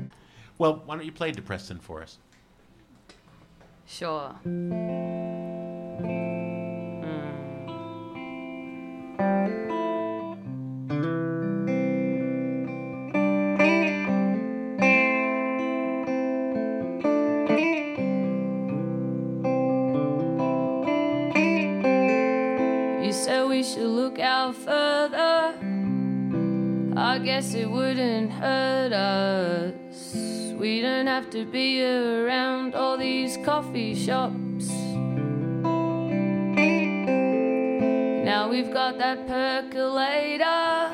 Well, 0.59 0.83
why 0.87 0.97
don't 0.97 1.05
you 1.05 1.13
play 1.13 1.33
Depreston 1.33 1.81
for 1.81 2.03
us? 2.03 2.19
Sure. 3.87 4.35
To 31.31 31.45
be 31.45 31.85
around 31.85 32.75
all 32.75 32.97
these 32.97 33.37
coffee 33.45 33.95
shops. 33.95 34.71
Now 38.25 38.49
we've 38.49 38.73
got 38.73 38.97
that 38.97 39.27
percolator. 39.27 40.91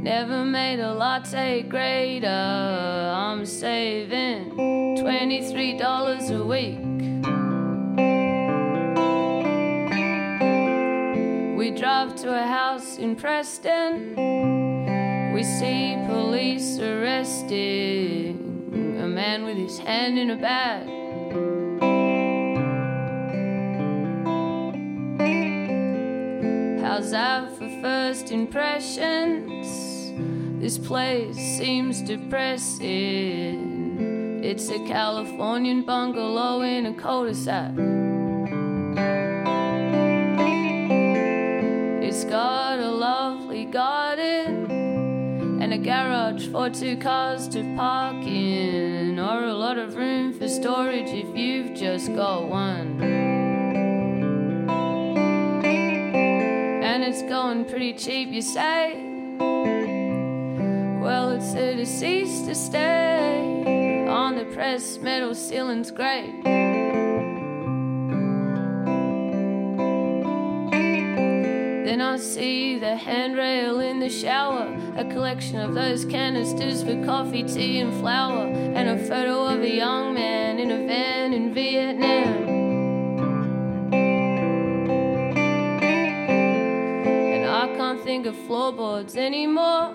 Never 0.00 0.44
made 0.44 0.78
a 0.78 0.94
latte 0.94 1.62
greater. 1.62 2.28
I'm 2.28 3.44
saving 3.44 4.52
$23 4.52 6.30
a 6.30 6.44
week. 6.44 6.78
We 11.58 11.70
drive 11.72 12.14
to 12.16 12.32
a 12.32 12.46
house 12.46 12.98
in 12.98 13.16
Preston. 13.16 14.14
We 15.34 15.42
see 15.42 15.96
police 16.06 16.78
arresting 16.78 18.45
a 18.45 18.45
man 19.16 19.44
with 19.46 19.56
his 19.56 19.78
hand 19.78 20.18
in 20.18 20.28
a 20.28 20.36
bag. 20.36 20.86
How's 26.82 27.12
that 27.12 27.50
for 27.56 27.66
first 27.80 28.30
impressions? 28.30 30.12
This 30.60 30.76
place 30.76 31.34
seems 31.34 32.02
depressing. 32.02 32.84
It's 34.44 34.68
a 34.68 34.80
Californian 34.80 35.84
bungalow 35.84 36.60
in 36.60 36.84
a 36.84 36.92
cul-de-sac. 36.92 37.72
It's 42.06 42.24
got 42.24 42.78
a 42.80 42.90
lovely 42.90 43.64
garden 43.64 44.66
and 45.62 45.72
a 45.72 45.78
garage 45.78 46.48
for 46.48 46.68
two 46.68 46.96
cars 46.98 47.48
to 47.48 47.62
park 47.76 48.24
in, 48.26 48.95
or 49.18 49.44
a 49.44 49.54
lot 49.54 49.78
of 49.78 49.96
room 49.96 50.32
for 50.32 50.48
storage 50.48 51.08
if 51.08 51.36
you've 51.36 51.74
just 51.74 52.14
got 52.14 52.48
one. 52.48 53.02
And 56.82 57.04
it's 57.04 57.22
going 57.22 57.64
pretty 57.64 57.94
cheap, 57.94 58.30
you 58.30 58.42
say? 58.42 58.94
Well, 61.00 61.30
it's 61.30 61.54
a 61.54 61.74
deceased 61.76 62.46
to 62.46 62.54
stay 62.54 64.06
on 64.08 64.36
the 64.36 64.44
pressed 64.46 65.02
metal 65.02 65.34
ceiling's 65.34 65.90
great. 65.90 66.65
I 72.16 72.18
see 72.18 72.78
the 72.78 72.96
handrail 72.96 73.78
in 73.80 74.00
the 74.00 74.08
shower, 74.08 74.74
a 74.96 75.04
collection 75.04 75.60
of 75.60 75.74
those 75.74 76.06
canisters 76.06 76.82
for 76.82 77.04
coffee, 77.04 77.42
tea, 77.42 77.80
and 77.80 77.92
flour, 78.00 78.46
and 78.46 78.88
a 78.88 78.96
photo 79.04 79.44
of 79.44 79.60
a 79.60 79.68
young 79.68 80.14
man 80.14 80.58
in 80.58 80.70
a 80.70 80.86
van 80.86 81.34
in 81.34 81.52
Vietnam. 81.52 82.48
And 87.34 87.44
I 87.44 87.66
can't 87.76 88.02
think 88.02 88.24
of 88.24 88.34
floorboards 88.46 89.14
anymore, 89.14 89.92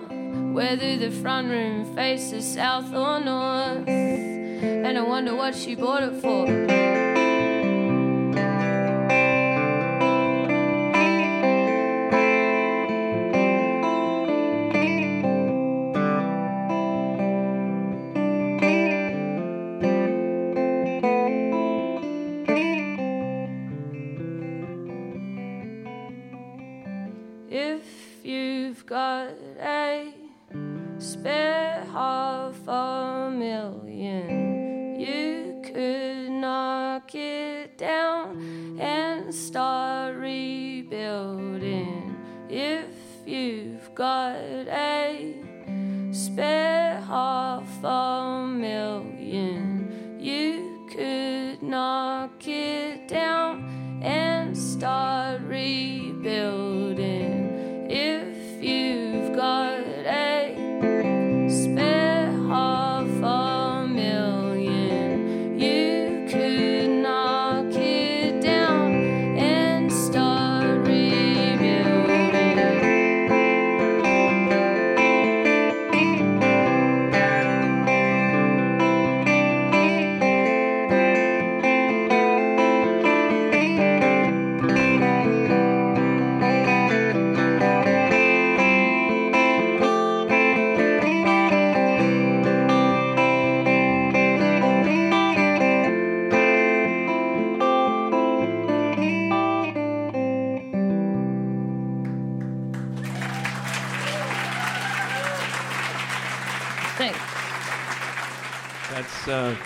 whether 0.52 0.96
the 0.96 1.10
front 1.10 1.48
room 1.48 1.92
faces 1.96 2.46
south 2.54 2.94
or 2.94 3.18
north. 3.18 3.88
And 3.88 4.96
I 4.96 5.02
wonder 5.02 5.34
what 5.34 5.56
she 5.56 5.74
bought 5.74 6.04
it 6.04 6.20
for. 6.20 7.11
Half 47.52 47.84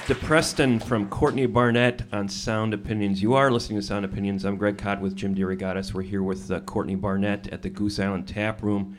That's 0.07 0.23
uh, 0.23 0.27
DePreston 0.27 0.83
from 0.83 1.09
Courtney 1.09 1.47
Barnett 1.47 2.03
on 2.13 2.29
Sound 2.29 2.75
Opinions. 2.75 3.23
You 3.23 3.35
are 3.35 3.51
listening 3.51 3.81
to 3.81 3.87
Sound 3.87 4.05
Opinions. 4.05 4.45
I'm 4.45 4.57
Greg 4.57 4.79
Kot 4.79 5.01
with 5.01 5.17
Jim 5.17 5.35
DeRogatis. 5.35 5.95
We're 5.95 6.03
here 6.03 6.23
with 6.23 6.51
uh, 6.51 6.61
Courtney 6.61 6.95
Barnett 6.95 7.49
at 7.49 7.63
the 7.63 7.71
Goose 7.71 7.99
Island 7.99 8.29
Tap 8.29 8.63
Room. 8.63 8.97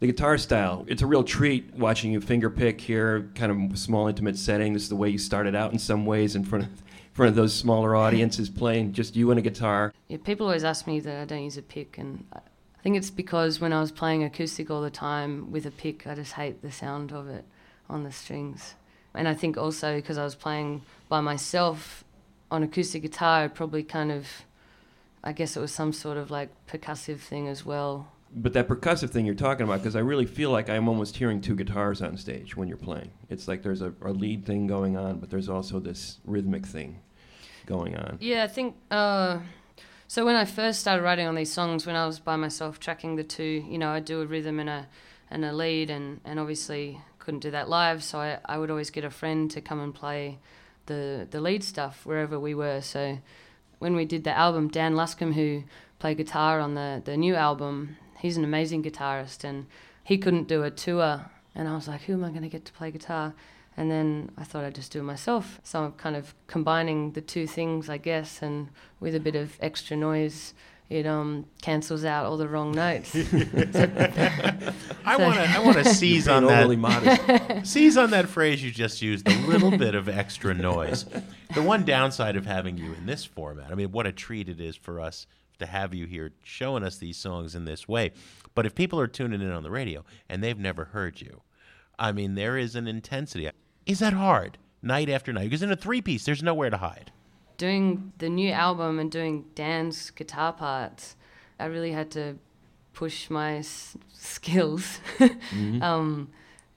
The 0.00 0.06
guitar 0.06 0.38
style, 0.38 0.84
it's 0.88 1.02
a 1.02 1.06
real 1.06 1.24
treat 1.24 1.74
watching 1.74 2.12
you 2.12 2.20
finger 2.20 2.50
pick 2.50 2.80
here, 2.80 3.30
kind 3.34 3.70
of 3.72 3.78
small, 3.78 4.06
intimate 4.06 4.36
setting. 4.36 4.74
This 4.74 4.84
is 4.84 4.88
the 4.88 4.96
way 4.96 5.08
you 5.08 5.18
started 5.18 5.54
out 5.54 5.72
in 5.72 5.78
some 5.78 6.06
ways 6.06 6.36
in 6.36 6.44
front 6.44 6.64
of, 6.64 6.70
in 6.70 7.14
front 7.14 7.30
of 7.30 7.34
those 7.34 7.54
smaller 7.54 7.96
audiences 7.96 8.48
playing 8.48 8.92
just 8.92 9.16
you 9.16 9.30
and 9.30 9.38
a 9.38 9.42
guitar. 9.42 9.92
Yeah, 10.06 10.18
people 10.22 10.46
always 10.46 10.64
ask 10.64 10.86
me 10.86 11.00
that 11.00 11.22
I 11.22 11.24
don't 11.24 11.42
use 11.42 11.56
a 11.56 11.62
pick, 11.62 11.98
and 11.98 12.24
I 12.32 12.40
think 12.82 12.96
it's 12.96 13.10
because 13.10 13.60
when 13.60 13.72
I 13.72 13.80
was 13.80 13.90
playing 13.90 14.22
acoustic 14.22 14.70
all 14.70 14.82
the 14.82 14.90
time 14.90 15.50
with 15.50 15.66
a 15.66 15.72
pick, 15.72 16.06
I 16.06 16.14
just 16.14 16.34
hate 16.34 16.62
the 16.62 16.70
sound 16.70 17.12
of 17.12 17.28
it 17.28 17.44
on 17.88 18.04
the 18.04 18.12
strings. 18.12 18.74
And 19.18 19.26
I 19.26 19.34
think 19.34 19.56
also 19.58 19.96
because 19.96 20.16
I 20.16 20.22
was 20.22 20.36
playing 20.36 20.82
by 21.08 21.20
myself 21.20 22.04
on 22.52 22.62
acoustic 22.62 23.02
guitar, 23.02 23.46
it 23.46 23.54
probably 23.54 23.82
kind 23.82 24.12
of, 24.12 24.28
I 25.24 25.32
guess 25.32 25.56
it 25.56 25.60
was 25.60 25.72
some 25.72 25.92
sort 25.92 26.16
of 26.16 26.30
like 26.30 26.50
percussive 26.68 27.18
thing 27.18 27.48
as 27.48 27.66
well. 27.66 28.12
But 28.32 28.52
that 28.52 28.68
percussive 28.68 29.10
thing 29.10 29.26
you're 29.26 29.34
talking 29.34 29.64
about, 29.64 29.80
because 29.80 29.96
I 29.96 30.00
really 30.00 30.24
feel 30.24 30.50
like 30.50 30.70
I'm 30.70 30.86
almost 30.88 31.16
hearing 31.16 31.40
two 31.40 31.56
guitars 31.56 32.00
on 32.00 32.16
stage 32.16 32.56
when 32.56 32.68
you're 32.68 32.76
playing. 32.76 33.10
It's 33.28 33.48
like 33.48 33.64
there's 33.64 33.82
a, 33.82 33.92
a 34.02 34.12
lead 34.12 34.46
thing 34.46 34.68
going 34.68 34.96
on, 34.96 35.18
but 35.18 35.30
there's 35.30 35.48
also 35.48 35.80
this 35.80 36.18
rhythmic 36.24 36.64
thing 36.64 37.00
going 37.66 37.96
on. 37.96 38.18
Yeah, 38.20 38.44
I 38.44 38.46
think. 38.46 38.76
Uh, 38.88 39.40
so 40.06 40.24
when 40.24 40.36
I 40.36 40.44
first 40.44 40.78
started 40.78 41.02
writing 41.02 41.26
on 41.26 41.34
these 41.34 41.52
songs, 41.52 41.86
when 41.86 41.96
I 41.96 42.06
was 42.06 42.20
by 42.20 42.36
myself 42.36 42.78
tracking 42.78 43.16
the 43.16 43.24
two, 43.24 43.64
you 43.68 43.78
know, 43.78 43.90
I'd 43.90 44.04
do 44.04 44.22
a 44.22 44.26
rhythm 44.26 44.60
and 44.60 44.70
a 44.70 44.86
and 45.28 45.44
a 45.44 45.52
lead, 45.52 45.90
and 45.90 46.20
and 46.24 46.38
obviously 46.38 47.00
couldn't 47.28 47.40
do 47.40 47.50
that 47.50 47.68
live, 47.68 48.02
so 48.02 48.20
I, 48.20 48.38
I 48.46 48.56
would 48.56 48.70
always 48.70 48.88
get 48.88 49.04
a 49.04 49.10
friend 49.10 49.50
to 49.50 49.60
come 49.60 49.80
and 49.80 49.94
play 49.94 50.38
the 50.86 51.28
the 51.30 51.42
lead 51.42 51.62
stuff 51.62 52.06
wherever 52.06 52.40
we 52.40 52.54
were. 52.54 52.80
So 52.80 53.18
when 53.80 53.94
we 53.94 54.06
did 54.06 54.24
the 54.24 54.34
album, 54.34 54.68
Dan 54.68 54.94
Luscombe, 54.94 55.34
who 55.34 55.64
played 55.98 56.16
guitar 56.16 56.58
on 56.58 56.72
the 56.72 57.02
the 57.04 57.18
new 57.18 57.34
album, 57.34 57.98
he's 58.18 58.38
an 58.38 58.44
amazing 58.44 58.82
guitarist, 58.82 59.44
and 59.44 59.66
he 60.02 60.16
couldn't 60.16 60.48
do 60.48 60.62
a 60.62 60.70
tour, 60.70 61.30
and 61.54 61.68
I 61.68 61.74
was 61.74 61.86
like, 61.86 62.00
who 62.04 62.14
am 62.14 62.24
I 62.24 62.30
going 62.30 62.48
to 62.48 62.48
get 62.48 62.64
to 62.64 62.72
play 62.72 62.90
guitar? 62.90 63.34
And 63.76 63.90
then 63.90 64.30
I 64.38 64.44
thought 64.44 64.64
I'd 64.64 64.74
just 64.74 64.90
do 64.90 65.00
it 65.00 65.02
myself. 65.14 65.60
So 65.62 65.84
I'm 65.84 65.92
kind 65.92 66.16
of 66.16 66.34
combining 66.46 67.12
the 67.12 67.20
two 67.20 67.46
things, 67.46 67.90
I 67.90 67.98
guess, 67.98 68.40
and 68.40 68.70
with 69.00 69.14
a 69.14 69.20
bit 69.20 69.36
of 69.36 69.58
extra 69.60 69.98
noise, 69.98 70.54
it 70.90 71.06
um 71.06 71.44
cancels 71.60 72.04
out 72.04 72.24
all 72.24 72.36
the 72.36 72.48
wrong 72.48 72.72
notes. 72.72 73.14
I 75.04 75.16
want 75.16 75.34
to 75.34 75.50
I 75.50 75.58
want 75.62 75.76
to 75.78 75.84
seize 75.94 76.28
on 76.28 76.46
that 76.46 77.60
seize 77.64 77.96
on 77.96 78.10
that 78.10 78.28
phrase 78.28 78.62
you 78.62 78.70
just 78.70 79.02
used. 79.02 79.28
A 79.28 79.46
little 79.46 79.76
bit 79.76 79.94
of 79.94 80.08
extra 80.08 80.54
noise. 80.54 81.04
The 81.54 81.62
one 81.62 81.84
downside 81.84 82.36
of 82.36 82.46
having 82.46 82.78
you 82.78 82.94
in 82.94 83.06
this 83.06 83.24
format. 83.24 83.70
I 83.70 83.74
mean, 83.74 83.92
what 83.92 84.06
a 84.06 84.12
treat 84.12 84.48
it 84.48 84.60
is 84.60 84.76
for 84.76 85.00
us 85.00 85.26
to 85.58 85.66
have 85.66 85.92
you 85.92 86.06
here 86.06 86.32
showing 86.42 86.82
us 86.84 86.98
these 86.98 87.16
songs 87.16 87.54
in 87.54 87.64
this 87.64 87.86
way. 87.88 88.12
But 88.54 88.64
if 88.64 88.74
people 88.74 89.00
are 89.00 89.06
tuning 89.06 89.42
in 89.42 89.50
on 89.50 89.62
the 89.62 89.70
radio 89.70 90.04
and 90.28 90.42
they've 90.42 90.58
never 90.58 90.86
heard 90.86 91.20
you, 91.20 91.42
I 91.98 92.12
mean, 92.12 92.34
there 92.34 92.56
is 92.56 92.74
an 92.74 92.86
intensity. 92.86 93.50
Is 93.86 93.98
that 93.98 94.12
hard 94.12 94.56
night 94.82 95.08
after 95.08 95.32
night? 95.32 95.44
Because 95.44 95.62
in 95.62 95.72
a 95.72 95.76
three 95.76 96.00
piece, 96.00 96.24
there's 96.24 96.42
nowhere 96.42 96.70
to 96.70 96.76
hide. 96.76 97.12
Doing 97.58 98.12
the 98.18 98.30
new 98.30 98.50
album 98.50 98.98
and 98.98 99.10
doing 99.10 99.44
Dan's 99.54 100.10
guitar 100.10 100.52
parts, 100.52 101.16
I 101.60 101.66
really 101.66 101.92
had 101.92 102.10
to 102.12 102.38
push 102.94 103.28
my 103.28 103.58
s- 103.58 103.96
skills 104.14 105.00
um, 105.82 106.30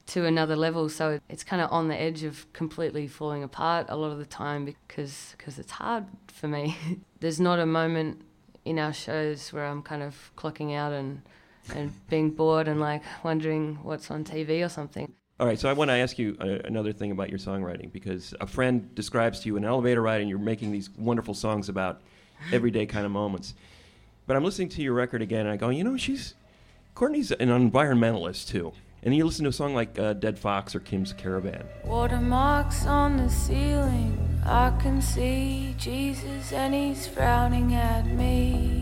to 0.08 0.26
another 0.26 0.56
level. 0.56 0.90
So 0.90 1.20
it's 1.30 1.44
kind 1.44 1.62
of 1.62 1.72
on 1.72 1.88
the 1.88 2.00
edge 2.00 2.24
of 2.24 2.52
completely 2.52 3.08
falling 3.08 3.44
apart 3.44 3.86
a 3.90 3.96
lot 3.96 4.12
of 4.12 4.18
the 4.18 4.26
time 4.26 4.66
because 4.66 5.36
cause 5.38 5.58
it's 5.58 5.72
hard 5.72 6.06
for 6.28 6.48
me. 6.48 6.76
There's 7.22 7.40
not 7.40 7.60
a 7.60 7.66
moment 7.66 8.22
in 8.66 8.78
our 8.78 8.94
shows 8.94 9.54
where 9.54 9.66
I'm 9.66 9.82
kind 9.82 10.04
of 10.04 10.32
clocking 10.36 10.76
out 10.76 10.92
and 10.92 11.22
and 11.76 11.94
being 12.10 12.32
bored 12.32 12.68
and 12.68 12.80
like 12.80 13.04
wondering 13.24 13.78
what's 13.84 14.10
on 14.12 14.24
TV 14.24 14.66
or 14.66 14.70
something. 14.70 15.14
All 15.42 15.48
right, 15.48 15.58
so 15.58 15.68
I 15.68 15.74
want 15.74 15.90
to 15.90 15.96
ask 15.96 16.20
you 16.20 16.38
uh, 16.40 16.60
another 16.66 16.94
thing 16.94 17.10
about 17.10 17.32
your 17.32 17.40
songwriting 17.40 17.92
because 17.92 18.36
a 18.40 18.46
friend 18.46 18.94
describes 18.94 19.40
to 19.40 19.48
you 19.48 19.58
an 19.58 19.66
elevator 19.66 20.00
ride 20.00 20.22
and 20.22 20.30
you're 20.30 20.38
making 20.38 20.72
these 20.72 20.92
wonderful 20.96 21.34
songs 21.34 21.68
about 21.68 22.00
everyday 22.54 22.86
kind 22.86 23.08
of 23.08 23.12
moments. 23.12 23.56
But 24.28 24.38
I'm 24.38 24.44
listening 24.44 24.70
to 24.70 24.84
your 24.84 24.94
record 24.94 25.24
again 25.24 25.48
and 25.48 25.50
I 25.50 25.58
go, 25.58 25.70
you 25.70 25.84
know, 25.84 25.98
she's 25.98 26.36
Courtney's 26.94 27.32
an 27.32 27.50
environmentalist 27.50 28.50
too. 28.50 28.72
And 29.02 29.16
you 29.16 29.26
listen 29.26 29.46
to 29.46 29.50
a 29.50 29.54
song 29.54 29.74
like 29.74 29.98
uh, 29.98 30.14
Dead 30.14 30.38
Fox 30.38 30.76
or 30.76 30.80
Kim's 30.80 31.12
Caravan. 31.12 31.64
Watermarks 31.86 32.86
on 32.86 33.18
the 33.18 33.28
ceiling. 33.28 34.40
I 34.46 34.78
can 34.80 35.02
see 35.02 35.74
Jesus 35.80 36.54
and 36.54 36.76
he's 36.76 37.08
frowning 37.08 37.74
at 37.74 38.06
me. 38.06 38.81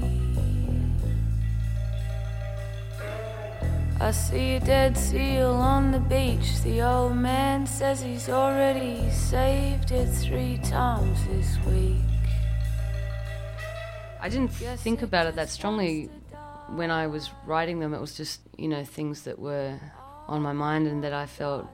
I 4.10 4.12
see 4.12 4.56
a 4.56 4.60
dead 4.60 4.98
seal 4.98 5.52
on 5.52 5.92
the 5.92 6.00
beach. 6.00 6.64
The 6.64 6.82
old 6.82 7.16
man 7.16 7.68
says 7.68 8.02
he's 8.02 8.28
already 8.28 9.08
saved 9.12 9.92
it 9.92 10.08
three 10.08 10.58
times 10.64 11.20
this 11.28 11.60
week. 11.68 12.02
I 14.20 14.28
didn't 14.28 14.48
think 14.48 15.04
about 15.04 15.28
it 15.28 15.36
that 15.36 15.48
strongly 15.50 16.10
when 16.70 16.90
I 16.90 17.06
was 17.06 17.30
writing 17.46 17.78
them. 17.78 17.94
It 17.94 18.02
was 18.02 18.18
just, 18.18 18.42
you 18.58 18.68
know, 18.68 18.84
things 18.84 19.22
that 19.26 19.38
were 19.38 19.80
on 20.28 20.42
my 20.42 20.54
mind 20.54 20.88
and 20.88 21.04
that 21.04 21.14
I 21.14 21.28
felt 21.28 21.68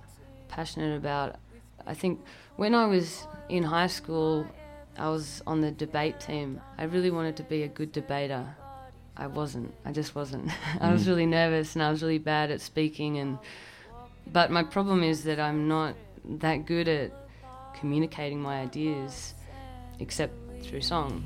passionate 0.49 0.97
about. 0.97 1.37
I 1.87 1.93
think 1.93 2.19
when 2.57 2.75
I 2.75 2.85
was 2.85 3.25
in 3.47 3.63
high 3.63 3.87
school, 3.87 4.45
I 4.97 5.07
was 5.07 5.41
on 5.47 5.61
the 5.61 5.71
debate 5.71 6.19
team. 6.19 6.59
I 6.77 6.83
really 6.83 7.11
wanted 7.11 7.37
to 7.37 7.43
be 7.43 7.63
a 7.63 7.69
good 7.69 7.93
debater. 7.93 8.57
I 9.17 9.27
wasn't. 9.27 9.73
I 9.85 9.91
just 9.91 10.15
wasn't. 10.15 10.51
I 10.81 10.91
was 10.91 11.05
mm. 11.05 11.07
really 11.07 11.25
nervous 11.25 11.75
and 11.75 11.83
I 11.83 11.89
was 11.89 12.01
really 12.01 12.17
bad 12.17 12.51
at 12.51 12.61
speaking 12.61 13.17
and 13.17 13.37
but 14.31 14.51
my 14.51 14.63
problem 14.63 15.03
is 15.03 15.23
that 15.25 15.39
I'm 15.39 15.67
not 15.67 15.95
that 16.25 16.65
good 16.65 16.87
at 16.87 17.11
communicating 17.75 18.41
my 18.41 18.61
ideas 18.61 19.35
except 19.99 20.33
through 20.63 20.81
song. 20.81 21.23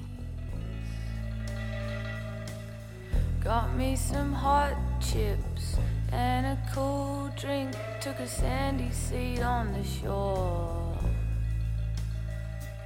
Got 3.43 3.73
me 3.75 3.95
some 3.95 4.33
hot 4.33 4.75
chips 4.99 5.77
and 6.11 6.45
a 6.45 6.59
cool 6.73 7.31
drink. 7.37 7.73
Took 8.01 8.19
a 8.19 8.27
sandy 8.27 8.91
seat 8.91 9.41
on 9.41 9.71
the 9.71 9.83
shore. 9.83 10.97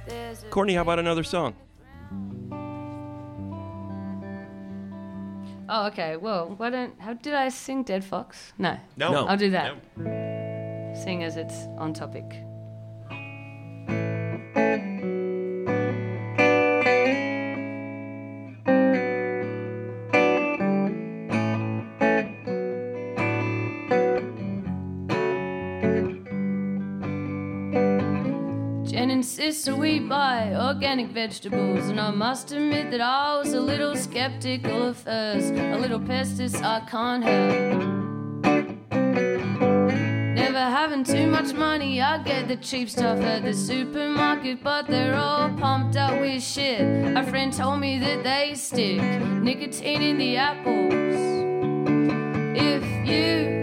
There's 0.06 0.44
Courtney, 0.50 0.74
how 0.74 0.82
about 0.82 0.98
another 0.98 1.24
song? 1.24 1.54
Oh, 5.68 5.86
okay. 5.86 6.16
Well, 6.16 6.54
why 6.56 6.70
don't? 6.70 7.00
How 7.00 7.14
did 7.14 7.34
I 7.34 7.48
sing 7.48 7.82
Dead 7.84 8.04
Fox? 8.04 8.52
No. 8.58 8.76
No, 8.96 9.12
No. 9.12 9.26
I'll 9.26 9.36
do 9.36 9.50
that. 9.50 9.76
No. 9.96 10.94
Sing 11.02 11.24
as 11.24 11.36
it's 11.36 11.66
on 11.78 11.92
topic. 11.92 12.44
Sister, 29.54 29.76
we 29.76 30.00
buy 30.00 30.52
organic 30.52 31.10
vegetables. 31.10 31.88
And 31.88 32.00
I 32.00 32.10
must 32.10 32.50
admit 32.50 32.90
that 32.90 33.00
I 33.00 33.38
was 33.38 33.52
a 33.52 33.60
little 33.60 33.94
skeptical 33.94 34.88
at 34.88 34.96
first. 34.96 35.52
A 35.54 35.78
little 35.78 36.00
pestis 36.00 36.60
I 36.60 36.80
can't 36.90 37.22
help. 37.22 37.84
Never 40.34 40.58
having 40.58 41.04
too 41.04 41.28
much 41.28 41.52
money, 41.52 42.02
I 42.02 42.20
get 42.24 42.48
the 42.48 42.56
cheap 42.56 42.90
stuff 42.90 43.20
at 43.20 43.44
the 43.44 43.54
supermarket, 43.54 44.60
but 44.64 44.88
they're 44.88 45.14
all 45.14 45.48
pumped 45.50 45.96
up 45.96 46.20
with 46.20 46.42
shit. 46.42 46.80
A 47.16 47.22
friend 47.22 47.52
told 47.52 47.78
me 47.78 48.00
that 48.00 48.24
they 48.24 48.56
stick 48.56 49.00
nicotine 49.40 50.02
in 50.02 50.18
the 50.18 50.36
apples. 50.36 51.14
If 52.56 52.82
you 53.06 53.53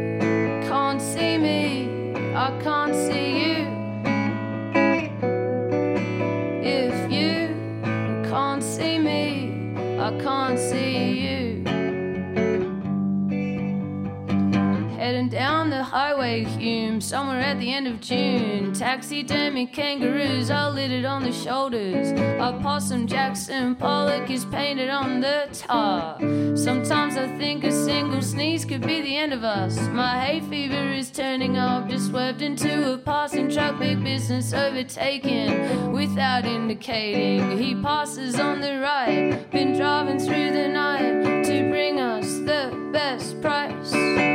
highway, 16.22 17.00
somewhere 17.00 17.40
at 17.40 17.60
the 17.60 17.74
end 17.74 17.88
of 17.88 18.00
June. 18.00 18.74
Taxidermy 18.74 19.66
kangaroos 19.66 20.52
are 20.52 20.70
littered 20.70 21.04
on 21.06 21.24
the 21.24 21.32
shoulders. 21.32 22.12
A 22.12 22.60
possum 22.62 23.08
Jackson 23.08 23.76
Pollock 23.76 24.30
is 24.30 24.46
painted 24.46 24.90
on 24.90 25.20
the 25.20 25.48
tar. 25.52 26.20
Sometimes 26.56 27.18
I 27.18 27.28
think 27.40 27.64
a 27.64 27.72
single 27.72 28.22
sneeze 28.22 28.66
could 28.66 28.86
be 28.86 29.02
the 29.02 29.18
end 29.18 29.34
of 29.34 29.44
us. 29.44 29.80
My 29.90 30.24
hay 30.24 30.42
fever 30.42 30.92
is 30.94 31.10
turning 31.10 31.58
up, 31.58 31.90
just 31.90 32.08
swerved 32.08 32.44
into 32.44 32.94
a 32.94 32.98
passing 33.00 33.50
truck. 33.50 33.80
Big 33.80 34.04
business 34.04 34.54
overtaken 34.54 35.92
without 35.92 36.46
indicating. 36.46 37.58
He 37.58 37.74
passes 37.74 38.40
on 38.40 38.62
the 38.62 38.80
right, 38.80 39.50
been 39.50 39.76
driving 39.76 40.20
through 40.20 40.52
the 40.52 40.68
night 40.68 41.44
to 41.46 41.70
bring 41.70 42.00
us 42.00 42.38
the 42.40 42.90
best 42.92 43.42
price. 43.42 44.31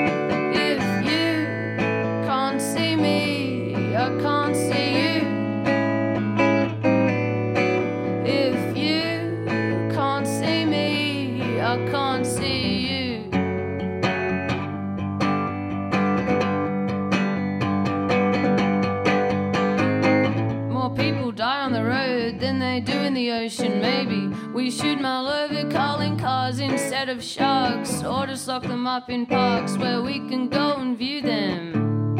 Maybe 24.66 24.76
shoot 24.76 25.00
my 25.00 25.44
over 25.44 25.70
calling 25.70 26.18
cars 26.18 26.58
instead 26.58 27.08
of 27.08 27.22
sharks, 27.22 28.02
or 28.02 28.26
just 28.26 28.48
lock 28.48 28.64
them 28.64 28.84
up 28.84 29.08
in 29.08 29.24
parks 29.24 29.76
where 29.76 30.02
we 30.02 30.14
can 30.28 30.48
go 30.48 30.72
and 30.72 30.98
view 30.98 31.22
them. 31.22 32.16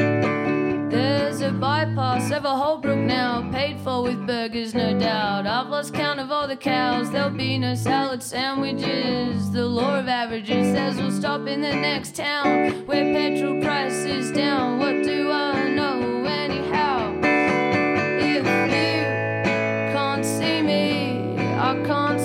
There's 0.89 1.41
a 1.41 1.51
bypass 1.51 2.31
over 2.31 2.47
Holbrook 2.47 2.99
now, 2.99 3.51
paid 3.51 3.81
for 3.81 4.05
with 4.05 4.25
burgers, 4.29 4.75
no 4.75 4.97
doubt. 4.97 5.49
I've 5.49 5.71
lost 5.71 5.93
count 5.93 6.21
of 6.21 6.31
all 6.31 6.47
the 6.47 6.57
cows, 6.57 7.11
there'll 7.11 7.31
be 7.31 7.59
no 7.59 7.75
salad 7.75 8.23
sandwiches. 8.23 9.51
The 9.51 9.67
law 9.67 9.99
of 9.99 10.07
averages 10.07 10.73
says 10.73 10.99
we'll 10.99 11.11
stop 11.11 11.49
in 11.49 11.61
the 11.61 11.75
next 11.75 12.15
town 12.15 12.87
where 12.87 13.13
petrol 13.13 13.61
prices 13.61 14.31
down. 14.31 14.79
What 14.79 15.03
do 15.03 15.33
I 15.33 15.69
know 15.71 16.25
anyhow? 16.25 17.13
If 17.25 18.37
you 18.37 18.43
can't 19.93 20.25
see 20.25 20.63
me, 20.63 21.35
I 21.59 21.75
can't 21.85 22.21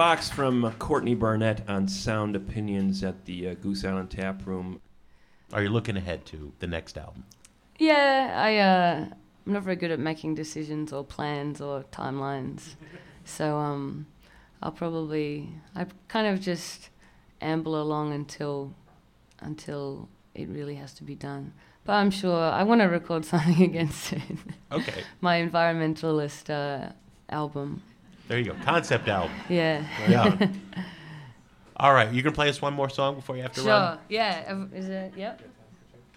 Fox 0.00 0.30
from 0.30 0.72
Courtney 0.78 1.14
Barnett 1.14 1.68
on 1.68 1.86
Sound 1.86 2.34
Opinions 2.34 3.04
at 3.04 3.26
the 3.26 3.48
uh, 3.48 3.54
Goose 3.56 3.84
Island 3.84 4.10
Tap 4.10 4.46
Room. 4.46 4.80
Are 5.52 5.62
you 5.62 5.68
looking 5.68 5.94
ahead 5.94 6.24
to 6.24 6.54
the 6.58 6.66
next 6.66 6.96
album? 6.96 7.24
Yeah, 7.78 8.32
I 8.34 8.56
uh, 8.56 9.14
I'm 9.46 9.52
not 9.52 9.62
very 9.62 9.76
good 9.76 9.90
at 9.90 9.98
making 9.98 10.36
decisions 10.36 10.90
or 10.90 11.04
plans 11.04 11.60
or 11.60 11.84
timelines, 11.92 12.76
so 13.26 13.58
um, 13.58 14.06
I'll 14.62 14.72
probably 14.72 15.50
I 15.76 15.84
kind 16.08 16.26
of 16.26 16.40
just 16.40 16.88
amble 17.42 17.78
along 17.78 18.14
until 18.14 18.72
until 19.40 20.08
it 20.34 20.48
really 20.48 20.76
has 20.76 20.94
to 20.94 21.04
be 21.04 21.14
done. 21.14 21.52
But 21.84 21.92
I'm 21.96 22.10
sure 22.10 22.42
I 22.42 22.62
want 22.62 22.80
to 22.80 22.86
record 22.86 23.24
something 23.26 23.62
again 23.62 23.90
soon. 23.90 24.38
Okay, 24.72 25.04
My 25.20 25.42
environmentalist 25.42 26.48
uh, 26.48 26.92
album. 27.28 27.82
There 28.30 28.38
you 28.38 28.44
go. 28.44 28.54
Concept 28.64 29.08
album. 29.08 29.32
Yeah. 29.48 29.84
Yeah. 30.08 30.48
All 31.76 31.92
right, 31.92 32.12
you 32.12 32.22
can 32.22 32.32
play 32.32 32.48
us 32.48 32.62
one 32.62 32.74
more 32.74 32.88
song 32.88 33.16
before 33.16 33.34
you 33.36 33.42
have 33.42 33.52
to 33.54 33.60
Sure. 33.62 33.70
run. 33.70 33.98
Yeah. 34.08 34.66
Is 34.72 34.88
it? 34.88 35.14
Yep. 35.16 35.42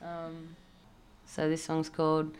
Um, 0.04 0.56
so 1.26 1.50
this 1.50 1.64
song's 1.64 1.90
called 1.90 2.36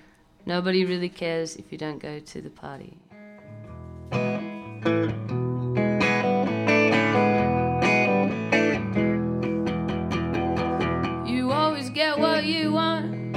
"Nobody 0.46 0.86
Really 0.86 1.10
Cares 1.10 1.56
If 1.56 1.72
You 1.72 1.80
Don't 1.80 1.98
Go 2.00 2.20
to 2.20 2.42
the 2.42 2.52
Party." 2.52 2.98
You 11.26 11.52
always 11.52 11.90
get 11.90 12.20
what 12.20 12.46
you 12.46 12.72
want, 12.74 13.36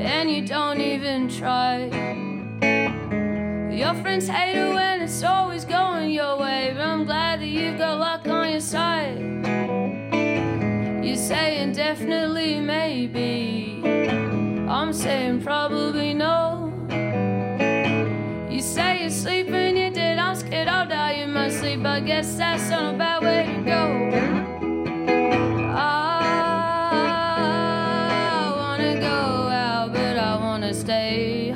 and 0.00 0.28
you 0.30 0.44
don't 0.46 0.80
even 0.80 1.28
try. 1.28 2.07
Your 3.78 3.94
friends 3.94 4.26
hate 4.26 4.56
it 4.56 4.74
when 4.74 5.02
it's 5.02 5.22
always 5.22 5.64
going 5.64 6.10
your 6.10 6.36
way, 6.36 6.72
but 6.74 6.82
I'm 6.82 7.04
glad 7.04 7.40
that 7.40 7.46
you've 7.46 7.78
got 7.78 8.00
luck 8.00 8.26
on 8.26 8.50
your 8.50 8.58
side. 8.60 9.20
You're 11.04 11.14
saying 11.14 11.74
definitely 11.74 12.58
maybe, 12.58 13.80
I'm 14.68 14.92
saying 14.92 15.42
probably 15.42 16.12
no. 16.12 16.72
You 18.50 18.60
say 18.60 19.02
you're 19.02 19.10
sleeping, 19.10 19.76
you're 19.76 19.92
dead, 19.92 20.18
I'm 20.18 20.34
scared 20.34 20.66
I'll 20.66 20.88
die 20.88 21.12
in 21.12 21.32
my 21.32 21.48
sleep. 21.48 21.84
I 21.86 22.00
guess 22.00 22.36
that's 22.36 22.68
not 22.70 22.96
a 22.96 22.98
bad 22.98 23.22
way 23.22 23.46
to 23.46 23.62
go. 23.62 24.10
I 25.76 26.16
wanna 28.56 28.98
go 28.98 29.06
out, 29.06 29.92
but 29.92 30.16
I 30.16 30.34
wanna 30.34 30.74
stay 30.74 31.47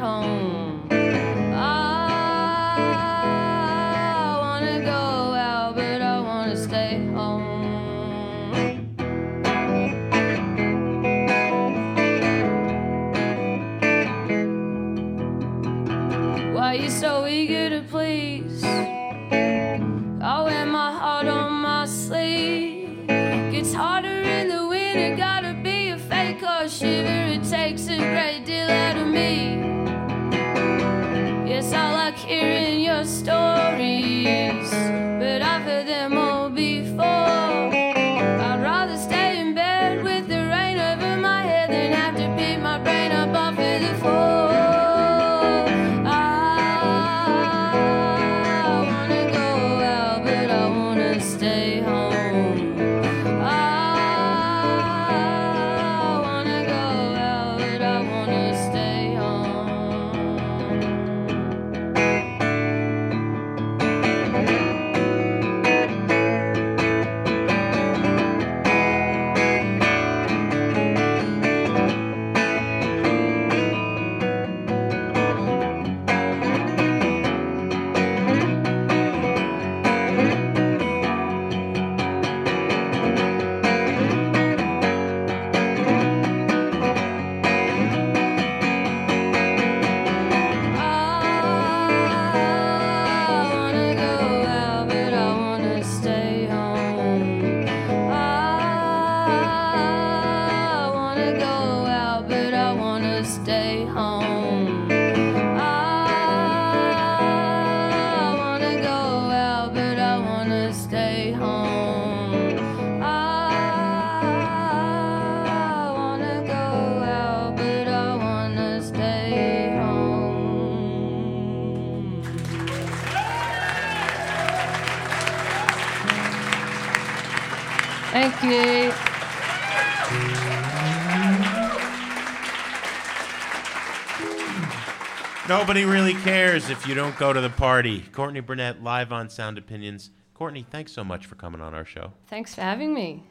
Nobody 135.62 135.84
really 135.84 136.14
cares 136.14 136.70
if 136.70 136.88
you 136.88 136.94
don't 136.96 137.16
go 137.16 137.32
to 137.32 137.40
the 137.40 137.48
party. 137.48 138.00
Courtney 138.10 138.40
Barnett 138.40 138.82
live 138.82 139.12
on 139.12 139.30
Sound 139.30 139.58
Opinions. 139.58 140.10
Courtney, 140.34 140.66
thanks 140.68 140.90
so 140.90 141.04
much 141.04 141.26
for 141.26 141.36
coming 141.36 141.60
on 141.60 141.72
our 141.72 141.84
show. 141.84 142.14
Thanks 142.26 142.52
for 142.52 142.62
having 142.62 142.92
me. 142.92 143.22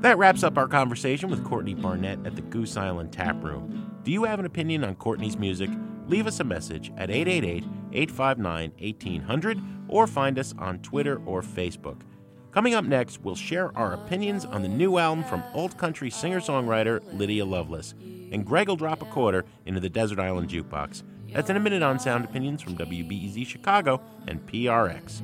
That 0.00 0.16
wraps 0.16 0.42
up 0.42 0.56
our 0.56 0.66
conversation 0.66 1.28
with 1.28 1.44
Courtney 1.44 1.74
Barnett 1.74 2.26
at 2.26 2.34
the 2.34 2.40
Goose 2.40 2.78
Island 2.78 3.12
Tap 3.12 3.44
Room. 3.44 3.92
Do 4.04 4.10
you 4.10 4.24
have 4.24 4.38
an 4.38 4.46
opinion 4.46 4.84
on 4.84 4.94
Courtney's 4.94 5.36
music? 5.36 5.68
Leave 6.06 6.26
us 6.26 6.40
a 6.40 6.44
message 6.44 6.90
at 6.96 7.10
888 7.10 7.64
859 7.92 8.72
1800 8.80 9.60
or 9.88 10.06
find 10.06 10.38
us 10.38 10.54
on 10.56 10.78
Twitter 10.78 11.20
or 11.26 11.42
Facebook. 11.42 12.00
Coming 12.52 12.74
up 12.74 12.84
next, 12.84 13.22
we'll 13.22 13.34
share 13.34 13.76
our 13.76 13.94
opinions 13.94 14.44
on 14.44 14.60
the 14.60 14.68
new 14.68 14.98
album 14.98 15.24
from 15.24 15.42
alt 15.54 15.78
country 15.78 16.10
singer 16.10 16.38
songwriter 16.38 17.00
Lydia 17.18 17.46
Loveless. 17.46 17.94
And 18.30 18.44
Greg 18.44 18.68
will 18.68 18.76
drop 18.76 19.00
a 19.00 19.06
quarter 19.06 19.46
into 19.64 19.80
the 19.80 19.88
Desert 19.88 20.18
Island 20.18 20.50
Jukebox. 20.50 21.02
That's 21.32 21.48
in 21.48 21.56
a 21.56 21.60
minute 21.60 21.82
on 21.82 21.98
Sound 21.98 22.26
Opinions 22.26 22.60
from 22.60 22.76
WBEZ 22.76 23.46
Chicago 23.46 24.02
and 24.26 24.46
PRX. 24.46 25.22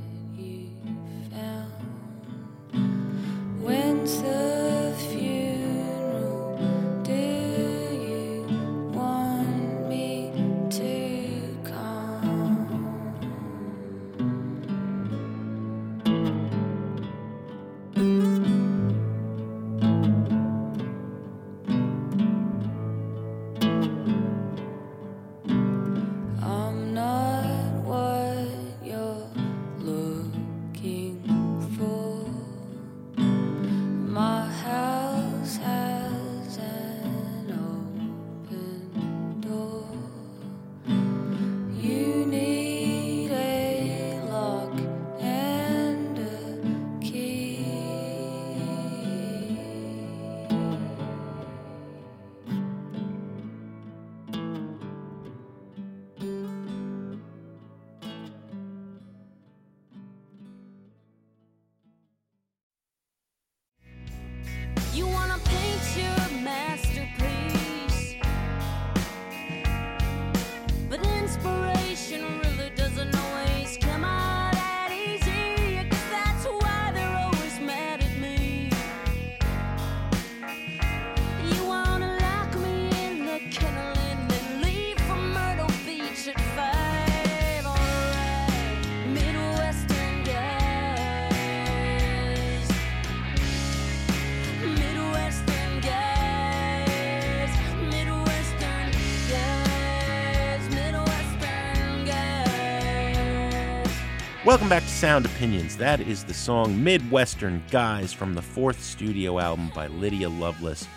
Welcome 104.49 104.71
back 104.71 104.83
to 104.83 104.89
Sound 104.89 105.27
Opinions. 105.27 105.77
That 105.77 106.01
is 106.01 106.25
the 106.25 106.33
song 106.33 106.83
Midwestern 106.83 107.63
Guys 107.71 108.15
from 108.15 108.33
the 108.33 108.41
fourth 108.41 108.83
studio 108.83 109.39
album 109.39 109.71
by 109.75 109.89
Lydia 109.89 110.31
Loveless, 110.31 110.89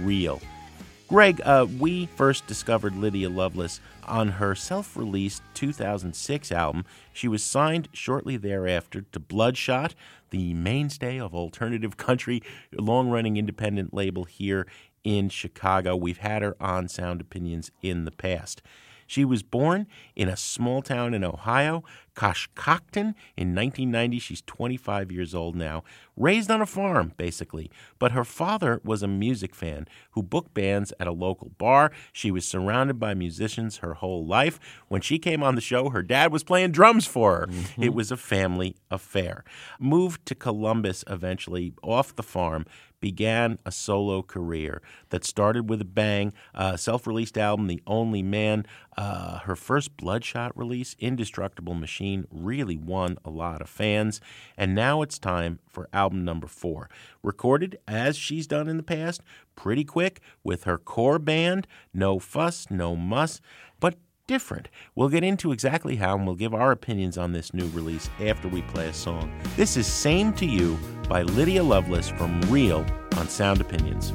Real. 0.00 0.40
Greg, 1.06 1.40
uh, 1.44 1.68
we 1.78 2.06
first 2.06 2.48
discovered 2.48 2.96
Lydia 2.96 3.30
Loveless 3.30 3.80
on 4.02 4.26
her 4.26 4.56
self 4.56 4.96
released 4.96 5.44
2006 5.54 6.50
album. 6.50 6.84
She 7.12 7.28
was 7.28 7.44
signed 7.44 7.88
shortly 7.92 8.36
thereafter 8.36 9.02
to 9.12 9.20
Bloodshot, 9.20 9.94
the 10.30 10.52
mainstay 10.54 11.20
of 11.20 11.32
alternative 11.32 11.96
country, 11.96 12.42
long 12.72 13.08
running 13.08 13.36
independent 13.36 13.94
label 13.94 14.24
here 14.24 14.66
in 15.04 15.28
Chicago. 15.28 15.94
We've 15.94 16.18
had 16.18 16.42
her 16.42 16.56
on 16.60 16.88
Sound 16.88 17.20
Opinions 17.20 17.70
in 17.82 18.04
the 18.04 18.10
past. 18.10 18.62
She 19.06 19.24
was 19.24 19.42
born 19.42 19.86
in 20.16 20.28
a 20.28 20.36
small 20.36 20.82
town 20.82 21.14
in 21.14 21.22
Ohio, 21.22 21.84
Coshocton, 22.16 23.14
in 23.36 23.54
1990. 23.54 24.18
She's 24.18 24.42
25 24.42 25.12
years 25.12 25.34
old 25.34 25.54
now. 25.54 25.84
Raised 26.16 26.50
on 26.50 26.62
a 26.62 26.66
farm, 26.66 27.12
basically. 27.16 27.70
But 27.98 28.12
her 28.12 28.24
father 28.24 28.80
was 28.84 29.02
a 29.02 29.08
music 29.08 29.54
fan 29.54 29.86
who 30.12 30.22
booked 30.22 30.54
bands 30.54 30.92
at 30.98 31.06
a 31.06 31.12
local 31.12 31.50
bar. 31.58 31.92
She 32.12 32.30
was 32.30 32.46
surrounded 32.46 32.98
by 32.98 33.14
musicians 33.14 33.78
her 33.78 33.94
whole 33.94 34.26
life. 34.26 34.58
When 34.88 35.02
she 35.02 35.18
came 35.18 35.42
on 35.42 35.54
the 35.54 35.60
show, 35.60 35.90
her 35.90 36.02
dad 36.02 36.32
was 36.32 36.42
playing 36.44 36.72
drums 36.72 37.06
for 37.06 37.40
her. 37.40 37.48
It 37.78 37.92
was 37.94 38.10
a 38.10 38.16
family 38.16 38.76
affair. 38.90 39.44
Moved 39.78 40.24
to 40.26 40.34
Columbus 40.34 41.04
eventually, 41.06 41.74
off 41.82 42.16
the 42.16 42.22
farm, 42.22 42.64
began 43.00 43.58
a 43.66 43.70
solo 43.70 44.22
career 44.22 44.80
that 45.10 45.24
started 45.24 45.68
with 45.68 45.80
a 45.80 45.84
bang. 45.84 46.32
Uh, 46.54 46.76
Self 46.76 47.06
released 47.06 47.36
album, 47.36 47.66
The 47.66 47.82
Only 47.86 48.22
Man. 48.22 48.64
Uh, 48.96 49.40
her 49.40 49.54
first 49.54 49.96
Bloodshot 49.96 50.56
release, 50.56 50.96
Indestructible 50.98 51.74
Machine, 51.74 52.26
really 52.30 52.76
won 52.76 53.18
a 53.24 53.30
lot 53.30 53.60
of 53.60 53.68
fans. 53.68 54.20
And 54.56 54.74
now 54.74 55.02
it's 55.02 55.18
time 55.18 55.58
for 55.68 55.88
album 56.06 56.24
number 56.24 56.46
four. 56.46 56.88
Recorded 57.24 57.80
as 57.88 58.16
she's 58.16 58.46
done 58.46 58.68
in 58.68 58.76
the 58.76 58.82
past, 58.84 59.22
pretty 59.56 59.82
quick 59.82 60.20
with 60.44 60.62
her 60.62 60.78
core 60.78 61.18
band. 61.18 61.66
No 61.92 62.20
fuss, 62.20 62.68
no 62.70 62.94
muss, 62.94 63.40
but 63.80 63.96
different. 64.28 64.68
We'll 64.94 65.08
get 65.08 65.24
into 65.24 65.50
exactly 65.50 65.96
how 65.96 66.16
and 66.16 66.24
we'll 66.24 66.36
give 66.36 66.54
our 66.54 66.70
opinions 66.70 67.18
on 67.18 67.32
this 67.32 67.52
new 67.52 67.66
release 67.70 68.08
after 68.20 68.46
we 68.46 68.62
play 68.62 68.88
a 68.88 68.92
song. 68.92 69.36
This 69.56 69.76
is 69.76 69.88
Same 69.88 70.32
to 70.34 70.46
You 70.46 70.78
by 71.08 71.22
Lydia 71.22 71.64
Loveless 71.64 72.08
from 72.08 72.40
Real 72.42 72.86
on 73.16 73.28
Sound 73.28 73.60
Opinions. 73.60 74.12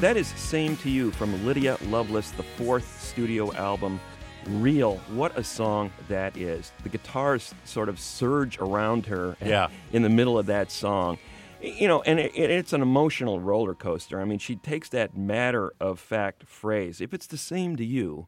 That 0.00 0.16
is 0.16 0.28
Same 0.28 0.76
to 0.78 0.90
You 0.90 1.10
from 1.10 1.44
Lydia 1.44 1.76
Loveless, 1.88 2.30
the 2.30 2.42
fourth 2.42 3.02
studio 3.02 3.52
album. 3.54 4.00
Real. 4.46 4.96
What 5.12 5.36
a 5.36 5.44
song 5.44 5.92
that 6.08 6.34
is. 6.38 6.72
The 6.84 6.88
guitars 6.88 7.54
sort 7.64 7.90
of 7.90 8.00
surge 8.00 8.58
around 8.58 9.04
her 9.06 9.36
Yeah. 9.44 9.68
in 9.92 10.00
the 10.02 10.08
middle 10.08 10.38
of 10.38 10.46
that 10.46 10.70
song. 10.72 11.18
You 11.60 11.86
know, 11.86 12.00
and 12.02 12.18
it, 12.18 12.32
it's 12.34 12.72
an 12.72 12.80
emotional 12.80 13.40
roller 13.40 13.74
coaster. 13.74 14.18
I 14.18 14.24
mean, 14.24 14.38
she 14.38 14.56
takes 14.56 14.88
that 14.88 15.14
matter 15.14 15.74
of 15.78 16.00
fact 16.00 16.44
phrase, 16.46 17.02
if 17.02 17.12
it's 17.12 17.26
the 17.26 17.36
same 17.36 17.76
to 17.76 17.84
you, 17.84 18.26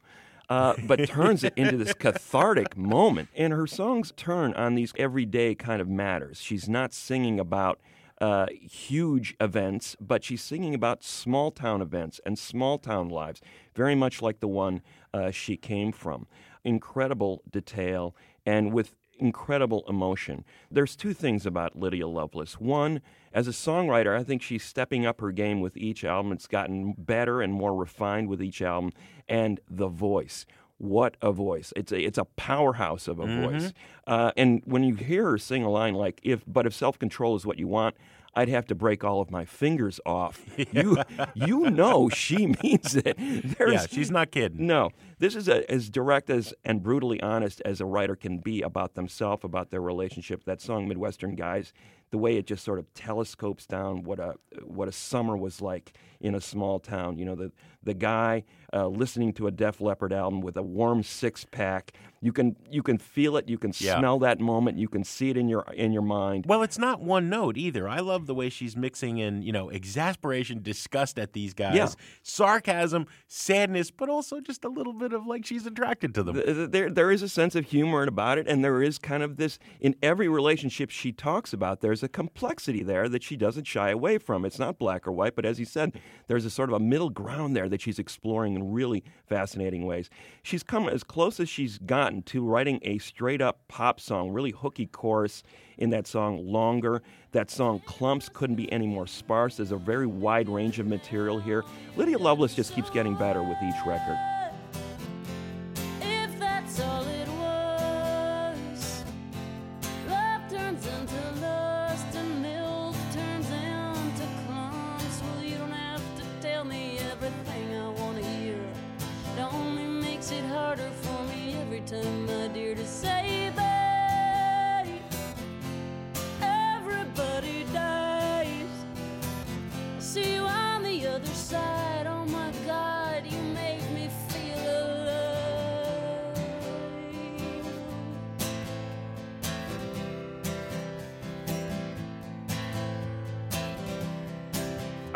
uh, 0.50 0.74
but 0.86 0.96
turns 1.08 1.42
it 1.42 1.54
into 1.56 1.78
this 1.78 1.94
cathartic 1.94 2.76
moment. 2.76 3.30
And 3.34 3.54
her 3.54 3.66
songs 3.66 4.12
turn 4.14 4.52
on 4.52 4.74
these 4.74 4.92
everyday 4.98 5.54
kind 5.54 5.80
of 5.80 5.88
matters. 5.88 6.38
She's 6.38 6.68
not 6.68 6.92
singing 6.92 7.40
about 7.40 7.80
uh, 8.22 8.46
huge 8.52 9.34
events, 9.40 9.96
but 10.00 10.22
she's 10.22 10.40
singing 10.40 10.74
about 10.74 11.02
small 11.02 11.50
town 11.50 11.82
events 11.82 12.20
and 12.24 12.38
small 12.38 12.78
town 12.78 13.08
lives, 13.08 13.40
very 13.74 13.96
much 13.96 14.22
like 14.22 14.38
the 14.38 14.46
one 14.46 14.80
uh, 15.12 15.32
she 15.32 15.56
came 15.56 15.90
from. 15.90 16.28
Incredible 16.64 17.42
detail 17.50 18.14
and 18.46 18.72
with 18.72 18.94
incredible 19.18 19.84
emotion. 19.88 20.44
There's 20.70 20.94
two 20.94 21.12
things 21.12 21.44
about 21.46 21.76
Lydia 21.76 22.06
Loveless. 22.06 22.60
One, 22.60 23.00
as 23.32 23.48
a 23.48 23.52
songwriter, 23.52 24.18
I 24.18 24.22
think 24.22 24.40
she's 24.40 24.62
stepping 24.62 25.04
up 25.04 25.20
her 25.20 25.32
game 25.32 25.60
with 25.60 25.76
each 25.76 26.04
album. 26.04 26.30
It's 26.30 26.46
gotten 26.46 26.94
better 26.96 27.42
and 27.42 27.52
more 27.52 27.74
refined 27.74 28.28
with 28.28 28.40
each 28.40 28.62
album. 28.62 28.92
And 29.28 29.60
the 29.68 29.88
voice. 29.88 30.46
What 30.82 31.16
a 31.22 31.30
voice! 31.30 31.72
It's 31.76 31.92
a 31.92 32.00
it's 32.04 32.18
a 32.18 32.24
powerhouse 32.24 33.06
of 33.06 33.20
a 33.20 33.26
voice. 33.26 33.72
Uh, 34.04 34.32
and 34.36 34.62
when 34.64 34.82
you 34.82 34.96
hear 34.96 35.30
her 35.30 35.38
sing 35.38 35.62
a 35.62 35.70
line 35.70 35.94
like 35.94 36.18
"If 36.24 36.42
but 36.44 36.66
if 36.66 36.74
self 36.74 36.98
control 36.98 37.36
is 37.36 37.46
what 37.46 37.56
you 37.56 37.68
want, 37.68 37.94
I'd 38.34 38.48
have 38.48 38.66
to 38.66 38.74
break 38.74 39.04
all 39.04 39.20
of 39.20 39.30
my 39.30 39.44
fingers 39.44 40.00
off," 40.04 40.44
you 40.72 40.98
you 41.36 41.70
know 41.70 42.08
she 42.08 42.48
means 42.64 42.96
it. 42.96 43.16
There's, 43.16 43.72
Yeah, 43.74 43.86
she's 43.88 44.10
not 44.10 44.32
kidding. 44.32 44.66
no, 44.66 44.90
this 45.22 45.36
is 45.36 45.46
a, 45.46 45.70
as 45.70 45.88
direct 45.88 46.28
as 46.30 46.52
and 46.64 46.82
brutally 46.82 47.20
honest 47.22 47.62
as 47.64 47.80
a 47.80 47.84
writer 47.86 48.16
can 48.16 48.38
be 48.38 48.60
about 48.60 48.94
themselves, 48.94 49.44
about 49.44 49.70
their 49.70 49.80
relationship. 49.80 50.42
That 50.44 50.60
song, 50.60 50.88
Midwestern 50.88 51.36
Guys, 51.36 51.72
the 52.10 52.18
way 52.18 52.36
it 52.36 52.46
just 52.46 52.64
sort 52.64 52.80
of 52.80 52.92
telescopes 52.92 53.64
down 53.64 54.02
what 54.02 54.18
a 54.18 54.34
what 54.64 54.88
a 54.88 54.92
summer 54.92 55.36
was 55.36 55.62
like 55.62 55.92
in 56.20 56.34
a 56.34 56.40
small 56.40 56.80
town. 56.80 57.18
You 57.18 57.24
know, 57.24 57.36
the 57.36 57.52
the 57.84 57.94
guy 57.94 58.44
uh, 58.72 58.86
listening 58.88 59.32
to 59.34 59.46
a 59.46 59.50
Def 59.52 59.80
Leppard 59.80 60.12
album 60.12 60.40
with 60.40 60.56
a 60.56 60.62
warm 60.62 61.02
six 61.04 61.44
pack. 61.44 61.92
You 62.20 62.32
can 62.32 62.56
you 62.70 62.82
can 62.82 62.98
feel 62.98 63.36
it. 63.36 63.48
You 63.48 63.58
can 63.58 63.72
Yeah. 63.78 63.98
smell 63.98 64.18
that 64.20 64.40
moment. 64.40 64.76
You 64.78 64.88
can 64.88 65.04
see 65.04 65.30
it 65.30 65.36
in 65.36 65.48
your 65.48 65.62
in 65.72 65.92
your 65.92 66.02
mind. 66.02 66.46
Well, 66.48 66.62
it's 66.62 66.78
not 66.78 67.00
one 67.00 67.28
note 67.30 67.56
either. 67.56 67.88
I 67.88 68.00
love 68.00 68.26
the 68.26 68.34
way 68.34 68.48
she's 68.50 68.76
mixing 68.76 69.18
in, 69.18 69.42
you 69.42 69.52
know, 69.52 69.70
exasperation, 69.70 70.62
disgust 70.62 71.18
at 71.18 71.32
these 71.32 71.54
guys, 71.54 71.74
Yeah. 71.76 71.88
sarcasm, 72.22 73.06
sadness, 73.26 73.90
but 73.90 74.08
also 74.08 74.40
just 74.40 74.64
a 74.64 74.68
little 74.68 74.92
bit 74.92 75.11
of 75.14 75.26
like 75.26 75.44
she's 75.44 75.66
attracted 75.66 76.14
to 76.14 76.22
them. 76.22 76.34
Th- 76.34 76.46
th- 76.46 76.70
there 76.70 76.90
there 76.90 77.10
is 77.10 77.22
a 77.22 77.28
sense 77.28 77.54
of 77.54 77.66
humor 77.66 78.02
about 78.04 78.38
it, 78.38 78.46
and 78.46 78.64
there 78.64 78.82
is 78.82 78.98
kind 78.98 79.22
of 79.22 79.36
this 79.36 79.58
in 79.80 79.94
every 80.02 80.28
relationship 80.28 80.90
she 80.90 81.12
talks 81.12 81.52
about. 81.52 81.80
There's 81.80 82.02
a 82.02 82.08
complexity 82.08 82.82
there 82.82 83.08
that 83.08 83.22
she 83.22 83.36
doesn't 83.36 83.66
shy 83.66 83.90
away 83.90 84.18
from. 84.18 84.44
It's 84.44 84.58
not 84.58 84.78
black 84.78 85.06
or 85.06 85.12
white, 85.12 85.36
but 85.36 85.44
as 85.44 85.58
you 85.58 85.64
said, 85.66 85.98
there's 86.26 86.44
a 86.44 86.50
sort 86.50 86.68
of 86.68 86.74
a 86.74 86.80
middle 86.80 87.10
ground 87.10 87.56
there 87.56 87.68
that 87.68 87.80
she's 87.80 87.98
exploring 87.98 88.54
in 88.54 88.72
really 88.72 89.04
fascinating 89.26 89.86
ways. 89.86 90.10
She's 90.42 90.62
come 90.62 90.88
as 90.88 91.02
close 91.02 91.40
as 91.40 91.48
she's 91.48 91.78
gotten 91.78 92.22
to 92.24 92.44
writing 92.44 92.78
a 92.82 92.98
straight 92.98 93.40
up 93.40 93.60
pop 93.68 94.00
song, 94.00 94.30
really 94.30 94.50
hooky 94.50 94.86
chorus 94.86 95.42
in 95.78 95.90
that 95.90 96.06
song 96.06 96.46
"Longer." 96.46 97.02
That 97.32 97.50
song 97.50 97.80
"Clumps" 97.86 98.28
couldn't 98.28 98.56
be 98.56 98.70
any 98.70 98.86
more 98.86 99.06
sparse. 99.06 99.56
There's 99.56 99.72
a 99.72 99.76
very 99.76 100.06
wide 100.06 100.48
range 100.48 100.78
of 100.78 100.86
material 100.86 101.40
here. 101.40 101.64
Lydia 101.96 102.18
Loveless 102.18 102.54
just 102.54 102.74
keeps 102.74 102.90
getting 102.90 103.14
better 103.14 103.42
with 103.42 103.56
each 103.62 103.86
record. 103.86 104.41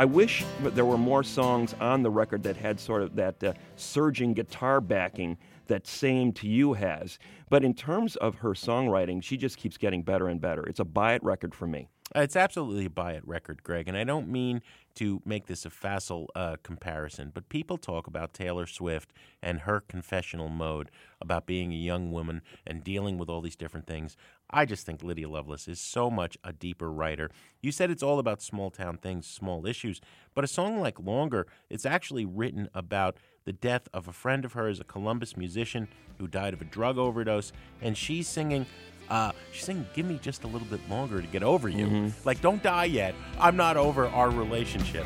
Wish 0.07 0.45
there 0.63 0.85
were 0.85 0.99
more 0.99 1.23
songs 1.23 1.75
on 1.81 2.03
the 2.03 2.11
record 2.11 2.43
that 2.45 2.57
had 2.57 2.81
sort 2.81 3.03
of 3.03 3.17
that 3.17 3.43
uh, 3.43 3.53
surging 3.77 4.35
guitar 4.35 4.81
backing 4.81 5.39
that 5.67 5.87
Same 5.87 6.33
to 6.35 6.49
You 6.49 6.75
has. 6.75 7.19
But 7.51 7.65
in 7.65 7.75
terms 7.75 8.17
of 8.17 8.37
her 8.37 8.51
songwriting, 8.51 9.23
she 9.23 9.37
just 9.37 9.59
keeps 9.59 9.77
getting 9.77 10.03
better 10.03 10.29
and 10.29 10.41
better. 10.41 10.65
It's 10.65 10.81
a 10.81 10.85
buy 10.85 11.15
it 11.15 11.23
record 11.23 11.55
for 11.55 11.67
me. 11.67 11.89
It's 12.15 12.37
absolutely 12.37 12.85
a 12.85 12.91
buy 12.91 13.13
it 13.15 13.27
record, 13.27 13.65
Greg, 13.65 13.89
and 13.89 13.97
I 13.97 14.05
don't 14.05 14.29
mean 14.29 14.63
to 14.95 15.21
make 15.25 15.47
this 15.47 15.65
a 15.67 15.71
facile 15.71 16.31
uh, 16.37 16.57
comparison, 16.63 17.33
but 17.35 17.49
people 17.49 17.79
talk 17.79 18.07
about 18.07 18.33
Taylor 18.33 18.65
Swift 18.65 19.13
and 19.43 19.61
her 19.61 19.81
confessional 19.81 20.49
mode 20.49 20.91
about 21.21 21.47
being 21.47 21.73
a 21.73 21.77
young 21.77 22.13
woman 22.13 22.43
and 22.65 22.85
dealing 22.85 23.19
with 23.19 23.29
all 23.29 23.41
these 23.41 23.57
different 23.57 23.89
things. 23.89 24.17
I 24.49 24.65
just 24.67 24.87
think 24.87 25.03
Lydia 25.03 25.29
Loveless 25.29 25.67
is 25.67 25.81
so 25.81 26.09
much 26.09 26.39
a 26.45 26.53
deeper 26.53 26.93
writer. 26.93 27.29
You 27.61 27.73
said 27.73 27.91
it's 27.91 28.05
all 28.05 28.21
about 28.21 28.41
small 28.41 28.71
town 28.71 28.99
things, 28.99 29.27
small 29.27 29.67
issues, 29.67 30.01
but 30.33 30.45
a 30.45 30.49
song 30.49 30.79
like 30.81 31.01
Longer, 31.01 31.49
it's 31.69 31.85
actually 31.85 32.25
written 32.25 32.69
about 32.73 33.17
the 33.45 33.53
death 33.53 33.89
of 33.93 34.07
a 34.07 34.13
friend 34.13 34.45
of 34.45 34.53
hers, 34.53 34.79
a 34.79 34.85
Columbus 34.85 35.37
musician 35.37 35.89
who 36.19 36.29
died 36.29 36.55
of 36.55 36.61
a 36.61 36.67
drug 36.67 36.99
overdose, 36.99 37.53
and 37.83 37.97
she's 37.97 38.29
singing 38.29 38.65
uh, 39.11 39.33
she's 39.53 39.65
saying, 39.65 39.87
"Give 39.95 40.07
me 40.07 40.19
just 40.23 40.45
a 40.45 40.47
little 40.47 40.67
bit 40.69 40.81
longer 40.89 41.21
to 41.21 41.27
get 41.27 41.43
over 41.43 41.69
you. 41.69 42.13
Like, 42.25 42.41
don't 42.41 42.63
die 42.63 42.85
yet. 42.87 43.15
I'm 43.39 43.57
not 43.57 43.77
over 43.77 44.07
our 44.09 44.31
relationship." 44.31 45.05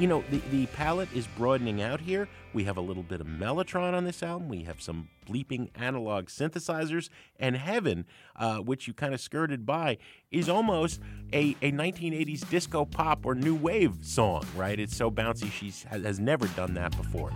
You 0.00 0.06
know, 0.06 0.24
the 0.30 0.38
the 0.50 0.64
palette 0.68 1.10
is 1.14 1.26
broadening 1.26 1.82
out 1.82 2.00
here. 2.00 2.26
We 2.54 2.64
have 2.64 2.78
a 2.78 2.80
little 2.80 3.02
bit 3.02 3.20
of 3.20 3.26
Mellotron 3.26 3.92
on 3.92 4.04
this 4.04 4.22
album. 4.22 4.48
We 4.48 4.62
have 4.62 4.80
some 4.80 5.10
bleeping 5.28 5.68
analog 5.74 6.28
synthesizers, 6.28 7.10
and 7.38 7.54
Heaven, 7.54 8.06
uh, 8.34 8.60
which 8.60 8.88
you 8.88 8.94
kind 8.94 9.12
of 9.12 9.20
skirted 9.20 9.66
by, 9.66 9.98
is 10.30 10.48
almost 10.48 11.00
a, 11.34 11.54
a 11.60 11.70
1980s 11.70 12.48
disco 12.48 12.86
pop 12.86 13.26
or 13.26 13.34
new 13.34 13.54
wave 13.54 13.98
song, 14.00 14.46
right? 14.56 14.80
It's 14.80 14.96
so 14.96 15.10
bouncy. 15.10 15.52
She 15.52 15.66
has, 15.88 16.02
has 16.02 16.18
never 16.18 16.46
done 16.46 16.72
that 16.74 16.96
before. 16.96 17.30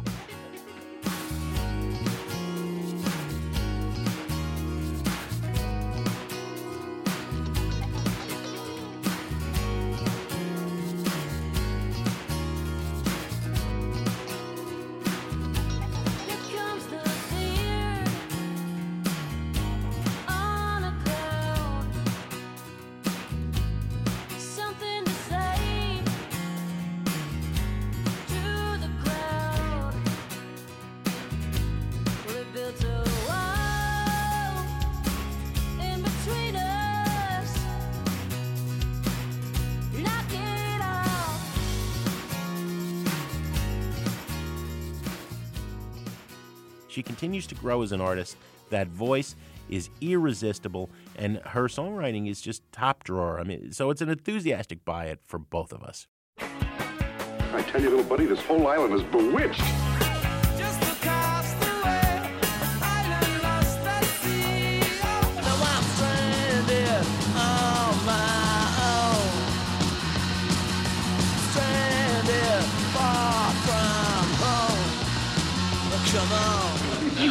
Grow 47.65 47.83
as 47.83 47.93
an 47.93 48.01
artist. 48.01 48.37
That 48.69 48.89
voice 48.89 49.35
is 49.71 49.89
irresistible, 50.03 50.91
and 51.17 51.39
her 51.39 51.65
songwriting 51.65 52.29
is 52.29 52.43
just 52.43 52.63
top 52.73 53.03
drawer. 53.05 53.41
I 53.41 53.45
mean, 53.45 53.73
so 53.73 53.89
it's 53.89 54.03
an 54.03 54.11
enthusiastic 54.11 54.85
buy 54.85 55.07
it 55.07 55.21
for 55.25 55.39
both 55.39 55.73
of 55.73 55.83
us. 55.83 56.07
I 56.39 57.65
tell 57.69 57.81
you, 57.81 57.89
little 57.89 58.05
buddy, 58.05 58.27
this 58.27 58.45
whole 58.45 58.67
island 58.67 58.93
is 58.93 59.03
bewitched. 59.05 59.63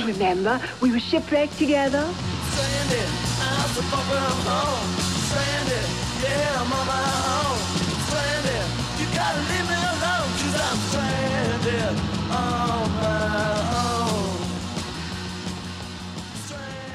You 0.04 0.12
remember, 0.12 0.60
we 0.82 0.92
were 0.92 1.00
shipwrecked 1.00 1.58
together. 1.58 2.06
stranded, 2.52 3.08
I'm 3.40 3.70
so 3.70 3.82
far 3.84 4.04
from 4.04 4.36
home. 4.52 4.84
Stranded, 5.32 5.88
yeah, 6.22 6.60
I'm 6.60 6.74
on 6.74 6.88
my 6.88 7.08
own. 7.40 7.56
Stranded, 8.12 8.68
you 9.00 9.08
gotta 9.16 9.40
leave 9.48 9.64
me 9.64 9.80
alone, 9.80 10.28
cause 10.44 10.60
I'm 10.60 10.80
stranded 10.92 11.96
on 12.36 12.84
my 13.00 13.56
own. 14.02 14.44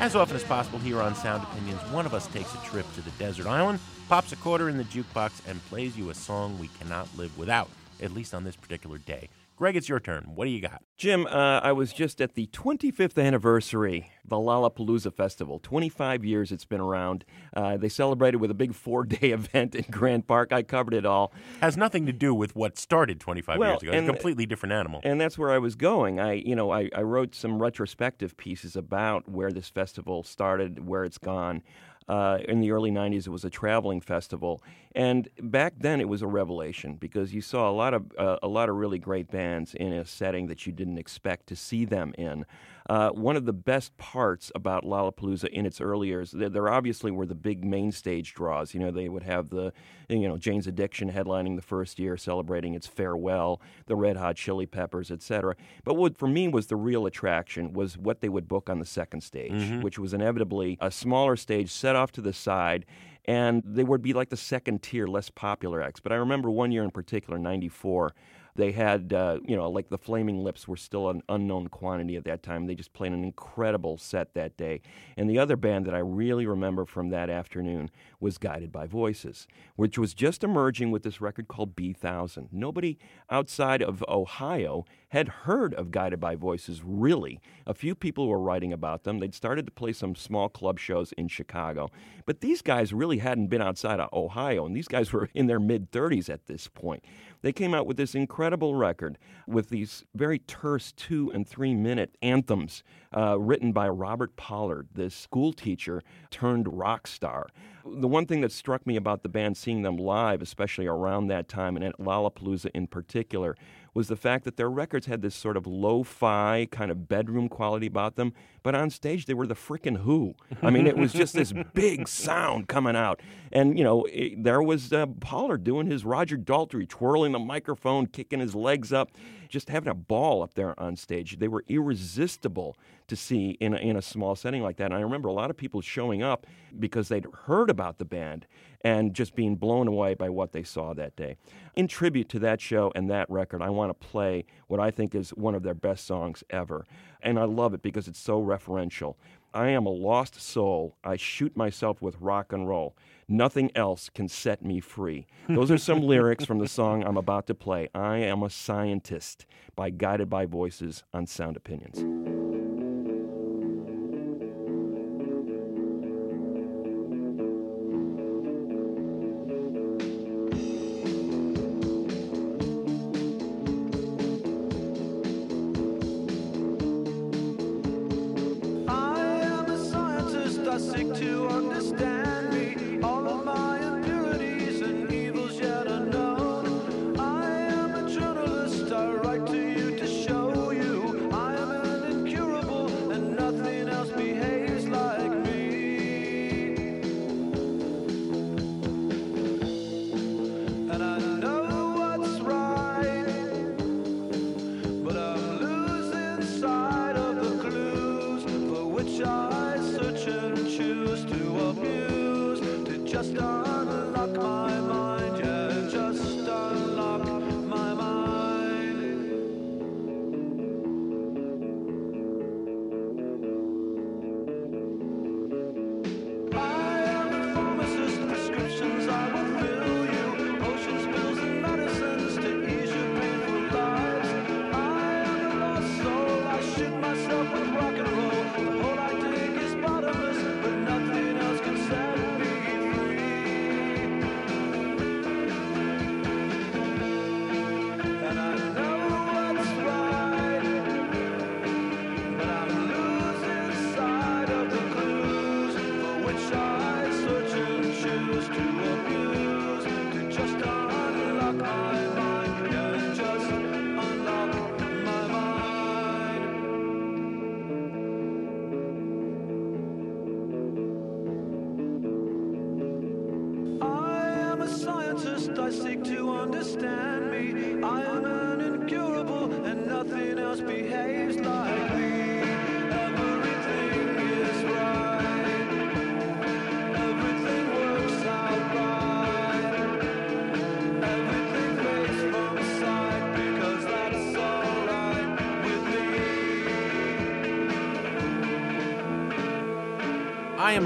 As 0.00 0.14
often 0.14 0.36
as 0.36 0.44
possible 0.44 0.78
here 0.78 1.00
on 1.00 1.14
Sound 1.14 1.44
Opinions, 1.44 1.80
one 1.90 2.04
of 2.04 2.12
us 2.12 2.26
takes 2.26 2.52
a 2.52 2.58
trip 2.58 2.84
to 2.92 3.00
the 3.00 3.10
desert 3.12 3.46
island, 3.46 3.80
pops 4.10 4.32
a 4.32 4.36
quarter 4.36 4.68
in 4.68 4.76
the 4.76 4.84
jukebox, 4.84 5.40
and 5.48 5.64
plays 5.70 5.96
you 5.96 6.10
a 6.10 6.14
song 6.14 6.58
we 6.58 6.68
cannot 6.78 7.08
live 7.16 7.38
without, 7.38 7.70
at 8.02 8.12
least 8.12 8.34
on 8.34 8.44
this 8.44 8.54
particular 8.54 8.98
day. 8.98 9.30
Greg, 9.58 9.74
it's 9.74 9.88
your 9.88 9.98
turn. 9.98 10.22
What 10.36 10.44
do 10.44 10.52
you 10.52 10.60
got? 10.60 10.84
Jim, 10.96 11.26
uh, 11.26 11.58
I 11.64 11.72
was 11.72 11.92
just 11.92 12.20
at 12.20 12.34
the 12.34 12.46
25th 12.46 13.20
anniversary, 13.20 14.08
the 14.24 14.36
Lollapalooza 14.36 15.12
Festival. 15.12 15.58
25 15.58 16.24
years 16.24 16.52
it's 16.52 16.64
been 16.64 16.80
around. 16.80 17.24
Uh, 17.56 17.76
they 17.76 17.88
celebrated 17.88 18.36
with 18.36 18.52
a 18.52 18.54
big 18.54 18.72
four 18.72 19.02
day 19.02 19.30
event 19.32 19.74
in 19.74 19.84
Grant 19.90 20.28
Park. 20.28 20.52
I 20.52 20.62
covered 20.62 20.94
it 20.94 21.04
all. 21.04 21.32
Has 21.60 21.76
nothing 21.76 22.06
to 22.06 22.12
do 22.12 22.32
with 22.32 22.54
what 22.54 22.78
started 22.78 23.18
25 23.18 23.58
Well, 23.58 23.70
years 23.70 23.82
ago. 23.82 23.90
It's 23.94 24.08
a 24.08 24.12
completely 24.12 24.46
different 24.46 24.74
animal. 24.74 25.00
And 25.02 25.20
that's 25.20 25.36
where 25.36 25.50
I 25.50 25.58
was 25.58 25.74
going. 25.74 26.20
I, 26.20 26.34
you 26.34 26.54
know, 26.54 26.70
I, 26.70 26.88
I 26.94 27.02
wrote 27.02 27.34
some 27.34 27.60
retrospective 27.60 28.36
pieces 28.36 28.76
about 28.76 29.28
where 29.28 29.50
this 29.50 29.68
festival 29.68 30.22
started, 30.22 30.86
where 30.86 31.02
it's 31.02 31.18
gone. 31.18 31.62
Uh, 32.08 32.38
in 32.48 32.60
the 32.60 32.70
early 32.70 32.90
'90s, 32.90 33.26
it 33.26 33.30
was 33.30 33.44
a 33.44 33.50
traveling 33.50 34.00
festival, 34.00 34.62
and 34.94 35.28
back 35.42 35.74
then 35.78 36.00
it 36.00 36.08
was 36.08 36.22
a 36.22 36.26
revelation 36.26 36.96
because 36.96 37.34
you 37.34 37.42
saw 37.42 37.70
a 37.70 37.72
lot 37.72 37.92
of 37.92 38.10
uh, 38.16 38.38
a 38.42 38.48
lot 38.48 38.68
of 38.68 38.76
really 38.76 38.98
great 38.98 39.30
bands 39.30 39.74
in 39.74 39.92
a 39.92 40.04
setting 40.04 40.46
that 40.46 40.66
you 40.66 40.72
didn't 40.72 40.98
expect 40.98 41.46
to 41.48 41.56
see 41.56 41.84
them 41.84 42.14
in. 42.16 42.46
Uh, 42.88 43.10
one 43.10 43.36
of 43.36 43.44
the 43.44 43.52
best 43.52 43.94
parts 43.98 44.50
about 44.54 44.82
Lollapalooza 44.82 45.48
in 45.48 45.66
its 45.66 45.78
early 45.78 46.08
years, 46.08 46.30
there, 46.30 46.48
there 46.48 46.68
obviously 46.70 47.10
were 47.10 47.26
the 47.26 47.34
big 47.34 47.62
main 47.62 47.92
stage 47.92 48.32
draws. 48.32 48.72
You 48.72 48.80
know, 48.80 48.90
they 48.90 49.10
would 49.10 49.24
have 49.24 49.50
the, 49.50 49.74
you 50.08 50.26
know, 50.26 50.38
Jane's 50.38 50.66
Addiction 50.66 51.12
headlining 51.12 51.56
the 51.56 51.62
first 51.62 51.98
year, 51.98 52.16
celebrating 52.16 52.74
its 52.74 52.86
farewell, 52.86 53.60
the 53.86 53.96
Red 53.96 54.16
Hot 54.16 54.36
Chili 54.36 54.64
Peppers, 54.64 55.10
etc. 55.10 55.54
But 55.84 55.94
what 55.94 56.16
for 56.16 56.28
me 56.28 56.48
was 56.48 56.68
the 56.68 56.76
real 56.76 57.04
attraction 57.04 57.74
was 57.74 57.98
what 57.98 58.22
they 58.22 58.30
would 58.30 58.48
book 58.48 58.70
on 58.70 58.78
the 58.78 58.86
second 58.86 59.20
stage, 59.20 59.52
which 59.82 59.98
was 59.98 60.14
inevitably 60.14 60.78
a 60.80 60.90
smaller 60.90 61.36
stage 61.36 61.70
set 61.70 61.94
off 61.94 62.10
to 62.12 62.22
the 62.22 62.32
side. 62.32 62.86
And 63.26 63.62
they 63.66 63.84
would 63.84 64.00
be 64.00 64.14
like 64.14 64.30
the 64.30 64.38
second 64.38 64.82
tier, 64.82 65.06
less 65.06 65.28
popular 65.28 65.82
acts. 65.82 66.00
But 66.00 66.12
I 66.12 66.14
remember 66.14 66.50
one 66.50 66.72
year 66.72 66.82
in 66.82 66.90
particular, 66.90 67.38
94, 67.38 68.14
they 68.58 68.72
had, 68.72 69.12
uh, 69.12 69.38
you 69.46 69.56
know, 69.56 69.70
like 69.70 69.88
the 69.88 69.96
Flaming 69.96 70.42
Lips 70.42 70.66
were 70.66 70.76
still 70.76 71.10
an 71.10 71.22
unknown 71.28 71.68
quantity 71.68 72.16
at 72.16 72.24
that 72.24 72.42
time. 72.42 72.66
They 72.66 72.74
just 72.74 72.92
played 72.92 73.12
an 73.12 73.22
incredible 73.22 73.96
set 73.98 74.34
that 74.34 74.56
day. 74.56 74.82
And 75.16 75.30
the 75.30 75.38
other 75.38 75.56
band 75.56 75.86
that 75.86 75.94
I 75.94 76.00
really 76.00 76.44
remember 76.44 76.84
from 76.84 77.10
that 77.10 77.30
afternoon 77.30 77.88
was 78.18 78.36
Guided 78.36 78.72
by 78.72 78.88
Voices, 78.88 79.46
which 79.76 79.96
was 79.96 80.12
just 80.12 80.42
emerging 80.42 80.90
with 80.90 81.04
this 81.04 81.20
record 81.20 81.46
called 81.46 81.76
Bee 81.76 81.92
Thousand. 81.92 82.48
Nobody 82.50 82.98
outside 83.30 83.80
of 83.80 84.04
Ohio 84.08 84.84
had 85.08 85.28
heard 85.28 85.72
of 85.74 85.90
Guided 85.90 86.20
by 86.20 86.34
Voices, 86.34 86.82
really. 86.84 87.40
A 87.66 87.74
few 87.74 87.94
people 87.94 88.28
were 88.28 88.38
writing 88.38 88.72
about 88.72 89.04
them. 89.04 89.18
They'd 89.18 89.34
started 89.34 89.64
to 89.66 89.72
play 89.72 89.92
some 89.92 90.14
small 90.14 90.48
club 90.48 90.78
shows 90.78 91.12
in 91.12 91.28
Chicago. 91.28 91.90
But 92.26 92.40
these 92.40 92.60
guys 92.60 92.92
really 92.92 93.18
hadn't 93.18 93.46
been 93.46 93.62
outside 93.62 94.00
of 94.00 94.12
Ohio, 94.12 94.66
and 94.66 94.76
these 94.76 94.88
guys 94.88 95.12
were 95.12 95.30
in 95.34 95.46
their 95.46 95.60
mid 95.60 95.90
30s 95.90 96.28
at 96.28 96.46
this 96.46 96.68
point. 96.68 97.04
They 97.40 97.52
came 97.52 97.72
out 97.72 97.86
with 97.86 97.96
this 97.96 98.14
incredible 98.14 98.74
record 98.74 99.16
with 99.46 99.70
these 99.70 100.04
very 100.14 100.40
terse 100.40 100.92
two 100.92 101.30
and 101.32 101.46
three 101.46 101.74
minute 101.74 102.16
anthems 102.20 102.82
uh, 103.16 103.38
written 103.38 103.72
by 103.72 103.88
Robert 103.88 104.36
Pollard, 104.36 104.88
this 104.92 105.14
school 105.14 105.52
teacher 105.52 106.02
turned 106.30 106.78
rock 106.78 107.06
star. 107.06 107.46
The 107.86 108.08
one 108.08 108.26
thing 108.26 108.42
that 108.42 108.52
struck 108.52 108.86
me 108.86 108.96
about 108.96 109.22
the 109.22 109.28
band, 109.28 109.56
seeing 109.56 109.82
them 109.82 109.96
live, 109.96 110.42
especially 110.42 110.86
around 110.86 111.28
that 111.28 111.48
time, 111.48 111.76
and 111.76 111.84
at 111.84 111.98
Lollapalooza 111.98 112.70
in 112.74 112.86
particular, 112.86 113.56
was 113.98 114.06
the 114.06 114.14
fact 114.14 114.44
that 114.44 114.56
their 114.56 114.70
records 114.70 115.06
had 115.06 115.22
this 115.22 115.34
sort 115.34 115.56
of 115.56 115.66
lo-fi 115.66 116.68
kind 116.70 116.88
of 116.88 117.08
bedroom 117.08 117.48
quality 117.48 117.88
about 117.88 118.14
them, 118.14 118.32
but 118.62 118.72
on 118.72 118.90
stage 118.90 119.26
they 119.26 119.34
were 119.34 119.44
the 119.44 119.56
frickin' 119.56 120.02
Who. 120.02 120.36
I 120.62 120.70
mean, 120.70 120.86
it 120.86 120.96
was 120.96 121.12
just 121.12 121.34
this 121.34 121.52
big 121.74 122.06
sound 122.06 122.68
coming 122.68 122.94
out, 122.94 123.20
and 123.50 123.76
you 123.76 123.82
know, 123.82 124.04
it, 124.04 124.40
there 124.40 124.62
was 124.62 124.92
uh, 124.92 125.06
Pollard 125.18 125.64
doing 125.64 125.88
his 125.88 126.04
Roger 126.04 126.36
Daltrey, 126.36 126.88
twirling 126.88 127.32
the 127.32 127.40
microphone, 127.40 128.06
kicking 128.06 128.38
his 128.38 128.54
legs 128.54 128.92
up, 128.92 129.10
just 129.48 129.68
having 129.68 129.90
a 129.90 129.94
ball 129.94 130.42
up 130.42 130.54
there 130.54 130.78
on 130.78 130.96
stage. 130.96 131.38
They 131.38 131.48
were 131.48 131.64
irresistible 131.68 132.76
to 133.08 133.16
see 133.16 133.50
in 133.60 133.74
a, 133.74 133.76
in 133.78 133.96
a 133.96 134.02
small 134.02 134.36
setting 134.36 134.62
like 134.62 134.76
that. 134.76 134.86
And 134.86 134.94
I 134.94 135.00
remember 135.00 135.28
a 135.28 135.32
lot 135.32 135.50
of 135.50 135.56
people 135.56 135.80
showing 135.80 136.22
up 136.22 136.46
because 136.78 137.08
they'd 137.08 137.26
heard 137.46 137.70
about 137.70 137.98
the 137.98 138.04
band 138.04 138.46
and 138.82 139.14
just 139.14 139.34
being 139.34 139.56
blown 139.56 139.88
away 139.88 140.14
by 140.14 140.28
what 140.28 140.52
they 140.52 140.62
saw 140.62 140.94
that 140.94 141.16
day. 141.16 141.36
In 141.74 141.88
tribute 141.88 142.28
to 142.30 142.38
that 142.40 142.60
show 142.60 142.92
and 142.94 143.10
that 143.10 143.28
record, 143.30 143.62
I 143.62 143.70
want 143.70 143.90
to 143.90 144.06
play 144.06 144.44
what 144.68 144.80
I 144.80 144.90
think 144.90 145.14
is 145.14 145.30
one 145.30 145.54
of 145.54 145.62
their 145.62 145.74
best 145.74 146.06
songs 146.06 146.44
ever. 146.50 146.86
And 147.22 147.38
I 147.38 147.44
love 147.44 147.74
it 147.74 147.82
because 147.82 148.06
it's 148.06 148.20
so 148.20 148.40
referential. 148.42 149.16
I 149.54 149.70
am 149.70 149.86
a 149.86 149.90
lost 149.90 150.40
soul. 150.40 150.96
I 151.02 151.16
shoot 151.16 151.56
myself 151.56 152.02
with 152.02 152.20
rock 152.20 152.52
and 152.52 152.68
roll. 152.68 152.94
Nothing 153.28 153.70
else 153.74 154.08
can 154.08 154.26
set 154.26 154.64
me 154.64 154.80
free. 154.80 155.26
Those 155.48 155.70
are 155.70 155.76
some 155.76 156.00
lyrics 156.00 156.46
from 156.46 156.58
the 156.60 156.68
song 156.68 157.04
I'm 157.04 157.18
about 157.18 157.46
to 157.48 157.54
play. 157.54 157.90
I 157.94 158.16
am 158.18 158.42
a 158.42 158.48
scientist 158.48 159.44
by 159.76 159.90
Guided 159.90 160.30
by 160.30 160.46
Voices 160.46 161.04
on 161.12 161.26
Sound 161.26 161.56
Opinions. 161.56 162.47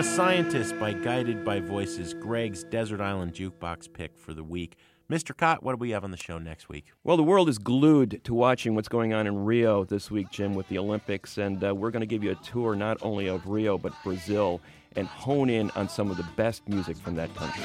A 0.02 0.04
Scientist 0.04 0.76
by 0.80 0.94
Guided 0.94 1.44
by 1.44 1.60
Voices, 1.60 2.12
Greg's 2.12 2.64
Desert 2.64 3.00
Island 3.00 3.34
Jukebox 3.34 3.92
pick 3.92 4.18
for 4.18 4.34
the 4.34 4.42
week. 4.42 4.74
Mr. 5.08 5.36
Kot, 5.36 5.62
what 5.62 5.74
do 5.74 5.76
we 5.76 5.90
have 5.90 6.02
on 6.02 6.10
the 6.10 6.16
show 6.16 6.38
next 6.38 6.68
week? 6.68 6.86
Well, 7.04 7.16
the 7.16 7.22
world 7.22 7.48
is 7.48 7.58
glued 7.58 8.20
to 8.24 8.34
watching 8.34 8.74
what's 8.74 8.88
going 8.88 9.14
on 9.14 9.28
in 9.28 9.44
Rio 9.44 9.84
this 9.84 10.10
week, 10.10 10.28
Jim, 10.32 10.54
with 10.54 10.66
the 10.68 10.76
Olympics, 10.76 11.38
and 11.38 11.62
uh, 11.62 11.72
we're 11.72 11.92
going 11.92 12.00
to 12.00 12.06
give 12.06 12.24
you 12.24 12.32
a 12.32 12.34
tour 12.34 12.74
not 12.74 12.98
only 13.00 13.28
of 13.28 13.46
Rio 13.46 13.78
but 13.78 13.92
Brazil 14.02 14.60
and 14.96 15.06
hone 15.06 15.48
in 15.48 15.70
on 15.76 15.88
some 15.88 16.10
of 16.10 16.16
the 16.16 16.26
best 16.34 16.68
music 16.68 16.96
from 16.96 17.14
that 17.14 17.32
country. 17.36 17.62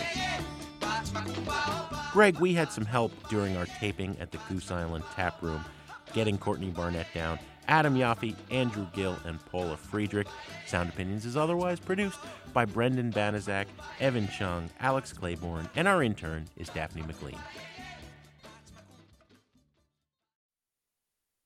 Greg, 2.13 2.39
we 2.39 2.53
had 2.53 2.71
some 2.71 2.85
help 2.85 3.11
during 3.29 3.57
our 3.57 3.65
taping 3.65 4.15
at 4.19 4.29
the 4.29 4.37
Goose 4.47 4.69
Island 4.69 5.05
Tap 5.15 5.41
Room, 5.41 5.65
getting 6.13 6.37
Courtney 6.37 6.69
Barnett 6.69 7.07
down. 7.15 7.39
Adam 7.67 7.95
Yaffe, 7.95 8.35
Andrew 8.49 8.87
Gill, 8.93 9.17
and 9.25 9.43
Paula 9.47 9.75
Friedrich. 9.75 10.27
Sound 10.65 10.89
Opinions 10.89 11.25
is 11.25 11.35
otherwise 11.35 11.79
produced 11.79 12.19
by 12.53 12.65
Brendan 12.65 13.11
Banaszak, 13.11 13.65
Evan 13.99 14.27
Chung, 14.29 14.69
Alex 14.79 15.11
Claiborne, 15.13 15.69
and 15.75 15.87
our 15.87 16.01
intern 16.01 16.45
is 16.55 16.69
Daphne 16.69 17.01
McLean. 17.03 17.37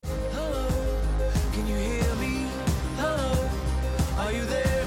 Can 0.03 1.67
you 1.67 1.75
hear 1.75 2.15
me? 2.15 2.47
Hello, 2.97 3.49
are 4.17 4.31
you 4.31 4.45
there? 4.45 4.85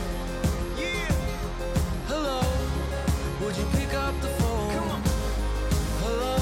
Yeah. 0.78 1.12
Hello, 2.06 2.40
would 3.44 3.56
you 3.56 3.64
pick 3.72 3.92
up 3.94 4.14
the 4.20 4.28
phone? 4.28 5.02
Hello, 6.00 6.38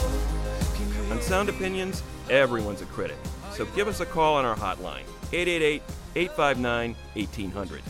can 0.75 0.87
you 0.87 1.03
hear 1.03 1.13
On 1.13 1.23
Sound 1.23 1.49
Opinions, 1.49 2.03
everyone's 2.29 2.83
a 2.83 2.87
critic. 2.87 3.17
So 3.55 3.67
give 3.77 3.87
us 3.87 4.01
a 4.01 4.07
call 4.07 4.37
on 4.37 4.45
our 4.47 4.57
hotline, 4.57 5.05
888 5.33 5.83
859 6.17 6.97
1800. 7.15 7.83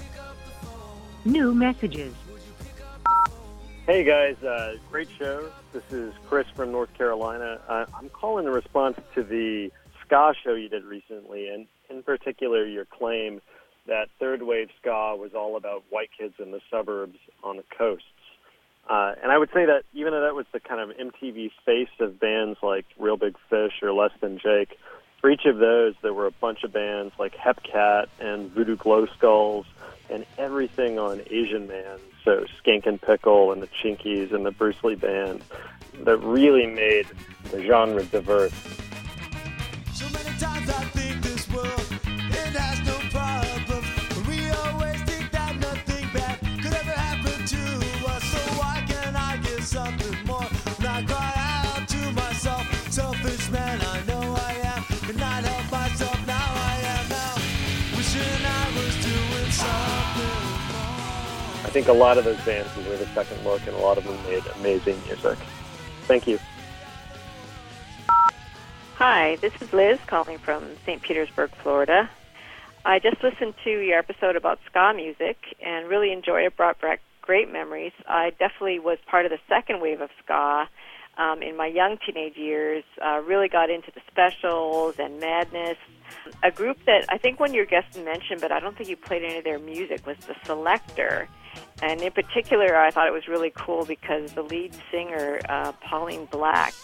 New 1.24 1.54
messages. 1.54 2.14
Hey 3.86 4.02
guys, 4.02 4.42
uh, 4.42 4.74
great 4.90 5.08
show. 5.18 5.50
This 5.72 5.84
is 5.90 6.12
Chris 6.28 6.46
from 6.56 6.72
North 6.72 6.92
Carolina. 6.94 7.60
Uh, 7.68 7.86
I'm 7.94 8.08
calling 8.08 8.46
in 8.46 8.52
response 8.52 8.96
to 9.14 9.22
the 9.22 9.70
ska 10.04 10.34
show 10.42 10.54
you 10.54 10.68
did 10.68 10.84
recently, 10.84 11.48
and 11.48 11.66
in 11.88 12.02
particular 12.02 12.66
your 12.66 12.84
claim 12.84 13.40
that 13.86 14.08
third 14.18 14.42
wave 14.42 14.68
ska 14.80 15.16
was 15.16 15.30
all 15.34 15.56
about 15.56 15.84
white 15.90 16.10
kids 16.16 16.34
in 16.40 16.50
the 16.50 16.60
suburbs 16.70 17.18
on 17.44 17.56
the 17.56 17.64
coasts. 17.76 18.06
Uh, 18.90 19.14
and 19.22 19.30
I 19.30 19.38
would 19.38 19.50
say 19.54 19.64
that 19.66 19.84
even 19.94 20.12
though 20.12 20.22
that 20.22 20.34
was 20.34 20.46
the 20.52 20.58
kind 20.58 20.80
of 20.80 20.96
MTV 20.96 21.52
face 21.64 21.88
of 22.00 22.18
bands 22.18 22.58
like 22.62 22.84
Real 22.98 23.16
Big 23.16 23.36
Fish 23.48 23.74
or 23.80 23.92
Less 23.92 24.10
Than 24.20 24.38
Jake, 24.38 24.76
for 25.22 25.30
each 25.30 25.46
of 25.46 25.56
those 25.56 25.94
there 26.02 26.12
were 26.12 26.26
a 26.26 26.32
bunch 26.32 26.64
of 26.64 26.72
bands 26.72 27.14
like 27.18 27.34
Hepcat 27.34 28.08
and 28.20 28.50
Voodoo 28.50 28.76
Glow 28.76 29.06
Skulls 29.06 29.64
and 30.10 30.26
everything 30.36 30.98
on 30.98 31.22
Asian 31.30 31.68
Man, 31.68 31.98
so 32.24 32.44
Skankin' 32.60 33.00
Pickle 33.00 33.52
and 33.52 33.62
the 33.62 33.68
Chinkees 33.68 34.32
and 34.32 34.44
the 34.44 34.50
Bruce 34.50 34.82
Lee 34.82 34.96
Band, 34.96 35.42
that 36.00 36.18
really 36.18 36.66
made 36.66 37.06
the 37.50 37.64
genre 37.64 38.04
diverse. 38.04 38.52
So 39.94 40.08
many 40.10 40.32
think 61.72 61.88
a 61.88 61.92
lot 61.92 62.18
of 62.18 62.24
those 62.24 62.40
bands 62.44 62.68
deserve 62.74 63.00
a 63.00 63.06
second 63.14 63.42
look, 63.44 63.66
and 63.66 63.74
a 63.74 63.78
lot 63.78 63.96
of 63.96 64.04
them 64.04 64.16
made 64.24 64.42
amazing 64.60 65.00
music. 65.06 65.38
Thank 66.02 66.26
you. 66.26 66.38
Hi, 68.96 69.36
this 69.36 69.54
is 69.60 69.72
Liz 69.72 69.98
calling 70.06 70.36
from 70.36 70.64
St. 70.84 71.00
Petersburg, 71.00 71.50
Florida. 71.62 72.10
I 72.84 72.98
just 72.98 73.22
listened 73.22 73.54
to 73.64 73.70
your 73.70 73.98
episode 73.98 74.36
about 74.36 74.58
ska 74.66 74.92
music 74.94 75.38
and 75.64 75.88
really 75.88 76.12
enjoyed 76.12 76.44
it. 76.44 76.56
Brought 76.58 76.78
back 76.80 77.00
great 77.22 77.50
memories. 77.50 77.92
I 78.06 78.30
definitely 78.30 78.78
was 78.78 78.98
part 79.06 79.24
of 79.24 79.30
the 79.30 79.38
second 79.48 79.80
wave 79.80 80.02
of 80.02 80.10
ska 80.22 80.68
um, 81.16 81.42
in 81.42 81.56
my 81.56 81.68
young 81.68 81.96
teenage 82.04 82.36
years. 82.36 82.84
Uh, 83.02 83.22
really 83.24 83.48
got 83.48 83.70
into 83.70 83.90
the 83.92 84.02
specials 84.10 84.96
and 84.98 85.18
Madness. 85.20 85.78
A 86.42 86.50
group 86.50 86.76
that 86.84 87.06
I 87.08 87.16
think 87.16 87.40
one 87.40 87.50
of 87.50 87.54
your 87.54 87.64
guests 87.64 87.96
mentioned, 87.96 88.42
but 88.42 88.52
I 88.52 88.60
don't 88.60 88.76
think 88.76 88.90
you 88.90 88.96
played 88.96 89.22
any 89.24 89.38
of 89.38 89.44
their 89.44 89.58
music, 89.58 90.06
was 90.06 90.18
the 90.26 90.34
Selecter. 90.44 91.28
And 91.82 92.00
in 92.00 92.12
particular, 92.12 92.76
I 92.76 92.90
thought 92.90 93.08
it 93.08 93.12
was 93.12 93.26
really 93.26 93.52
cool 93.54 93.84
because 93.84 94.32
the 94.32 94.42
lead 94.42 94.74
singer, 94.90 95.40
uh, 95.48 95.72
Pauline 95.72 96.26
Black, 96.26 96.74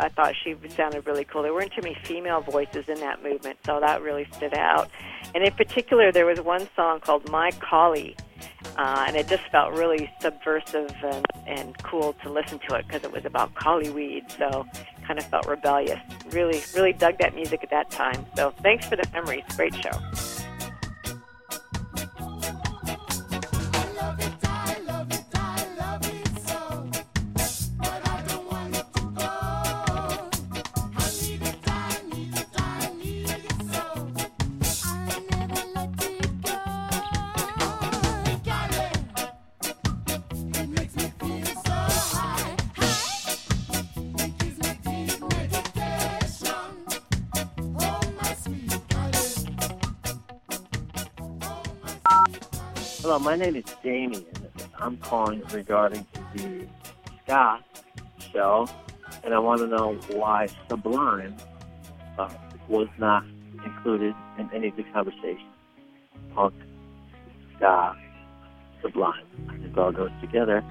I 0.00 0.08
thought 0.08 0.34
she 0.42 0.56
sounded 0.70 1.06
really 1.06 1.24
cool. 1.24 1.42
There 1.42 1.54
weren't 1.54 1.72
too 1.72 1.82
many 1.82 1.96
female 2.04 2.40
voices 2.40 2.88
in 2.88 3.00
that 3.00 3.22
movement, 3.22 3.58
so 3.64 3.80
that 3.80 4.02
really 4.02 4.26
stood 4.36 4.54
out. 4.54 4.90
And 5.34 5.44
in 5.44 5.52
particular, 5.52 6.12
there 6.12 6.26
was 6.26 6.40
one 6.40 6.68
song 6.76 7.00
called 7.00 7.28
My 7.30 7.50
Collie, 7.52 8.16
uh, 8.76 9.04
and 9.06 9.16
it 9.16 9.28
just 9.28 9.44
felt 9.50 9.74
really 9.74 10.10
subversive 10.20 10.92
and, 11.02 11.26
and 11.46 11.82
cool 11.82 12.12
to 12.24 12.30
listen 12.30 12.60
to 12.68 12.76
it 12.76 12.86
because 12.86 13.02
it 13.04 13.12
was 13.12 13.24
about 13.24 13.54
collie 13.54 13.90
weed, 13.90 14.24
so 14.30 14.66
kind 15.06 15.18
of 15.18 15.26
felt 15.26 15.46
rebellious. 15.46 15.98
Really, 16.30 16.62
really 16.74 16.92
dug 16.92 17.18
that 17.18 17.34
music 17.34 17.60
at 17.62 17.70
that 17.70 17.90
time. 17.90 18.26
So 18.36 18.52
thanks 18.62 18.86
for 18.86 18.96
the 18.96 19.08
memories. 19.12 19.44
Great 19.56 19.74
show. 19.74 20.47
My 53.20 53.34
name 53.36 53.56
is 53.56 53.64
Damien. 53.82 54.24
I'm 54.78 54.96
calling 54.98 55.42
regarding 55.52 56.06
the 56.34 56.66
ska 57.24 57.58
show, 58.32 58.68
and 59.24 59.34
I 59.34 59.38
want 59.38 59.60
to 59.60 59.66
know 59.66 59.94
why 60.12 60.46
Sublime 60.68 61.36
uh, 62.16 62.28
was 62.68 62.88
not 62.96 63.24
included 63.66 64.14
in 64.38 64.48
any 64.54 64.68
of 64.68 64.76
the 64.76 64.84
conversation. 64.84 65.48
Punk, 66.34 66.54
ska, 67.56 67.96
Sublime. 68.82 69.26
I 69.48 69.58
think 69.58 69.76
all 69.76 69.92
goes 69.92 70.12
together. 70.20 70.64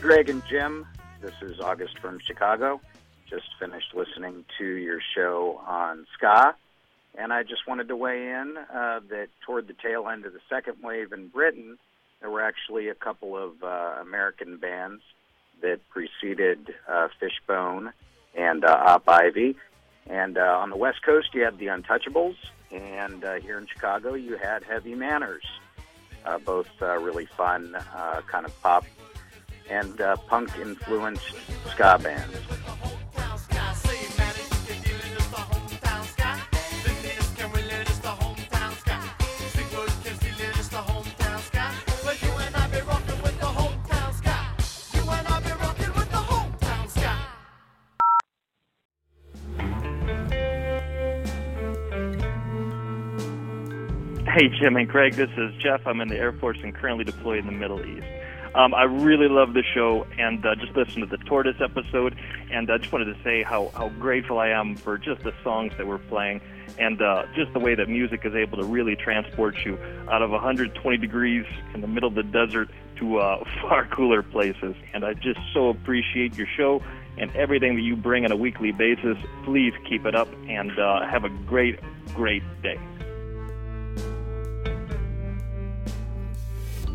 Greg 0.00 0.28
and 0.28 0.42
Jim. 0.48 0.86
This 1.20 1.34
is 1.42 1.58
August 1.58 1.98
from 1.98 2.20
Chicago. 2.24 2.80
Just 3.28 3.46
finished 3.58 3.94
listening 3.94 4.44
to 4.56 4.64
your 4.64 5.00
show 5.14 5.60
on 5.66 6.06
ska, 6.14 6.54
and 7.16 7.32
I 7.32 7.42
just 7.42 7.66
wanted 7.66 7.88
to 7.88 7.96
weigh 7.96 8.30
in 8.30 8.56
uh, 8.72 9.00
that 9.10 9.28
toward 9.44 9.66
the 9.66 9.74
tail 9.74 10.08
end 10.08 10.24
of 10.24 10.32
the 10.32 10.40
second 10.48 10.76
wave 10.84 11.12
in 11.12 11.28
Britain, 11.28 11.78
there 12.20 12.30
were 12.30 12.42
actually 12.42 12.88
a 12.88 12.94
couple 12.94 13.36
of 13.36 13.62
uh, 13.62 14.00
American 14.00 14.56
bands 14.58 15.02
that 15.62 15.80
preceded 15.88 16.72
uh, 16.88 17.08
Fishbone 17.18 17.92
and 18.36 18.64
uh, 18.64 18.82
Op 18.86 19.08
Ivy. 19.08 19.56
And 20.06 20.38
uh, 20.38 20.58
on 20.60 20.70
the 20.70 20.76
West 20.76 21.02
Coast, 21.04 21.34
you 21.34 21.42
had 21.42 21.58
the 21.58 21.66
Untouchables, 21.66 22.36
and 22.70 23.24
uh, 23.24 23.34
here 23.34 23.58
in 23.58 23.66
Chicago, 23.66 24.14
you 24.14 24.36
had 24.36 24.62
Heavy 24.62 24.94
Manners. 24.94 25.44
Uh, 26.24 26.38
both 26.38 26.68
uh, 26.80 26.98
really 26.98 27.26
fun, 27.26 27.74
uh, 27.74 28.20
kind 28.26 28.46
of 28.46 28.62
pop 28.62 28.84
and 29.70 30.00
uh, 30.00 30.16
punk 30.28 30.50
influenced 30.58 31.34
ska 31.70 31.98
bands. 32.02 32.34
Hey, 54.38 54.48
Jim 54.60 54.76
and 54.76 54.88
Greg, 54.88 55.14
this 55.14 55.30
is 55.36 55.52
Jeff. 55.60 55.84
I'm 55.84 56.00
in 56.00 56.06
the 56.06 56.14
Air 56.14 56.32
Force 56.32 56.58
and 56.62 56.72
currently 56.72 57.02
deployed 57.02 57.40
in 57.40 57.46
the 57.46 57.50
Middle 57.50 57.84
East. 57.84 58.06
Um, 58.54 58.74
I 58.74 58.84
really 58.84 59.28
love 59.28 59.54
the 59.54 59.62
show 59.74 60.06
and 60.18 60.44
uh, 60.44 60.54
just 60.54 60.74
listened 60.76 61.08
to 61.08 61.16
the 61.16 61.22
Tortoise 61.24 61.60
episode. 61.60 62.16
And 62.50 62.70
I 62.70 62.78
just 62.78 62.92
wanted 62.92 63.14
to 63.14 63.22
say 63.22 63.42
how, 63.42 63.70
how 63.74 63.88
grateful 63.90 64.38
I 64.38 64.48
am 64.48 64.76
for 64.76 64.98
just 64.98 65.22
the 65.22 65.32
songs 65.42 65.72
that 65.76 65.86
we're 65.86 65.98
playing 65.98 66.40
and 66.78 67.00
uh, 67.00 67.24
just 67.34 67.52
the 67.52 67.58
way 67.58 67.74
that 67.74 67.88
music 67.88 68.24
is 68.24 68.34
able 68.34 68.58
to 68.58 68.64
really 68.64 68.96
transport 68.96 69.56
you 69.64 69.78
out 70.10 70.22
of 70.22 70.30
120 70.30 70.96
degrees 70.98 71.46
in 71.74 71.80
the 71.80 71.86
middle 71.86 72.08
of 72.08 72.14
the 72.14 72.22
desert 72.22 72.70
to 72.96 73.18
uh, 73.18 73.44
far 73.62 73.86
cooler 73.86 74.22
places. 74.22 74.74
And 74.92 75.04
I 75.04 75.14
just 75.14 75.40
so 75.52 75.68
appreciate 75.68 76.36
your 76.36 76.48
show 76.56 76.82
and 77.16 77.34
everything 77.34 77.74
that 77.76 77.82
you 77.82 77.96
bring 77.96 78.24
on 78.24 78.32
a 78.32 78.36
weekly 78.36 78.72
basis. 78.72 79.16
Please 79.44 79.72
keep 79.88 80.06
it 80.06 80.14
up 80.14 80.28
and 80.48 80.78
uh, 80.78 81.06
have 81.06 81.24
a 81.24 81.28
great, 81.28 81.80
great 82.14 82.42
day. 82.62 82.78